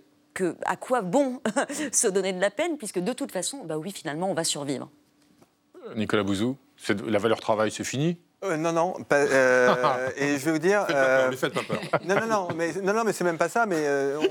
à 0.65 0.75
quoi 0.75 1.01
bon 1.01 1.41
se 1.91 2.07
donner 2.07 2.33
de 2.33 2.41
la 2.41 2.51
peine, 2.51 2.77
puisque 2.77 2.99
de 2.99 3.13
toute 3.13 3.31
façon, 3.31 3.63
bah 3.65 3.77
oui, 3.77 3.91
finalement, 3.91 4.29
on 4.29 4.33
va 4.33 4.43
survivre. 4.43 4.89
Nicolas 5.95 6.23
Bouzou, 6.23 6.57
la 7.05 7.19
valeur 7.19 7.39
travail, 7.39 7.71
c'est 7.71 7.83
fini? 7.83 8.17
Euh, 8.43 8.57
non, 8.57 8.73
non, 8.73 8.93
pas, 9.07 9.17
euh, 9.17 10.09
et 10.17 10.37
je 10.37 10.45
vais 10.45 10.51
vous 10.51 10.59
dire. 10.59 10.85
Faites 10.85 10.95
pas 10.95 11.03
peur, 11.03 11.25
euh, 11.25 11.29
lui 11.29 11.37
faites 11.37 11.53
pas 11.53 11.63
peur. 11.63 11.79
Non, 12.05 12.15
non, 12.15 12.27
non, 12.27 12.47
mais, 12.55 12.73
non, 12.83 12.93
non, 12.93 13.03
mais 13.03 13.13
c'est 13.13 13.23
même 13.23 13.37
pas 13.37 13.49
ça. 13.49 13.65
Mais 13.65 13.85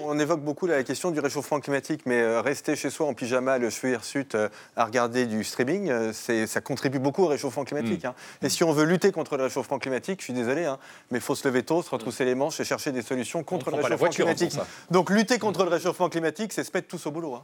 on 0.05 0.19
évoque 0.19 0.41
beaucoup 0.41 0.67
la 0.67 0.83
question 0.85 1.11
du 1.11 1.21
réchauffement 1.21 1.61
climatique. 1.61 2.03
Mais 2.07 2.41
rester 2.41 2.77
chez 2.77 2.91
soi 2.91 3.07
en 3.07 3.15
pyjama, 3.15 3.59
le 3.59 3.71
cheveu 3.71 3.93
hirsute, 3.93 4.37
à 4.77 4.85
regarder 4.85 5.27
du 5.27 5.43
streaming, 5.45 6.13
ça 6.13 6.61
contribue 6.61 6.99
beaucoup 6.99 7.25
au 7.25 7.29
réchauffement 7.29 7.65
climatique. 7.65 8.05
Mm. 8.05 8.09
hein. 8.09 8.15
Et 8.43 8.49
si 8.49 8.63
on 8.65 8.73
veut 8.73 8.85
lutter 8.85 9.13
contre 9.13 9.37
le 9.37 9.45
réchauffement 9.45 9.79
climatique, 9.79 10.21
je 10.21 10.25
suis 10.25 10.33
désolé, 10.33 10.65
hein, 10.65 10.79
mais 11.11 11.19
il 11.19 11.23
faut 11.23 11.35
se 11.35 11.47
lever 11.49 11.63
tôt, 11.63 11.83
se 11.83 11.91
retrousser 11.91 12.25
les 12.25 12.35
manches 12.35 12.61
et 12.61 12.65
chercher 12.65 12.93
des 12.93 13.03
solutions 13.03 13.43
contre 13.43 13.71
le 13.71 13.77
réchauffement 13.77 13.97
voiture, 13.97 14.25
climatique. 14.27 14.59
Donc 14.91 15.11
lutter 15.11 15.39
contre 15.39 15.65
le 15.65 15.71
réchauffement 15.71 16.09
climatique, 16.09 16.53
c'est 16.53 16.65
se 16.65 16.71
mettre 16.73 16.89
tous 16.89 17.07
au 17.07 17.11
boulot. 17.11 17.35
hein. 17.35 17.43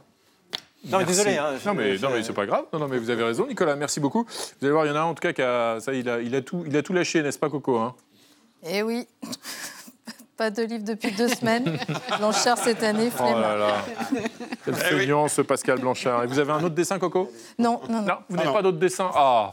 Non, 0.89 0.97
mais 0.99 1.05
désolé. 1.05 1.37
hein, 1.37 1.53
non, 1.65 1.73
mais, 1.75 1.97
non, 1.97 2.09
mais 2.11 2.23
c'est 2.23 2.33
pas 2.33 2.45
grave. 2.45 2.65
Non, 2.73 2.79
non, 2.79 2.87
mais 2.87 2.97
vous 2.97 3.09
avez 3.09 3.23
raison, 3.23 3.45
Nicolas. 3.45 3.75
Merci 3.75 3.99
beaucoup. 3.99 4.23
Vous 4.23 4.65
allez 4.65 4.71
voir, 4.71 4.85
il 4.85 4.89
y 4.89 4.91
en 4.91 4.95
a 4.95 4.99
un 5.01 5.03
en 5.03 5.13
tout 5.13 5.21
cas 5.21 5.31
qui 5.33 5.41
a, 5.41 5.79
ça, 5.79 5.93
il 5.93 6.09
a, 6.09 6.19
il 6.21 6.33
a 6.35 6.41
tout, 6.41 6.63
il 6.65 6.75
a 6.75 6.81
tout 6.81 6.93
lâché, 6.93 7.21
n'est-ce 7.21 7.37
pas, 7.39 7.49
Coco 7.49 7.77
hein? 7.77 7.93
Eh 8.63 8.81
oui. 8.81 9.07
Pas 10.37 10.49
de 10.49 10.63
livre 10.63 10.83
depuis 10.83 11.11
deux 11.11 11.27
semaines. 11.27 11.77
Blanchard 12.17 12.57
cette 12.57 12.81
année, 12.81 13.09
Oh 13.13 13.17
flemme. 13.17 13.41
là 13.41 13.55
là. 13.57 13.75
Quel 14.65 14.73
feignant, 14.73 15.27
ce 15.27 15.43
Pascal 15.43 15.77
Blanchard. 15.79 16.23
Et 16.23 16.27
vous 16.27 16.39
avez 16.39 16.51
un 16.51 16.63
autre 16.63 16.73
dessin, 16.73 16.97
Coco? 16.97 17.31
Non, 17.59 17.79
non, 17.87 18.01
non. 18.01 18.07
Non, 18.07 18.15
vous 18.27 18.37
n'avez 18.37 18.51
pas 18.51 18.61
d'autres 18.63 18.79
dessins 18.79 19.11
Ah, 19.13 19.51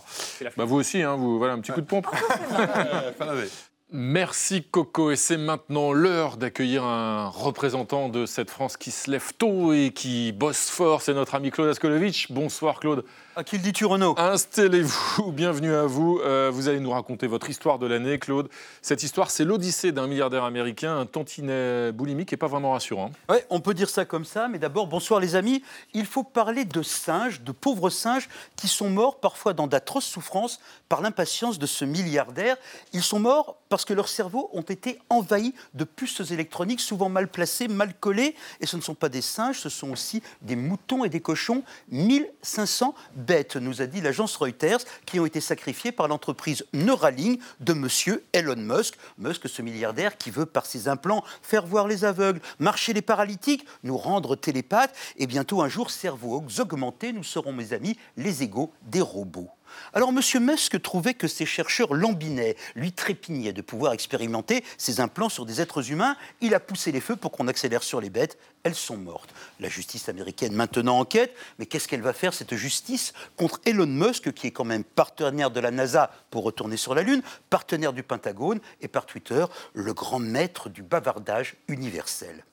bah 0.56 0.64
vous 0.64 0.76
aussi, 0.76 1.02
hein, 1.02 1.16
vous, 1.16 1.36
voilà, 1.36 1.52
un 1.54 1.60
petit 1.60 1.72
coup 1.72 1.82
de 1.82 1.86
pompe. 1.86 2.06
Merci 3.90 4.64
Coco, 4.64 5.10
et 5.10 5.16
c'est 5.16 5.38
maintenant 5.38 5.92
l'heure 5.92 6.36
d'accueillir 6.36 6.84
un 6.84 7.28
représentant 7.28 8.10
de 8.10 8.26
cette 8.26 8.50
France 8.50 8.76
qui 8.76 8.90
se 8.90 9.10
lève 9.10 9.32
tôt 9.38 9.72
et 9.72 9.92
qui 9.94 10.32
bosse 10.32 10.68
fort, 10.68 11.00
c'est 11.00 11.14
notre 11.14 11.34
ami 11.34 11.50
Claude 11.50 11.70
Askolovitch. 11.70 12.30
Bonsoir 12.30 12.80
Claude. 12.80 13.02
À 13.38 13.44
qui 13.44 13.56
le 13.56 13.62
dis-tu 13.62 13.84
Renaud? 13.84 14.16
Installez-vous, 14.18 15.30
bienvenue 15.32 15.72
à 15.72 15.84
vous. 15.84 16.18
Euh, 16.24 16.50
vous 16.52 16.68
allez 16.68 16.80
nous 16.80 16.90
raconter 16.90 17.28
votre 17.28 17.48
histoire 17.48 17.78
de 17.78 17.86
l'année, 17.86 18.18
Claude. 18.18 18.48
Cette 18.82 19.04
histoire, 19.04 19.30
c'est 19.30 19.44
l'odyssée 19.44 19.92
d'un 19.92 20.08
milliardaire 20.08 20.42
américain, 20.42 20.98
un 20.98 21.06
tantinet 21.06 21.92
boulimique 21.92 22.32
et 22.32 22.36
pas 22.36 22.48
vraiment 22.48 22.72
rassurant. 22.72 23.12
Ouais, 23.28 23.46
on 23.48 23.60
peut 23.60 23.74
dire 23.74 23.90
ça 23.90 24.04
comme 24.04 24.24
ça, 24.24 24.48
mais 24.48 24.58
d'abord, 24.58 24.88
bonsoir 24.88 25.20
les 25.20 25.36
amis. 25.36 25.62
Il 25.94 26.04
faut 26.04 26.24
parler 26.24 26.64
de 26.64 26.82
singes, 26.82 27.42
de 27.42 27.52
pauvres 27.52 27.90
singes 27.90 28.28
qui 28.56 28.66
sont 28.66 28.90
morts 28.90 29.20
parfois 29.20 29.52
dans 29.52 29.68
d'atroces 29.68 30.06
souffrances 30.06 30.58
par 30.88 31.00
l'impatience 31.00 31.60
de 31.60 31.66
ce 31.66 31.84
milliardaire. 31.84 32.56
Ils 32.92 33.04
sont 33.04 33.20
morts 33.20 33.58
parce 33.68 33.84
que 33.84 33.94
leurs 33.94 34.08
cerveaux 34.08 34.50
ont 34.52 34.62
été 34.62 34.98
envahis 35.10 35.54
de 35.74 35.84
puces 35.84 36.32
électroniques 36.32 36.80
souvent 36.80 37.08
mal 37.08 37.28
placées, 37.28 37.68
mal 37.68 37.94
collées. 37.94 38.34
Et 38.60 38.66
ce 38.66 38.76
ne 38.76 38.82
sont 38.82 38.94
pas 38.94 39.08
des 39.08 39.22
singes, 39.22 39.60
ce 39.60 39.68
sont 39.68 39.92
aussi 39.92 40.24
des 40.42 40.56
moutons 40.56 41.04
et 41.04 41.08
des 41.08 41.20
cochons. 41.20 41.62
1500 41.92 42.96
bêtes, 43.28 43.56
nous 43.56 43.82
a 43.82 43.86
dit 43.86 44.00
l'agence 44.00 44.34
Reuters, 44.36 44.80
qui 45.04 45.20
ont 45.20 45.26
été 45.26 45.42
sacrifiées 45.42 45.92
par 45.92 46.08
l'entreprise 46.08 46.64
Neuralink 46.72 47.40
de 47.60 47.74
monsieur 47.74 48.24
Elon 48.32 48.56
Musk. 48.56 48.94
Musk, 49.18 49.46
ce 49.46 49.60
milliardaire 49.60 50.16
qui 50.16 50.30
veut, 50.30 50.46
par 50.46 50.64
ses 50.64 50.88
implants, 50.88 51.22
faire 51.42 51.66
voir 51.66 51.86
les 51.86 52.06
aveugles, 52.06 52.40
marcher 52.58 52.94
les 52.94 53.02
paralytiques, 53.02 53.66
nous 53.82 53.98
rendre 53.98 54.34
télépathes, 54.34 54.96
et 55.18 55.26
bientôt 55.26 55.60
un 55.60 55.68
jour, 55.68 55.90
cerveau 55.90 56.42
augmenté, 56.58 57.12
nous 57.12 57.22
serons, 57.22 57.52
mes 57.52 57.74
amis, 57.74 57.98
les 58.16 58.42
égaux 58.42 58.72
des 58.82 59.02
robots. 59.02 59.50
Alors, 59.92 60.10
M. 60.10 60.20
Musk 60.40 60.80
trouvait 60.82 61.14
que 61.14 61.28
ces 61.28 61.46
chercheurs 61.46 61.94
lambinaient, 61.94 62.56
lui 62.74 62.92
trépignaient 62.92 63.52
de 63.52 63.62
pouvoir 63.62 63.92
expérimenter 63.92 64.64
ces 64.76 65.00
implants 65.00 65.28
sur 65.28 65.46
des 65.46 65.60
êtres 65.60 65.90
humains. 65.90 66.16
Il 66.40 66.54
a 66.54 66.60
poussé 66.60 66.92
les 66.92 67.00
feux 67.00 67.16
pour 67.16 67.32
qu'on 67.32 67.48
accélère 67.48 67.82
sur 67.82 68.00
les 68.00 68.10
bêtes. 68.10 68.38
Elles 68.62 68.74
sont 68.74 68.96
mortes. 68.96 69.34
La 69.60 69.68
justice 69.68 70.08
américaine 70.08 70.52
maintenant 70.52 70.98
enquête, 70.98 71.34
mais 71.58 71.66
qu'est-ce 71.66 71.88
qu'elle 71.88 72.02
va 72.02 72.12
faire, 72.12 72.34
cette 72.34 72.54
justice, 72.54 73.12
contre 73.36 73.60
Elon 73.64 73.86
Musk, 73.86 74.32
qui 74.32 74.48
est 74.48 74.52
quand 74.52 74.64
même 74.64 74.84
partenaire 74.84 75.50
de 75.50 75.60
la 75.60 75.70
NASA 75.70 76.10
pour 76.30 76.44
retourner 76.44 76.76
sur 76.76 76.94
la 76.94 77.02
Lune, 77.02 77.22
partenaire 77.50 77.92
du 77.92 78.02
Pentagone 78.02 78.60
et 78.80 78.88
par 78.88 79.06
Twitter, 79.06 79.44
le 79.74 79.94
grand 79.94 80.18
maître 80.18 80.68
du 80.68 80.82
bavardage 80.82 81.56
universel? 81.68 82.44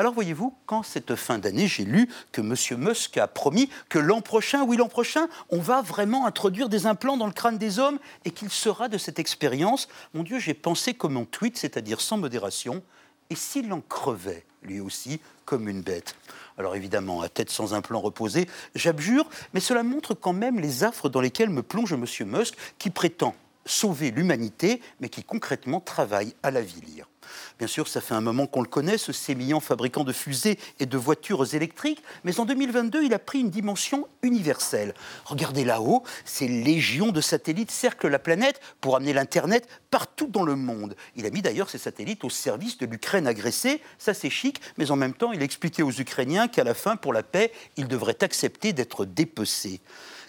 Alors 0.00 0.14
voyez-vous, 0.14 0.54
quand 0.64 0.82
cette 0.82 1.14
fin 1.14 1.38
d'année, 1.38 1.68
j'ai 1.68 1.84
lu 1.84 2.08
que 2.32 2.40
M. 2.40 2.54
Musk 2.78 3.18
a 3.18 3.28
promis 3.28 3.68
que 3.90 3.98
l'an 3.98 4.22
prochain, 4.22 4.62
oui 4.64 4.78
l'an 4.78 4.88
prochain, 4.88 5.28
on 5.50 5.58
va 5.58 5.82
vraiment 5.82 6.24
introduire 6.24 6.70
des 6.70 6.86
implants 6.86 7.18
dans 7.18 7.26
le 7.26 7.34
crâne 7.34 7.58
des 7.58 7.78
hommes 7.78 7.98
et 8.24 8.30
qu'il 8.30 8.48
sera 8.48 8.88
de 8.88 8.96
cette 8.96 9.18
expérience, 9.18 9.88
mon 10.14 10.22
Dieu, 10.22 10.38
j'ai 10.38 10.54
pensé 10.54 10.94
comme 10.94 11.18
on 11.18 11.26
tweet, 11.26 11.58
c'est-à-dire 11.58 12.00
sans 12.00 12.16
modération, 12.16 12.82
et 13.28 13.34
s'il 13.34 13.70
en 13.74 13.82
crevait, 13.82 14.46
lui 14.62 14.80
aussi, 14.80 15.20
comme 15.44 15.68
une 15.68 15.82
bête 15.82 16.16
alors 16.56 16.76
évidemment, 16.76 17.22
à 17.22 17.28
tête 17.30 17.48
sans 17.48 17.72
implant 17.72 18.00
reposé, 18.00 18.46
j'abjure, 18.74 19.26
mais 19.54 19.60
cela 19.60 19.82
montre 19.82 20.12
quand 20.12 20.34
même 20.34 20.60
les 20.60 20.84
affres 20.84 21.08
dans 21.08 21.22
lesquelles 21.22 21.48
me 21.48 21.62
plonge 21.62 21.94
M. 21.94 22.04
Musk, 22.26 22.54
qui 22.78 22.90
prétend 22.90 23.34
sauver 23.66 24.10
l'humanité, 24.10 24.80
mais 25.00 25.08
qui 25.08 25.24
concrètement 25.24 25.80
travaille 25.80 26.34
à 26.42 26.50
l'avilir. 26.50 27.08
Bien 27.58 27.68
sûr, 27.68 27.88
ça 27.88 28.00
fait 28.00 28.14
un 28.14 28.20
moment 28.20 28.46
qu'on 28.46 28.62
le 28.62 28.68
connaît, 28.68 28.98
ce 28.98 29.12
sémillant 29.12 29.60
fabricant 29.60 30.04
de 30.04 30.12
fusées 30.12 30.58
et 30.78 30.86
de 30.86 30.96
voitures 30.98 31.54
électriques, 31.54 32.02
mais 32.24 32.40
en 32.40 32.44
2022, 32.44 33.04
il 33.04 33.14
a 33.14 33.18
pris 33.18 33.40
une 33.40 33.50
dimension 33.50 34.08
universelle. 34.22 34.94
Regardez 35.24 35.64
là-haut, 35.64 36.02
ces 36.24 36.48
légions 36.48 37.12
de 37.12 37.20
satellites 37.20 37.70
cerclent 37.70 38.08
la 38.08 38.18
planète 38.18 38.60
pour 38.80 38.96
amener 38.96 39.12
l'Internet 39.12 39.68
partout 39.90 40.26
dans 40.26 40.44
le 40.44 40.56
monde. 40.56 40.96
Il 41.16 41.26
a 41.26 41.30
mis 41.30 41.42
d'ailleurs 41.42 41.70
ces 41.70 41.78
satellites 41.78 42.24
au 42.24 42.30
service 42.30 42.78
de 42.78 42.86
l'Ukraine 42.86 43.26
agressée, 43.26 43.80
ça 43.98 44.14
c'est 44.14 44.30
chic, 44.30 44.60
mais 44.78 44.90
en 44.90 44.96
même 44.96 45.14
temps, 45.14 45.32
il 45.32 45.40
a 45.40 45.44
expliqué 45.44 45.82
aux 45.82 45.92
Ukrainiens 45.92 46.48
qu'à 46.48 46.64
la 46.64 46.74
fin, 46.74 46.96
pour 46.96 47.12
la 47.12 47.22
paix, 47.22 47.52
ils 47.76 47.88
devraient 47.88 48.22
accepter 48.22 48.72
d'être 48.72 49.04
dépecés. 49.04 49.80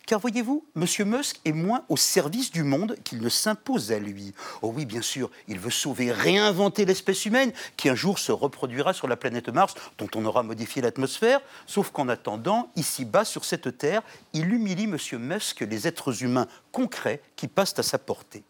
Car 0.06 0.20
voyez-vous, 0.20 0.66
M. 0.76 0.86
Musk 1.06 1.40
est 1.46 1.52
moins 1.52 1.86
au 1.90 1.98
service 1.98 2.52
du 2.52 2.64
monde 2.64 2.96
qu'il 3.04 3.22
ne 3.22 3.30
s'impose 3.30 3.92
à 3.92 4.00
lui. 4.00 4.34
Oh 4.62 4.74
oui, 4.76 4.86
bien 4.86 5.02
sûr, 5.02 5.30
il 5.48 5.60
veut 5.60 5.72
sauver, 5.72 6.12
réinventer 6.12 6.86
l'espèce 6.86 7.26
humaine 7.26 7.54
qui 7.78 7.90
un 7.90 7.96
jour 7.96 8.20
se 8.20 8.32
reproduira 8.32 8.94
sur 8.94 9.08
la 9.08 9.16
planète 9.16 9.50
Mars, 9.50 9.74
dont 9.98 10.10
on 10.16 10.26
aura 10.26 10.44
modifié 10.44 10.82
l'atmosphère. 10.82 11.40
Sauf 11.66 11.92
qu'en 11.92 12.10
attendant, 12.10 12.70
ici-bas, 12.76 13.26
sur 13.26 13.46
cette 13.46 13.78
Terre, 13.78 14.02
il 14.34 14.54
humilie 14.54 14.86
M. 14.86 14.98
Musk 15.20 15.62
les 15.62 15.88
êtres 15.88 16.24
humains 16.24 16.48
concrets 16.72 17.22
qui 17.36 17.48
passent 17.48 17.78
à 17.80 17.84
sa 17.84 17.98
portée 17.98 18.44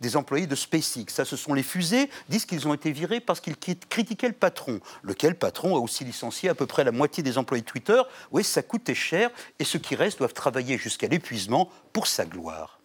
des 0.00 0.16
employés 0.16 0.46
de 0.46 0.54
SpaceX. 0.54 1.06
Ça, 1.08 1.24
ce 1.24 1.36
sont 1.36 1.54
les 1.54 1.62
fusées, 1.62 2.10
disent 2.28 2.46
qu'ils 2.46 2.66
ont 2.68 2.74
été 2.74 2.92
virés 2.92 3.20
parce 3.20 3.40
qu'ils 3.40 3.56
critiquaient 3.56 4.28
le 4.28 4.34
patron. 4.34 4.80
Lequel 5.02 5.36
patron 5.36 5.76
a 5.76 5.78
aussi 5.78 6.04
licencié 6.04 6.48
à 6.48 6.54
peu 6.54 6.66
près 6.66 6.84
la 6.84 6.92
moitié 6.92 7.22
des 7.22 7.38
employés 7.38 7.62
de 7.62 7.66
Twitter. 7.68 8.00
Oui, 8.30 8.44
ça 8.44 8.62
coûtait 8.62 8.94
cher 8.94 9.30
et 9.58 9.64
ceux 9.64 9.78
qui 9.78 9.94
restent 9.94 10.18
doivent 10.18 10.34
travailler 10.34 10.78
jusqu'à 10.78 11.08
l'épuisement 11.08 11.70
pour 11.92 12.06
sa 12.06 12.24
gloire. 12.24 12.80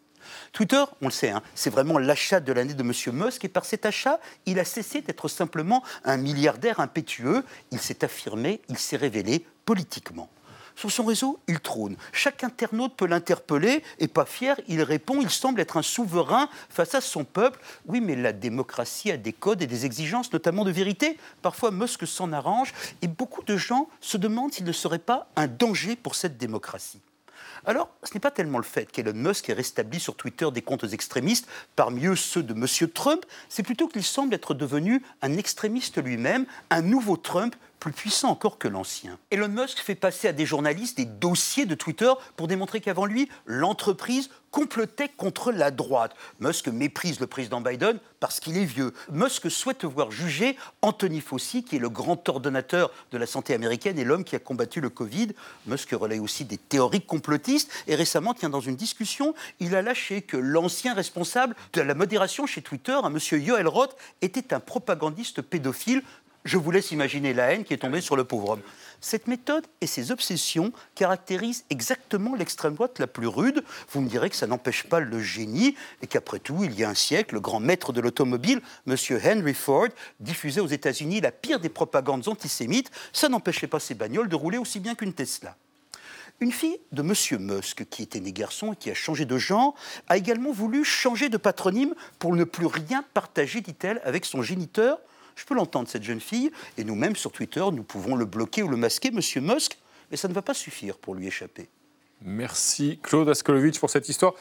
Twitter, 0.53 0.83
on 1.01 1.05
le 1.05 1.11
sait, 1.11 1.29
hein, 1.29 1.41
c'est 1.55 1.69
vraiment 1.69 1.97
l'achat 1.97 2.39
de 2.39 2.51
l'année 2.51 2.73
de 2.73 2.83
M. 2.83 2.93
Musk 3.13 3.45
et 3.45 3.49
par 3.49 3.65
cet 3.65 3.85
achat, 3.85 4.19
il 4.45 4.59
a 4.59 4.65
cessé 4.65 5.01
d'être 5.01 5.27
simplement 5.27 5.83
un 6.03 6.17
milliardaire 6.17 6.79
impétueux. 6.79 7.43
Il 7.71 7.79
s'est 7.79 8.03
affirmé, 8.03 8.61
il 8.69 8.77
s'est 8.77 8.97
révélé 8.97 9.45
politiquement. 9.65 10.29
Sur 10.81 10.89
son 10.89 11.05
réseau, 11.05 11.39
il 11.47 11.59
trône. 11.59 11.95
Chaque 12.11 12.43
internaute 12.43 12.95
peut 12.95 13.05
l'interpeller 13.05 13.83
et 13.99 14.07
pas 14.07 14.25
fier, 14.25 14.59
il 14.67 14.81
répond, 14.81 15.21
il 15.21 15.29
semble 15.29 15.61
être 15.61 15.77
un 15.77 15.83
souverain 15.83 16.49
face 16.69 16.95
à 16.95 17.01
son 17.01 17.23
peuple. 17.23 17.59
Oui, 17.85 18.01
mais 18.01 18.15
la 18.15 18.33
démocratie 18.33 19.11
a 19.11 19.17
des 19.17 19.31
codes 19.31 19.61
et 19.61 19.67
des 19.67 19.85
exigences, 19.85 20.33
notamment 20.33 20.65
de 20.65 20.71
vérité. 20.71 21.19
Parfois, 21.43 21.69
Musk 21.69 22.07
s'en 22.07 22.33
arrange 22.33 22.73
et 23.03 23.07
beaucoup 23.07 23.43
de 23.43 23.57
gens 23.57 23.89
se 23.99 24.17
demandent 24.17 24.55
s'il 24.55 24.65
ne 24.65 24.71
serait 24.71 24.97
pas 24.97 25.27
un 25.35 25.45
danger 25.45 25.95
pour 25.95 26.15
cette 26.15 26.39
démocratie. 26.39 26.99
Alors, 27.67 27.89
ce 28.01 28.15
n'est 28.15 28.19
pas 28.19 28.31
tellement 28.31 28.57
le 28.57 28.63
fait 28.63 28.91
qu'Elon 28.91 29.13
Musk 29.13 29.51
ait 29.51 29.53
rétabli 29.53 29.99
sur 29.99 30.15
Twitter 30.15 30.49
des 30.51 30.63
comptes 30.63 30.91
extrémistes, 30.91 31.47
parmi 31.75 32.07
eux 32.07 32.15
ceux 32.15 32.41
de 32.41 32.53
M. 32.53 32.89
Trump, 32.89 33.23
c'est 33.49 33.61
plutôt 33.61 33.87
qu'il 33.87 34.03
semble 34.03 34.33
être 34.33 34.55
devenu 34.55 35.03
un 35.21 35.37
extrémiste 35.37 36.03
lui-même, 36.03 36.47
un 36.71 36.81
nouveau 36.81 37.17
Trump 37.17 37.55
plus 37.81 37.91
puissant 37.91 38.29
encore 38.29 38.59
que 38.59 38.67
l'ancien. 38.67 39.17
Elon 39.31 39.49
Musk 39.49 39.79
fait 39.79 39.95
passer 39.95 40.27
à 40.27 40.33
des 40.33 40.45
journalistes 40.45 40.95
des 40.97 41.05
dossiers 41.05 41.65
de 41.65 41.73
Twitter 41.73 42.11
pour 42.37 42.47
démontrer 42.47 42.79
qu'avant 42.79 43.05
lui, 43.05 43.27
l'entreprise 43.47 44.29
complotait 44.51 45.09
contre 45.09 45.51
la 45.51 45.71
droite. 45.71 46.13
Musk 46.39 46.67
méprise 46.67 47.19
le 47.19 47.27
président 47.27 47.61
Biden 47.61 47.99
parce 48.19 48.39
qu'il 48.39 48.57
est 48.57 48.65
vieux. 48.65 48.93
Musk 49.09 49.49
souhaite 49.49 49.85
voir 49.85 50.11
juger 50.11 50.57
Anthony 50.81 51.21
Fauci, 51.21 51.63
qui 51.63 51.77
est 51.77 51.79
le 51.79 51.89
grand 51.89 52.27
ordonnateur 52.29 52.91
de 53.11 53.17
la 53.17 53.25
santé 53.25 53.53
américaine 53.53 53.97
et 53.97 54.03
l'homme 54.03 54.25
qui 54.25 54.35
a 54.35 54.39
combattu 54.39 54.81
le 54.81 54.89
Covid. 54.89 55.29
Musk 55.65 55.91
relaie 55.91 56.19
aussi 56.19 56.45
des 56.45 56.57
théories 56.57 57.01
complotistes 57.01 57.71
et 57.87 57.95
récemment, 57.95 58.33
tient 58.33 58.49
dans 58.49 58.59
une 58.59 58.75
discussion, 58.75 59.33
il 59.59 59.75
a 59.75 59.81
lâché 59.81 60.21
que 60.21 60.37
l'ancien 60.37 60.93
responsable 60.93 61.55
de 61.73 61.81
la 61.81 61.95
modération 61.95 62.45
chez 62.45 62.61
Twitter, 62.61 62.97
un 63.01 63.09
monsieur 63.09 63.39
Yoel 63.39 63.67
Roth, 63.67 63.95
était 64.21 64.53
un 64.53 64.59
propagandiste 64.59 65.41
pédophile 65.41 66.03
je 66.43 66.57
vous 66.57 66.71
laisse 66.71 66.91
imaginer 66.91 67.33
la 67.33 67.53
haine 67.53 67.63
qui 67.63 67.73
est 67.73 67.77
tombée 67.77 68.01
sur 68.01 68.15
le 68.15 68.23
pauvre 68.23 68.49
homme. 68.49 68.61
Cette 68.99 69.27
méthode 69.27 69.65
et 69.81 69.87
ses 69.87 70.11
obsessions 70.11 70.71
caractérisent 70.95 71.65
exactement 71.69 72.35
l'extrême 72.35 72.75
droite 72.75 72.99
la 72.99 73.07
plus 73.07 73.27
rude. 73.27 73.63
Vous 73.91 74.01
me 74.01 74.07
direz 74.07 74.29
que 74.29 74.35
ça 74.35 74.47
n'empêche 74.47 74.83
pas 74.83 74.99
le 74.99 75.19
génie 75.19 75.75
et 76.01 76.07
qu'après 76.07 76.39
tout, 76.39 76.63
il 76.63 76.73
y 76.79 76.83
a 76.83 76.89
un 76.89 76.95
siècle, 76.95 77.35
le 77.35 77.41
grand 77.41 77.59
maître 77.59 77.93
de 77.93 78.01
l'automobile, 78.01 78.61
M. 78.87 78.95
Henry 79.23 79.53
Ford, 79.53 79.87
diffusait 80.19 80.61
aux 80.61 80.67
États-Unis 80.67 81.21
la 81.21 81.31
pire 81.31 81.59
des 81.59 81.69
propagandes 81.69 82.27
antisémites. 82.27 82.91
Ça 83.11 83.27
n'empêchait 83.27 83.67
pas 83.67 83.79
ses 83.79 83.95
bagnoles 83.95 84.29
de 84.29 84.35
rouler 84.35 84.57
aussi 84.59 84.79
bien 84.79 84.95
qu'une 84.95 85.13
Tesla. 85.13 85.55
Une 86.39 86.51
fille 86.51 86.79
de 86.91 87.03
Monsieur 87.03 87.37
Musk, 87.37 87.85
qui 87.89 88.01
était 88.01 88.19
né 88.19 88.31
garçon 88.31 88.73
et 88.73 88.75
qui 88.75 88.89
a 88.89 88.95
changé 88.95 89.25
de 89.25 89.37
genre, 89.37 89.75
a 90.09 90.17
également 90.17 90.51
voulu 90.51 90.83
changer 90.83 91.29
de 91.29 91.37
patronyme 91.37 91.93
pour 92.17 92.35
ne 92.35 92.43
plus 92.43 92.65
rien 92.65 93.03
partager, 93.13 93.61
dit-elle, 93.61 94.01
avec 94.03 94.25
son 94.25 94.41
géniteur. 94.41 94.99
Je 95.35 95.45
peux 95.45 95.55
l'entendre, 95.55 95.87
cette 95.87 96.03
jeune 96.03 96.19
fille, 96.19 96.51
et 96.77 96.83
nous-mêmes 96.83 97.15
sur 97.15 97.31
Twitter, 97.31 97.63
nous 97.71 97.83
pouvons 97.83 98.15
le 98.15 98.25
bloquer 98.25 98.63
ou 98.63 98.67
le 98.67 98.77
masquer, 98.77 99.11
Monsieur 99.11 99.41
Musk, 99.41 99.77
mais 100.09 100.17
ça 100.17 100.27
ne 100.27 100.33
va 100.33 100.41
pas 100.41 100.53
suffire 100.53 100.97
pour 100.97 101.15
lui 101.15 101.27
échapper. 101.27 101.69
Merci 102.21 102.99
Claude 103.01 103.29
Askolovitch 103.29 103.79
pour 103.79 103.89
cette 103.89 104.07
histoire. 104.07 104.33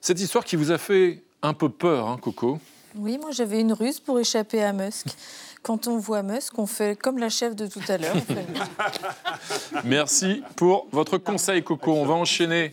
Cette 0.00 0.20
histoire 0.20 0.44
qui 0.44 0.56
vous 0.56 0.70
a 0.70 0.78
fait 0.78 1.22
un 1.42 1.54
peu 1.54 1.68
peur, 1.68 2.08
hein, 2.08 2.18
Coco 2.20 2.58
Oui, 2.96 3.18
moi 3.18 3.30
j'avais 3.30 3.60
une 3.60 3.72
ruse 3.72 4.00
pour 4.00 4.18
échapper 4.18 4.62
à 4.62 4.72
Musk. 4.72 5.06
Quand 5.62 5.86
on 5.86 5.98
voit 5.98 6.22
Musk, 6.22 6.58
on 6.58 6.66
fait 6.66 6.98
comme 6.98 7.18
la 7.18 7.28
chef 7.28 7.54
de 7.54 7.66
tout 7.66 7.82
à 7.88 7.98
l'heure. 7.98 8.16
Merci 9.84 10.42
pour 10.56 10.88
votre 10.90 11.18
conseil, 11.18 11.62
Coco. 11.62 11.92
On 11.92 12.06
va 12.06 12.14
enchaîner 12.14 12.72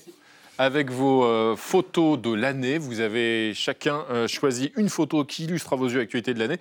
avec 0.57 0.89
vos 0.89 1.25
euh, 1.25 1.55
photos 1.55 2.19
de 2.19 2.33
l'année. 2.33 2.77
Vous 2.77 2.99
avez 2.99 3.53
chacun 3.53 4.05
euh, 4.09 4.27
choisi 4.27 4.71
une 4.77 4.89
photo 4.89 5.23
qui 5.25 5.43
illustre 5.43 5.73
à 5.73 5.75
vos 5.75 5.87
yeux 5.87 5.99
l'actualité 5.99 6.33
de 6.33 6.39
l'année. 6.39 6.59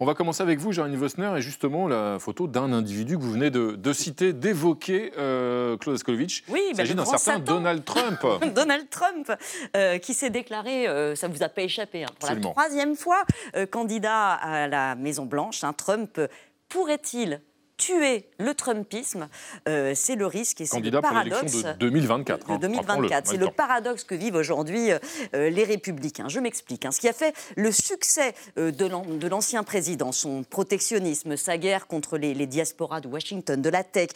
On 0.00 0.06
va 0.06 0.14
commencer 0.14 0.42
avec 0.44 0.60
vous, 0.60 0.70
Jérémy 0.70 0.94
Vosner, 0.94 1.32
et 1.36 1.40
justement 1.42 1.88
la 1.88 2.18
photo 2.20 2.46
d'un 2.46 2.72
individu 2.72 3.18
que 3.18 3.22
vous 3.22 3.32
venez 3.32 3.50
de, 3.50 3.72
de 3.72 3.92
citer, 3.92 4.32
d'évoquer, 4.32 5.12
euh, 5.18 5.76
Claude 5.76 5.96
Askolovitch. 5.96 6.44
Oui, 6.48 6.60
Il 6.68 6.72
bah, 6.72 6.84
s'agit 6.84 6.94
d'un 6.94 7.04
certain 7.04 7.18
Satan. 7.18 7.40
Donald 7.40 7.84
Trump. 7.84 8.20
Donald 8.54 8.88
Trump, 8.90 9.32
euh, 9.76 9.98
qui 9.98 10.14
s'est 10.14 10.30
déclaré, 10.30 10.86
euh, 10.86 11.16
ça 11.16 11.26
vous 11.26 11.42
a 11.42 11.48
pas 11.48 11.62
échappé, 11.62 12.04
hein, 12.04 12.08
pour 12.20 12.28
Absolument. 12.28 12.54
la 12.56 12.62
troisième 12.62 12.94
fois 12.94 13.24
candidat 13.72 14.34
à 14.34 14.68
la 14.68 14.94
Maison 14.94 15.26
Blanche. 15.26 15.64
hein, 15.64 15.72
Trump 15.72 16.20
pourrait-il 16.68 17.40
tuer 17.78 18.26
le 18.38 18.52
Trumpisme 18.52 19.28
Euh, 19.68 19.92
C'est 19.94 20.16
le 20.16 20.26
risque 20.26 20.60
et 20.60 20.66
c'est 20.66 20.76
le 20.76 20.80
Candidat 20.82 21.00
pour 21.00 21.10
paradoxe. 21.10 21.40
l'élection 21.40 21.72
de 21.72 21.76
2024. 21.78 22.46
de 22.46 22.52
hein, 22.52 22.58
2024. 22.58 22.86
rappelons-le, 22.88 23.08
en 23.14 23.20
C'est 23.24 23.32
même 23.38 23.40
le 23.46 23.50
paradoxe 23.52 24.04
que 24.04 24.14
vivent 24.14 24.34
aujourd'hui 24.34 24.90
euh, 24.90 25.48
les 25.50 25.64
républicains. 25.64 26.28
Je 26.28 26.40
m'explique. 26.40 26.84
hein. 26.84 26.90
Ce 26.90 27.00
qui 27.00 27.08
a 27.08 27.12
fait 27.14 27.34
le 27.56 27.72
succès 27.72 28.34
euh, 28.58 28.70
de 28.72 28.84
l'an- 28.84 29.06
de 29.06 29.28
l'ancien 29.28 29.62
président, 29.62 30.12
son 30.12 30.42
protectionnisme, 30.42 31.36
sa 31.36 31.56
guerre 31.56 31.86
contre 31.86 32.18
les, 32.18 32.34
les 32.34 32.46
diasporas 32.46 33.00
de 33.00 33.08
Washington, 33.08 33.62
de 33.62 33.68
la 33.70 33.84
tech, 33.84 34.10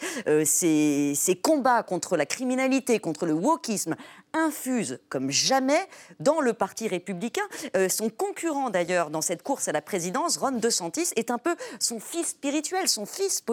ses, 0.45 1.13
ses 1.15 1.35
combats 1.35 1.83
contre 1.83 2.17
la 2.17 2.25
criminalité, 2.25 2.99
contre 2.99 3.25
le 3.25 3.33
wokisme, 3.33 3.95
infusent 4.33 4.99
comme 5.09 5.31
jamais 5.31 5.79
dans 6.19 6.41
le 6.41 6.53
Parti 6.53 6.87
républicain. 6.89 7.41
Euh, 7.77 7.87
son 7.87 8.09
concurrent 8.09 8.69
d'ailleurs 8.69 9.09
dans 9.09 9.21
cette 9.21 9.41
course 9.43 9.67
à 9.67 9.71
la 9.71 9.81
présidence, 9.81 10.37
Ron 10.37 10.51
DeSantis, 10.51 11.11
est 11.15 11.31
un 11.31 11.37
peu 11.37 11.55
son 11.79 11.99
fils 12.01 12.27
spirituel, 12.29 12.87
son 12.89 13.05
fils 13.05 13.39
politique. 13.39 13.52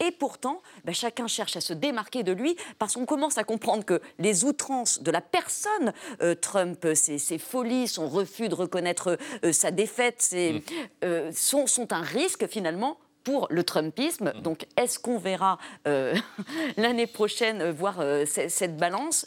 Et 0.00 0.10
pourtant, 0.10 0.60
bah, 0.84 0.92
chacun 0.92 1.26
cherche 1.26 1.56
à 1.56 1.60
se 1.60 1.72
démarquer 1.72 2.22
de 2.22 2.32
lui 2.32 2.56
parce 2.78 2.94
qu'on 2.94 3.06
commence 3.06 3.38
à 3.38 3.44
comprendre 3.44 3.84
que 3.84 4.00
les 4.18 4.44
outrances 4.44 5.02
de 5.02 5.10
la 5.10 5.20
personne 5.20 5.92
euh, 6.22 6.34
Trump, 6.34 6.86
ses, 6.94 7.18
ses 7.18 7.38
folies, 7.38 7.88
son 7.88 8.08
refus 8.08 8.48
de 8.48 8.54
reconnaître 8.54 9.18
euh, 9.44 9.52
sa 9.52 9.70
défaite, 9.70 10.22
ses- 10.22 10.62
euh, 11.04 11.30
sont, 11.32 11.66
sont 11.66 11.92
un 11.92 12.02
risque 12.02 12.46
finalement 12.48 12.98
pour 13.22 13.46
le 13.50 13.64
Trumpisme. 13.64 14.32
Donc, 14.42 14.66
est-ce 14.76 14.98
qu'on 14.98 15.18
verra 15.18 15.58
euh, 15.88 16.14
l'année 16.76 17.06
prochaine 17.06 17.70
voir 17.70 18.00
euh, 18.00 18.24
cette 18.26 18.76
balance? 18.76 19.26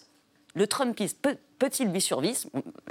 Le 0.53 0.67
Trumpisme 0.67 1.17
peut- 1.21 1.37
peut-il 1.59 1.91
lui 1.91 2.01
survivre? 2.01 2.39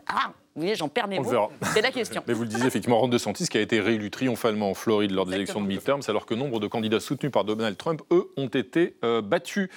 Ah, 0.07 0.33
vous 0.55 0.63
voyez, 0.63 0.75
j'en 0.75 0.89
perds 0.89 1.09
mes 1.09 1.19
mots. 1.19 1.29
verra. 1.29 1.51
C'est 1.75 1.83
la 1.83 1.91
question. 1.91 2.23
Mais 2.29 2.35
vous 2.35 2.43
le 2.43 2.49
disiez 2.49 2.67
effectivement, 2.67 2.99
Ron 2.99 3.09
DeSantis 3.09 3.47
qui 3.49 3.59
a 3.59 3.61
été 3.61 3.81
réélu 3.81 4.11
triomphalement 4.11 4.71
en 4.71 4.75
Floride 4.75 5.11
lors 5.11 5.27
des 5.27 5.35
élections 5.35 5.61
de 5.61 5.67
midterms, 5.67 6.03
alors 6.09 6.27
que 6.27 6.35
nombre 6.35 6.61
de 6.61 6.67
candidats 6.67 7.01
soutenus 7.01 7.33
par 7.33 7.45
Donald 7.45 7.77
Trump, 7.77 8.03
eux, 8.11 8.31
ont 8.37 8.49
été 8.49 8.97
euh, 9.05 9.21
battus. 9.23 9.69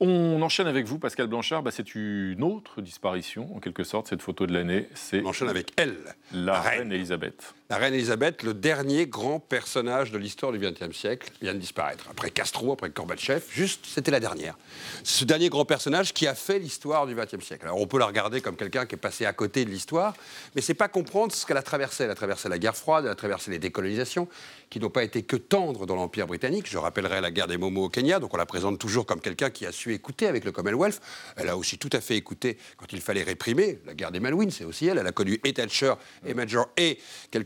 On 0.00 0.42
enchaîne 0.42 0.66
avec 0.66 0.86
vous, 0.86 0.98
Pascal 0.98 1.28
Blanchard. 1.28 1.62
Bah, 1.62 1.70
c'est 1.70 1.94
une 1.94 2.42
autre 2.42 2.80
disparition, 2.80 3.54
en 3.56 3.60
quelque 3.60 3.84
sorte, 3.84 4.08
cette 4.08 4.22
photo 4.22 4.46
de 4.46 4.52
l'année. 4.52 4.88
C'est 4.94 5.22
On 5.22 5.28
enchaîne 5.28 5.48
avec 5.48 5.72
elle, 5.76 5.96
la 6.32 6.60
reine 6.60 6.92
Elisabeth. 6.92 7.54
La 7.70 7.78
reine 7.78 7.94
Elisabeth, 7.94 8.42
le 8.42 8.52
dernier 8.52 9.06
grand 9.06 9.40
personnage 9.40 10.12
de 10.12 10.18
l'histoire 10.18 10.52
du 10.52 10.58
XXe 10.58 10.94
siècle, 10.94 11.32
vient 11.40 11.54
de 11.54 11.58
disparaître. 11.58 12.04
Après 12.10 12.30
Castro, 12.30 12.74
après 12.74 12.90
Gorbatchev, 12.90 13.42
juste, 13.50 13.86
c'était 13.86 14.10
la 14.10 14.20
dernière. 14.20 14.58
Ce 15.02 15.24
dernier 15.24 15.48
grand 15.48 15.64
personnage 15.64 16.12
qui 16.12 16.26
a 16.26 16.34
fait 16.34 16.58
l'histoire 16.58 17.06
du 17.06 17.14
XXe 17.14 17.42
siècle. 17.42 17.64
Alors 17.64 17.80
on 17.80 17.86
peut 17.86 17.98
la 17.98 18.04
regarder 18.04 18.42
comme 18.42 18.56
quelqu'un 18.56 18.84
qui 18.84 18.96
est 18.96 18.98
passé 18.98 19.24
à 19.24 19.32
côté 19.32 19.64
de 19.64 19.70
l'histoire, 19.70 20.14
mais 20.54 20.60
c'est 20.60 20.74
pas 20.74 20.88
comprendre 20.88 21.32
ce 21.32 21.46
qu'elle 21.46 21.56
a 21.56 21.62
traversé. 21.62 22.04
Elle 22.04 22.10
a 22.10 22.14
traversé 22.14 22.50
la 22.50 22.58
guerre 22.58 22.76
froide, 22.76 23.06
elle 23.06 23.12
a 23.12 23.14
traversé 23.14 23.50
les 23.50 23.58
décolonisations, 23.58 24.28
qui 24.68 24.78
n'ont 24.78 24.90
pas 24.90 25.02
été 25.02 25.22
que 25.22 25.36
tendres 25.36 25.86
dans 25.86 25.96
l'Empire 25.96 26.26
britannique. 26.26 26.68
Je 26.68 26.76
rappellerai 26.76 27.22
la 27.22 27.30
guerre 27.30 27.46
des 27.46 27.56
Momo 27.56 27.84
au 27.84 27.88
Kenya, 27.88 28.20
donc 28.20 28.34
on 28.34 28.36
la 28.36 28.44
présente 28.44 28.78
toujours 28.78 29.06
comme 29.06 29.22
quelqu'un 29.22 29.48
qui 29.48 29.64
a 29.64 29.72
su 29.72 29.94
écouter 29.94 30.26
avec 30.26 30.44
le 30.44 30.52
Commonwealth. 30.52 31.00
Elle 31.36 31.48
a 31.48 31.56
aussi 31.56 31.78
tout 31.78 31.90
à 31.94 32.02
fait 32.02 32.16
écouté 32.16 32.58
quand 32.76 32.92
il 32.92 33.00
fallait 33.00 33.22
réprimer. 33.22 33.78
La 33.86 33.94
guerre 33.94 34.12
des 34.12 34.20
Malouines, 34.20 34.50
c'est 34.50 34.64
aussi 34.64 34.86
elle. 34.86 34.98
Elle 34.98 35.06
a 35.06 35.12
connu 35.12 35.40
et 35.44 35.54
Thatcher 35.54 35.94
et 36.26 36.34
Major 36.34 36.68
et 36.76 36.98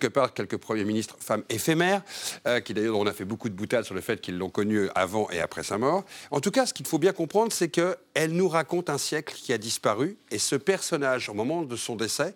quelque 0.08 0.14
part 0.14 0.32
quelques 0.32 0.56
premiers 0.56 0.84
ministres 0.84 1.16
femmes 1.20 1.44
éphémères, 1.50 2.02
euh, 2.46 2.60
qui 2.60 2.72
d'ailleurs 2.72 2.98
on 2.98 3.06
a 3.06 3.12
fait 3.12 3.26
beaucoup 3.26 3.48
de 3.48 3.54
boutades 3.54 3.84
sur 3.84 3.94
le 3.94 4.00
fait 4.00 4.20
qu'ils 4.20 4.38
l'ont 4.38 4.48
connue 4.48 4.88
avant 4.94 5.28
et 5.30 5.40
après 5.40 5.62
sa 5.62 5.76
mort. 5.76 6.04
En 6.30 6.40
tout 6.40 6.50
cas, 6.50 6.64
ce 6.64 6.72
qu'il 6.72 6.86
faut 6.86 6.98
bien 6.98 7.12
comprendre, 7.12 7.52
c'est 7.52 7.68
qu'elle 7.68 8.32
nous 8.32 8.48
raconte 8.48 8.88
un 8.88 8.98
siècle 8.98 9.34
qui 9.36 9.52
a 9.52 9.58
disparu 9.58 10.16
et 10.30 10.38
ce 10.38 10.56
personnage, 10.56 11.28
au 11.28 11.34
moment 11.34 11.62
de 11.62 11.76
son 11.76 11.94
décès, 11.94 12.34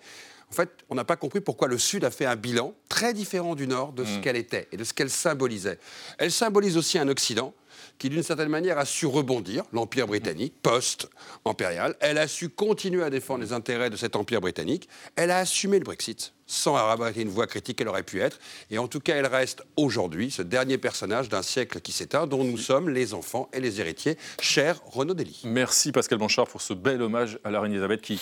en 0.51 0.55
fait, 0.55 0.69
on 0.91 0.95
n'a 0.95 1.05
pas 1.05 1.17
compris 1.17 1.41
pourquoi 1.41 1.67
le 1.67 1.79
Sud 1.79 2.05
a 2.05 2.11
fait 2.11 2.27
un 2.27 2.37
bilan 2.37 2.75
très 2.91 3.15
différent 3.15 3.55
du 3.55 3.67
Nord 3.67 3.95
de 3.95 4.05
ce 4.05 4.19
qu'elle 4.19 4.37
était 4.37 4.69
et 4.71 4.77
de 4.77 4.85
ce 4.85 4.93
qu'elle 4.93 5.09
symbolisait. 5.09 5.79
Elle 6.19 6.31
symbolise 6.31 6.77
aussi 6.77 6.99
un 6.99 7.09
Occident 7.09 7.55
qui, 8.03 8.11
d'une 8.11 8.25
certaine 8.25 8.49
manière, 8.49 8.79
a 8.79 8.85
su 8.85 9.07
rebondir, 9.07 9.63
l'Empire 9.73 10.09
britannique, 10.09 10.55
post-impérial. 10.61 11.95
Elle 12.01 12.19
a 12.19 12.27
su 12.27 12.49
continuer 12.49 13.05
à 13.05 13.11
défendre 13.11 13.45
les 13.45 13.53
intérêts 13.53 13.91
de 13.91 13.97
cet 13.97 14.17
Empire 14.17 14.41
britannique. 14.41 14.89
Elle 15.15 15.31
a 15.31 15.39
assumé 15.39 15.79
le 15.79 15.85
Brexit 15.85 16.35
sans 16.49 16.75
avoir 16.75 17.17
une 17.17 17.29
voix 17.29 17.47
critique 17.47 17.79
qu'elle 17.79 17.87
aurait 17.87 18.03
pu 18.03 18.21
être. 18.21 18.41
Et 18.73 18.79
en 18.79 18.89
tout 18.89 18.99
cas, 18.99 19.15
elle 19.15 19.27
reste 19.27 19.63
aujourd'hui 19.77 20.33
ce 20.33 20.43
dernier 20.43 20.79
personnage 20.79 21.29
d'un 21.29 21.43
siècle 21.43 21.81
qui 21.81 21.93
s'éteint, 21.93 22.27
dont 22.27 22.43
nous 22.43 22.59
sommes 22.59 22.89
les 22.89 23.15
enfants 23.15 23.49
et 23.53 23.61
les 23.61 23.81
héritiers, 23.81 24.19
cher 24.41 24.81
Renaud 24.87 25.15
Dely. 25.15 25.43
Merci 25.45 25.93
Pascal 25.93 26.19
Blanchard 26.19 26.49
pour 26.49 26.61
ce 26.61 26.75
bel 26.75 27.01
hommage 27.03 27.39
à 27.45 27.53
la 27.53 27.61
reine 27.61 27.71
Elisabeth 27.71 28.01
qui, 28.01 28.21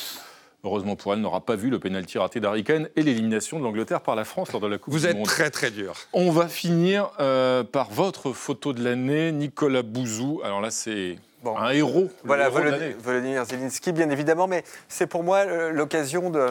heureusement 0.64 0.96
pour 0.96 1.12
elle, 1.14 1.20
n'aura 1.20 1.40
pas 1.40 1.56
vu 1.56 1.70
le 1.70 1.78
pénalty 1.78 2.18
raté 2.18 2.40
d'Harry 2.40 2.64
Kane 2.64 2.88
et 2.96 3.02
l'élimination 3.02 3.58
de 3.58 3.64
l'Angleterre 3.64 4.00
par 4.00 4.14
la 4.16 4.24
France 4.24 4.52
lors 4.52 4.60
de 4.60 4.66
la 4.66 4.78
Coupe 4.78 4.92
Vous 4.92 5.00
du 5.00 5.06
êtes 5.06 5.16
Monde. 5.16 5.26
très 5.26 5.50
très 5.50 5.70
dur. 5.70 5.94
On 6.12 6.30
va 6.30 6.48
finir 6.48 7.10
euh, 7.20 7.64
par 7.64 7.90
votre 7.90 8.32
photo 8.32 8.72
de 8.72 8.82
l'année, 8.82 9.32
Nicolas 9.32 9.82
Bouzou. 9.82 10.40
Alors 10.44 10.60
là, 10.60 10.70
c'est 10.70 11.16
un 11.44 11.70
héros. 11.70 12.10
Voilà, 12.24 12.44
héros 12.44 12.58
de 12.58 12.64
Volody- 12.64 12.70
l'année. 12.80 12.96
Volodymyr 13.02 13.44
Zelensky, 13.44 13.92
bien 13.92 14.10
évidemment, 14.10 14.46
mais 14.46 14.64
c'est 14.88 15.06
pour 15.06 15.22
moi 15.22 15.38
euh, 15.38 15.70
l'occasion 15.70 16.30
de, 16.30 16.46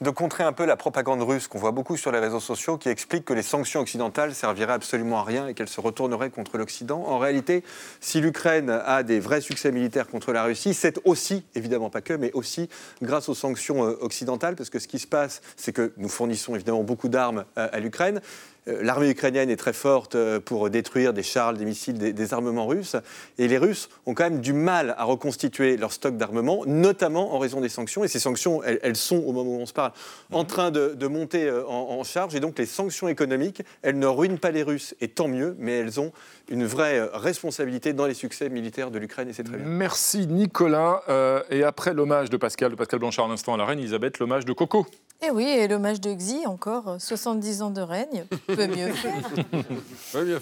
de 0.00 0.10
contrer 0.10 0.44
un 0.44 0.52
peu 0.52 0.64
la 0.64 0.76
propagande 0.76 1.22
russe 1.22 1.48
qu'on 1.48 1.58
voit 1.58 1.70
beaucoup 1.72 1.96
sur 1.96 2.12
les 2.12 2.18
réseaux 2.18 2.40
sociaux 2.40 2.76
qui 2.76 2.88
explique 2.88 3.24
que 3.24 3.32
les 3.32 3.42
sanctions 3.42 3.80
occidentales 3.80 4.34
serviraient 4.34 4.72
absolument 4.74 5.20
à 5.20 5.24
rien 5.24 5.48
et 5.48 5.54
qu'elles 5.54 5.68
se 5.68 5.80
retourneraient 5.80 6.30
contre 6.30 6.58
l'Occident. 6.58 7.04
En 7.06 7.18
réalité, 7.18 7.64
si 8.00 8.20
l'Ukraine 8.20 8.70
a 8.70 9.02
des 9.02 9.20
vrais 9.20 9.40
succès 9.40 9.72
militaires 9.72 10.08
contre 10.08 10.32
la 10.32 10.44
Russie, 10.44 10.74
c'est 10.74 10.98
aussi, 11.04 11.44
évidemment 11.54 11.90
pas 11.90 12.00
que, 12.00 12.12
mais 12.14 12.30
aussi 12.32 12.68
grâce 13.02 13.28
aux 13.28 13.34
sanctions 13.34 13.84
euh, 13.84 13.96
occidentales, 14.00 14.56
parce 14.56 14.70
que 14.70 14.78
ce 14.78 14.88
qui 14.88 14.98
se 14.98 15.06
passe, 15.06 15.40
c'est 15.56 15.72
que 15.72 15.92
nous 15.96 16.08
fournissons 16.08 16.54
évidemment 16.54 16.82
beaucoup 16.82 17.08
d'armes 17.08 17.44
euh, 17.58 17.68
à 17.72 17.80
l'Ukraine. 17.80 18.20
Euh, 18.68 18.82
L'armée 18.82 19.10
ukrainienne 19.10 19.50
est 19.50 19.56
très 19.56 19.72
forte 19.72 20.14
euh, 20.14 20.40
pour 20.40 20.70
détruire 20.70 21.12
des 21.12 21.22
chars, 21.22 21.52
des 21.54 21.64
missiles, 21.64 21.98
des, 21.98 22.12
des 22.12 22.34
armements 22.34 22.66
russes. 22.66 22.96
Et 23.38 23.48
les 23.48 23.58
Russes 23.58 23.88
ont 24.06 24.14
quand 24.14 24.24
même 24.24 24.40
du 24.40 24.52
mal 24.52 24.94
à 24.98 25.04
reconstituer 25.04 25.76
leur 25.76 25.92
stock 25.92 26.16
d'armement, 26.16 26.64
notamment 26.66 27.34
en 27.34 27.38
raison 27.38 27.60
des 27.60 27.68
sanctions. 27.68 28.04
Et 28.04 28.08
ces 28.08 28.18
sanctions, 28.18 28.62
elles, 28.62 28.80
elles 28.82 28.96
sont, 28.96 29.18
au 29.18 29.32
moment 29.32 29.50
où 29.56 29.60
on 29.60 29.66
se 29.66 29.72
parle, 29.72 29.92
en 30.32 30.44
train 30.44 30.70
de, 30.70 30.94
de 30.94 31.06
monter 31.06 31.44
euh, 31.44 31.66
en, 31.66 31.98
en 31.98 32.04
charge. 32.04 32.34
Et 32.34 32.40
donc 32.40 32.58
les 32.58 32.66
sanctions 32.66 33.08
économiques, 33.08 33.62
elles 33.82 33.98
ne 33.98 34.06
ruinent 34.06 34.38
pas 34.38 34.50
les 34.50 34.62
Russes, 34.62 34.94
et 35.00 35.08
tant 35.08 35.28
mieux, 35.28 35.54
mais 35.58 35.78
elles 35.78 36.00
ont 36.00 36.12
une 36.50 36.64
vraie 36.64 37.00
responsabilité 37.12 37.92
dans 37.92 38.06
les 38.06 38.14
succès 38.14 38.48
militaires 38.48 38.90
de 38.90 38.98
l'Ukraine, 38.98 39.28
et 39.28 39.32
c'est 39.32 39.44
très 39.44 39.56
bien. 39.56 39.66
Merci 39.66 40.26
Nicolas. 40.26 41.02
Euh, 41.08 41.42
et 41.50 41.62
après 41.64 41.94
l'hommage 41.94 42.30
de 42.30 42.36
Pascal, 42.36 42.70
de 42.70 42.76
Pascal 42.76 42.98
Blanchard 43.00 43.26
à 43.26 43.28
l'instant 43.28 43.54
à 43.54 43.56
la 43.56 43.64
reine 43.64 43.78
Elisabeth, 43.78 44.18
l'hommage 44.18 44.44
de 44.44 44.52
Coco. 44.52 44.86
Et 45.26 45.30
oui, 45.30 45.44
et 45.44 45.68
l'hommage 45.68 46.00
de 46.00 46.12
Xi, 46.12 46.46
encore 46.46 46.88
euh, 46.88 46.98
70 46.98 47.62
ans 47.62 47.70
de 47.70 47.80
règne, 47.80 48.24
peut 48.46 48.66
mieux 48.76 48.92
faire. 48.92 49.22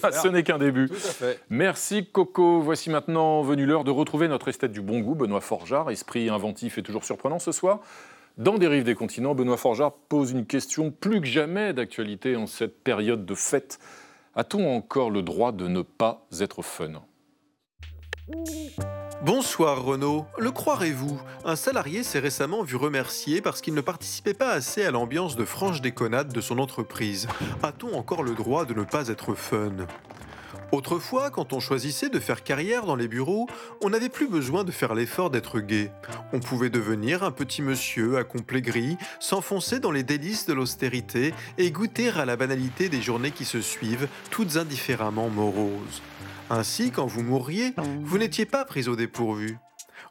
Ah, 0.02 0.10
ce 0.10 0.28
n'est 0.28 0.42
qu'un 0.42 0.58
début. 0.58 0.88
Tout 0.88 0.94
à 0.94 0.98
fait. 0.98 1.40
Merci 1.50 2.06
Coco. 2.06 2.60
Voici 2.60 2.90
maintenant 2.90 3.42
venu 3.42 3.64
l'heure 3.64 3.84
de 3.84 3.90
retrouver 3.90 4.26
notre 4.28 4.48
esthète 4.48 4.72
du 4.72 4.80
bon 4.80 5.00
goût, 5.00 5.14
Benoît 5.14 5.40
Forjard, 5.40 5.90
esprit 5.90 6.30
inventif 6.30 6.78
et 6.78 6.82
toujours 6.82 7.04
surprenant 7.04 7.38
ce 7.38 7.52
soir. 7.52 7.80
Dans 8.38 8.58
Des 8.58 8.66
rives 8.66 8.84
des 8.84 8.94
continents, 8.94 9.34
Benoît 9.34 9.58
Forjard 9.58 9.92
pose 10.08 10.32
une 10.32 10.46
question 10.46 10.90
plus 10.90 11.20
que 11.20 11.26
jamais 11.26 11.72
d'actualité 11.74 12.34
en 12.34 12.46
cette 12.46 12.82
période 12.82 13.24
de 13.24 13.34
fête. 13.34 13.78
A-t-on 14.34 14.74
encore 14.74 15.10
le 15.10 15.22
droit 15.22 15.52
de 15.52 15.68
ne 15.68 15.82
pas 15.82 16.26
être 16.40 16.62
fun? 16.62 17.02
Bonsoir 19.24 19.82
Renaud, 19.82 20.26
le 20.38 20.50
croirez-vous? 20.50 21.20
Un 21.44 21.56
salarié 21.56 22.02
s'est 22.02 22.18
récemment 22.18 22.62
vu 22.62 22.76
remercié 22.76 23.40
parce 23.40 23.60
qu'il 23.60 23.74
ne 23.74 23.80
participait 23.80 24.34
pas 24.34 24.50
assez 24.50 24.84
à 24.84 24.90
l'ambiance 24.90 25.36
de 25.36 25.44
franche 25.44 25.80
déconnade 25.80 26.32
de 26.32 26.40
son 26.40 26.58
entreprise. 26.58 27.26
A-t-on 27.62 27.96
encore 27.96 28.22
le 28.22 28.34
droit 28.34 28.64
de 28.64 28.74
ne 28.74 28.84
pas 28.84 29.08
être 29.08 29.34
fun? 29.34 29.86
Autrefois, 30.70 31.30
quand 31.30 31.52
on 31.52 31.60
choisissait 31.60 32.08
de 32.08 32.18
faire 32.18 32.42
carrière 32.42 32.86
dans 32.86 32.96
les 32.96 33.08
bureaux, 33.08 33.46
on 33.82 33.90
n'avait 33.90 34.08
plus 34.08 34.28
besoin 34.28 34.64
de 34.64 34.70
faire 34.70 34.94
l'effort 34.94 35.28
d'être 35.28 35.60
gai. 35.60 35.90
On 36.32 36.40
pouvait 36.40 36.70
devenir 36.70 37.24
un 37.24 37.30
petit 37.30 37.60
monsieur 37.60 38.16
à 38.16 38.24
complet 38.24 38.62
gris, 38.62 38.96
s'enfoncer 39.20 39.80
dans 39.80 39.90
les 39.90 40.02
délices 40.02 40.46
de 40.46 40.54
l'austérité 40.54 41.34
et 41.58 41.70
goûter 41.70 42.08
à 42.08 42.24
la 42.24 42.36
banalité 42.36 42.88
des 42.88 43.02
journées 43.02 43.32
qui 43.32 43.44
se 43.44 43.60
suivent, 43.60 44.08
toutes 44.30 44.56
indifféremment 44.56 45.28
moroses. 45.28 46.02
Ainsi, 46.54 46.90
quand 46.90 47.06
vous 47.06 47.22
mourriez, 47.22 47.72
vous 48.02 48.18
n'étiez 48.18 48.44
pas 48.44 48.66
pris 48.66 48.86
au 48.86 48.94
dépourvu. 48.94 49.56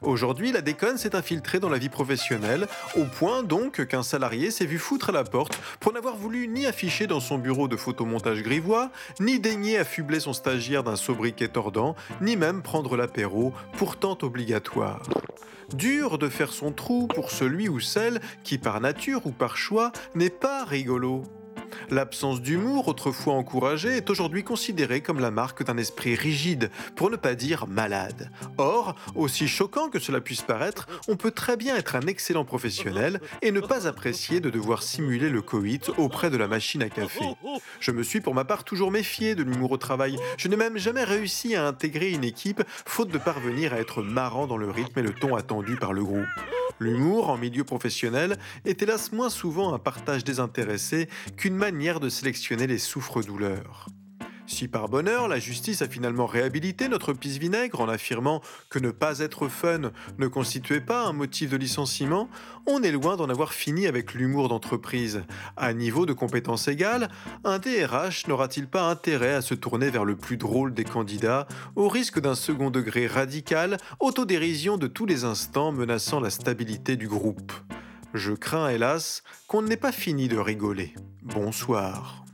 Aujourd'hui, 0.00 0.50
la 0.50 0.60
déconne 0.60 0.98
s'est 0.98 1.14
infiltrée 1.14 1.60
dans 1.60 1.68
la 1.68 1.78
vie 1.78 1.88
professionnelle, 1.88 2.66
au 2.96 3.04
point 3.04 3.44
donc 3.44 3.86
qu'un 3.86 4.02
salarié 4.02 4.50
s'est 4.50 4.66
vu 4.66 4.78
foutre 4.78 5.10
à 5.10 5.12
la 5.12 5.22
porte 5.22 5.56
pour 5.78 5.92
n'avoir 5.92 6.16
voulu 6.16 6.48
ni 6.48 6.66
afficher 6.66 7.06
dans 7.06 7.20
son 7.20 7.38
bureau 7.38 7.68
de 7.68 7.76
photomontage 7.76 8.42
grivois, 8.42 8.90
ni 9.20 9.38
daigner 9.38 9.78
affubler 9.78 10.18
son 10.18 10.32
stagiaire 10.32 10.82
d'un 10.82 10.96
sobriquet 10.96 11.46
tordant, 11.46 11.94
ni 12.20 12.34
même 12.34 12.60
prendre 12.60 12.96
l'apéro, 12.96 13.52
pourtant 13.76 14.18
obligatoire. 14.22 15.00
Dur 15.74 16.18
de 16.18 16.28
faire 16.28 16.52
son 16.52 16.72
trou 16.72 17.06
pour 17.06 17.30
celui 17.30 17.68
ou 17.68 17.78
celle 17.78 18.20
qui, 18.42 18.58
par 18.58 18.80
nature 18.80 19.26
ou 19.26 19.30
par 19.30 19.56
choix, 19.56 19.92
n'est 20.16 20.28
pas 20.28 20.64
rigolo. 20.64 21.22
L'absence 21.90 22.40
d'humour, 22.40 22.88
autrefois 22.88 23.34
encouragée, 23.34 23.96
est 23.96 24.10
aujourd'hui 24.10 24.44
considérée 24.44 25.00
comme 25.00 25.20
la 25.20 25.30
marque 25.30 25.64
d'un 25.64 25.76
esprit 25.76 26.14
rigide, 26.14 26.70
pour 26.96 27.10
ne 27.10 27.16
pas 27.16 27.34
dire 27.34 27.66
malade. 27.66 28.30
Or, 28.58 28.94
aussi 29.14 29.48
choquant 29.48 29.88
que 29.88 29.98
cela 29.98 30.20
puisse 30.20 30.42
paraître, 30.42 30.86
on 31.08 31.16
peut 31.16 31.30
très 31.30 31.56
bien 31.56 31.76
être 31.76 31.96
un 31.96 32.02
excellent 32.02 32.44
professionnel 32.44 33.20
et 33.42 33.52
ne 33.52 33.60
pas 33.60 33.86
apprécier 33.86 34.40
de 34.40 34.50
devoir 34.50 34.82
simuler 34.82 35.28
le 35.28 35.42
coït 35.42 35.90
auprès 35.98 36.30
de 36.30 36.36
la 36.36 36.48
machine 36.48 36.82
à 36.82 36.88
café. 36.88 37.24
Je 37.80 37.90
me 37.90 38.02
suis 38.02 38.20
pour 38.20 38.34
ma 38.34 38.44
part 38.44 38.64
toujours 38.64 38.90
méfié 38.90 39.34
de 39.34 39.42
l'humour 39.42 39.72
au 39.72 39.76
travail. 39.76 40.16
Je 40.36 40.48
n'ai 40.48 40.56
même 40.56 40.78
jamais 40.78 41.04
réussi 41.04 41.54
à 41.54 41.66
intégrer 41.66 42.10
une 42.10 42.24
équipe, 42.24 42.62
faute 42.86 43.10
de 43.10 43.18
parvenir 43.18 43.72
à 43.72 43.78
être 43.78 44.02
marrant 44.02 44.46
dans 44.46 44.56
le 44.56 44.70
rythme 44.70 44.98
et 44.98 45.02
le 45.02 45.12
ton 45.12 45.36
attendu 45.36 45.76
par 45.76 45.92
le 45.92 46.04
groupe. 46.04 46.26
L'humour 46.78 47.30
en 47.30 47.36
milieu 47.36 47.64
professionnel 47.64 48.36
est 48.64 48.82
hélas 48.82 49.12
moins 49.12 49.30
souvent 49.30 49.72
un 49.72 49.78
partage 49.78 50.24
désintéressé 50.24 51.08
qu'une 51.36 51.54
manière 51.62 52.00
de 52.00 52.08
sélectionner 52.08 52.66
les 52.66 52.78
souffres-douleurs. 52.78 53.86
Si 54.48 54.66
par 54.66 54.88
bonheur 54.88 55.28
la 55.28 55.38
justice 55.38 55.80
a 55.80 55.88
finalement 55.88 56.26
réhabilité 56.26 56.88
notre 56.88 57.12
pisse 57.12 57.36
vinaigre 57.36 57.80
en 57.80 57.88
affirmant 57.88 58.42
que 58.68 58.80
ne 58.80 58.90
pas 58.90 59.20
être 59.20 59.46
fun 59.46 59.92
ne 60.18 60.26
constituait 60.26 60.80
pas 60.80 61.06
un 61.06 61.12
motif 61.12 61.50
de 61.50 61.56
licenciement, 61.56 62.28
on 62.66 62.82
est 62.82 62.90
loin 62.90 63.16
d'en 63.16 63.28
avoir 63.28 63.52
fini 63.52 63.86
avec 63.86 64.12
l'humour 64.12 64.48
d'entreprise. 64.48 65.22
À 65.56 65.72
niveau 65.72 66.04
de 66.04 66.12
compétences 66.12 66.66
égales, 66.66 67.08
un 67.44 67.60
DRH 67.60 68.26
n'aura-t-il 68.26 68.66
pas 68.66 68.90
intérêt 68.90 69.34
à 69.34 69.40
se 69.40 69.54
tourner 69.54 69.88
vers 69.88 70.04
le 70.04 70.16
plus 70.16 70.38
drôle 70.38 70.74
des 70.74 70.82
candidats, 70.82 71.46
au 71.76 71.88
risque 71.88 72.18
d'un 72.18 72.34
second 72.34 72.70
degré 72.72 73.06
radical, 73.06 73.76
autodérision 74.00 74.78
de 74.78 74.88
tous 74.88 75.06
les 75.06 75.22
instants 75.22 75.70
menaçant 75.70 76.18
la 76.18 76.30
stabilité 76.30 76.96
du 76.96 77.06
groupe? 77.06 77.52
Je 78.14 78.32
crains 78.32 78.68
hélas 78.68 79.22
qu'on 79.46 79.62
n'ait 79.62 79.76
pas 79.76 79.92
fini 79.92 80.28
de 80.28 80.36
rigoler. 80.36 80.94
Bonsoir. 81.22 82.24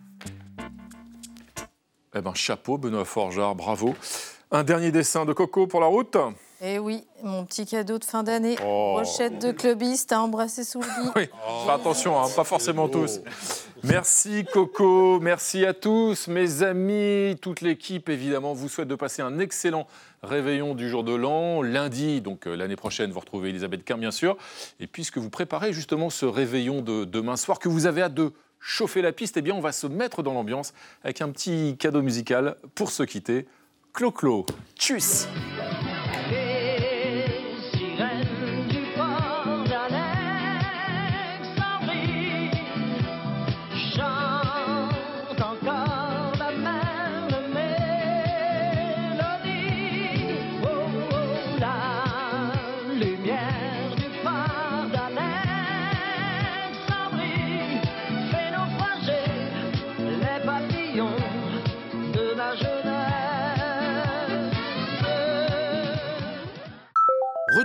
Eh 2.15 2.21
ben, 2.21 2.35
chapeau, 2.35 2.79
Benoît 2.79 3.05
Forgeard, 3.05 3.55
bravo. 3.55 3.95
Un 4.51 4.65
dernier 4.65 4.91
dessin 4.91 5.25
de 5.25 5.33
Coco 5.33 5.69
pour 5.69 5.81
la 5.81 5.87
route? 5.87 6.17
Eh 6.61 6.81
oui, 6.81 7.05
mon 7.23 7.45
petit 7.45 7.67
cadeau 7.67 7.99
de 7.99 8.05
fin 8.05 8.25
d'année. 8.25 8.57
Oh. 8.65 8.95
Rochette 8.99 9.41
de 9.41 9.53
clubiste 9.53 10.11
à 10.11 10.21
embrasser 10.21 10.65
sous 10.65 10.81
le 10.81 10.87
lit. 11.03 11.11
Oui, 11.15 11.29
attention, 11.71 12.21
hein, 12.21 12.27
pas 12.35 12.43
forcément 12.43 12.89
tous. 12.89 13.21
Merci 13.85 14.45
Coco, 14.53 15.21
merci 15.21 15.65
à 15.65 15.73
tous, 15.73 16.27
mes 16.27 16.65
amis, 16.65 17.37
toute 17.41 17.61
l'équipe 17.61 18.09
évidemment 18.09 18.53
vous 18.53 18.69
souhaite 18.69 18.89
de 18.89 18.97
passer 18.97 19.23
un 19.23 19.39
excellent 19.39 19.87
réveillon 20.25 20.75
du 20.75 20.89
jour 20.89 21.05
de 21.05 21.15
l'an. 21.15 21.63
Lundi, 21.63 22.21
donc 22.21 22.49
euh, 22.49 22.57
l'année 22.57 22.75
prochaine, 22.75 23.13
vous 23.13 23.21
retrouvez 23.21 23.51
Elisabeth 23.51 23.85
Quint 23.85 23.99
bien 23.99 24.11
sûr. 24.11 24.37
Et 24.81 24.89
puisque 24.89 25.19
vous 25.19 25.31
préparez 25.31 25.73
justement 25.73 26.11
ce 26.11 26.27
réveillon 26.27 26.83
de 26.83 27.05
demain 27.05 27.37
soir, 27.37 27.61
que 27.61 27.69
vous 27.69 27.87
avez 27.87 28.03
à 28.03 28.09
deux 28.09 28.33
chauffer 28.59 29.01
la 29.01 29.13
piste, 29.13 29.37
eh 29.37 29.43
bien 29.43 29.55
on 29.55 29.61
va 29.61 29.71
se 29.71 29.87
mettre 29.87 30.25
dans 30.25 30.33
l'ambiance 30.33 30.73
avec 31.05 31.21
un 31.21 31.31
petit 31.31 31.77
cadeau 31.79 32.03
musical 32.03 32.57
pour 32.75 32.91
se 32.91 33.05
quitter. 33.05 33.47
Clo-Clo, 33.93 34.45
tchuss 34.77 35.29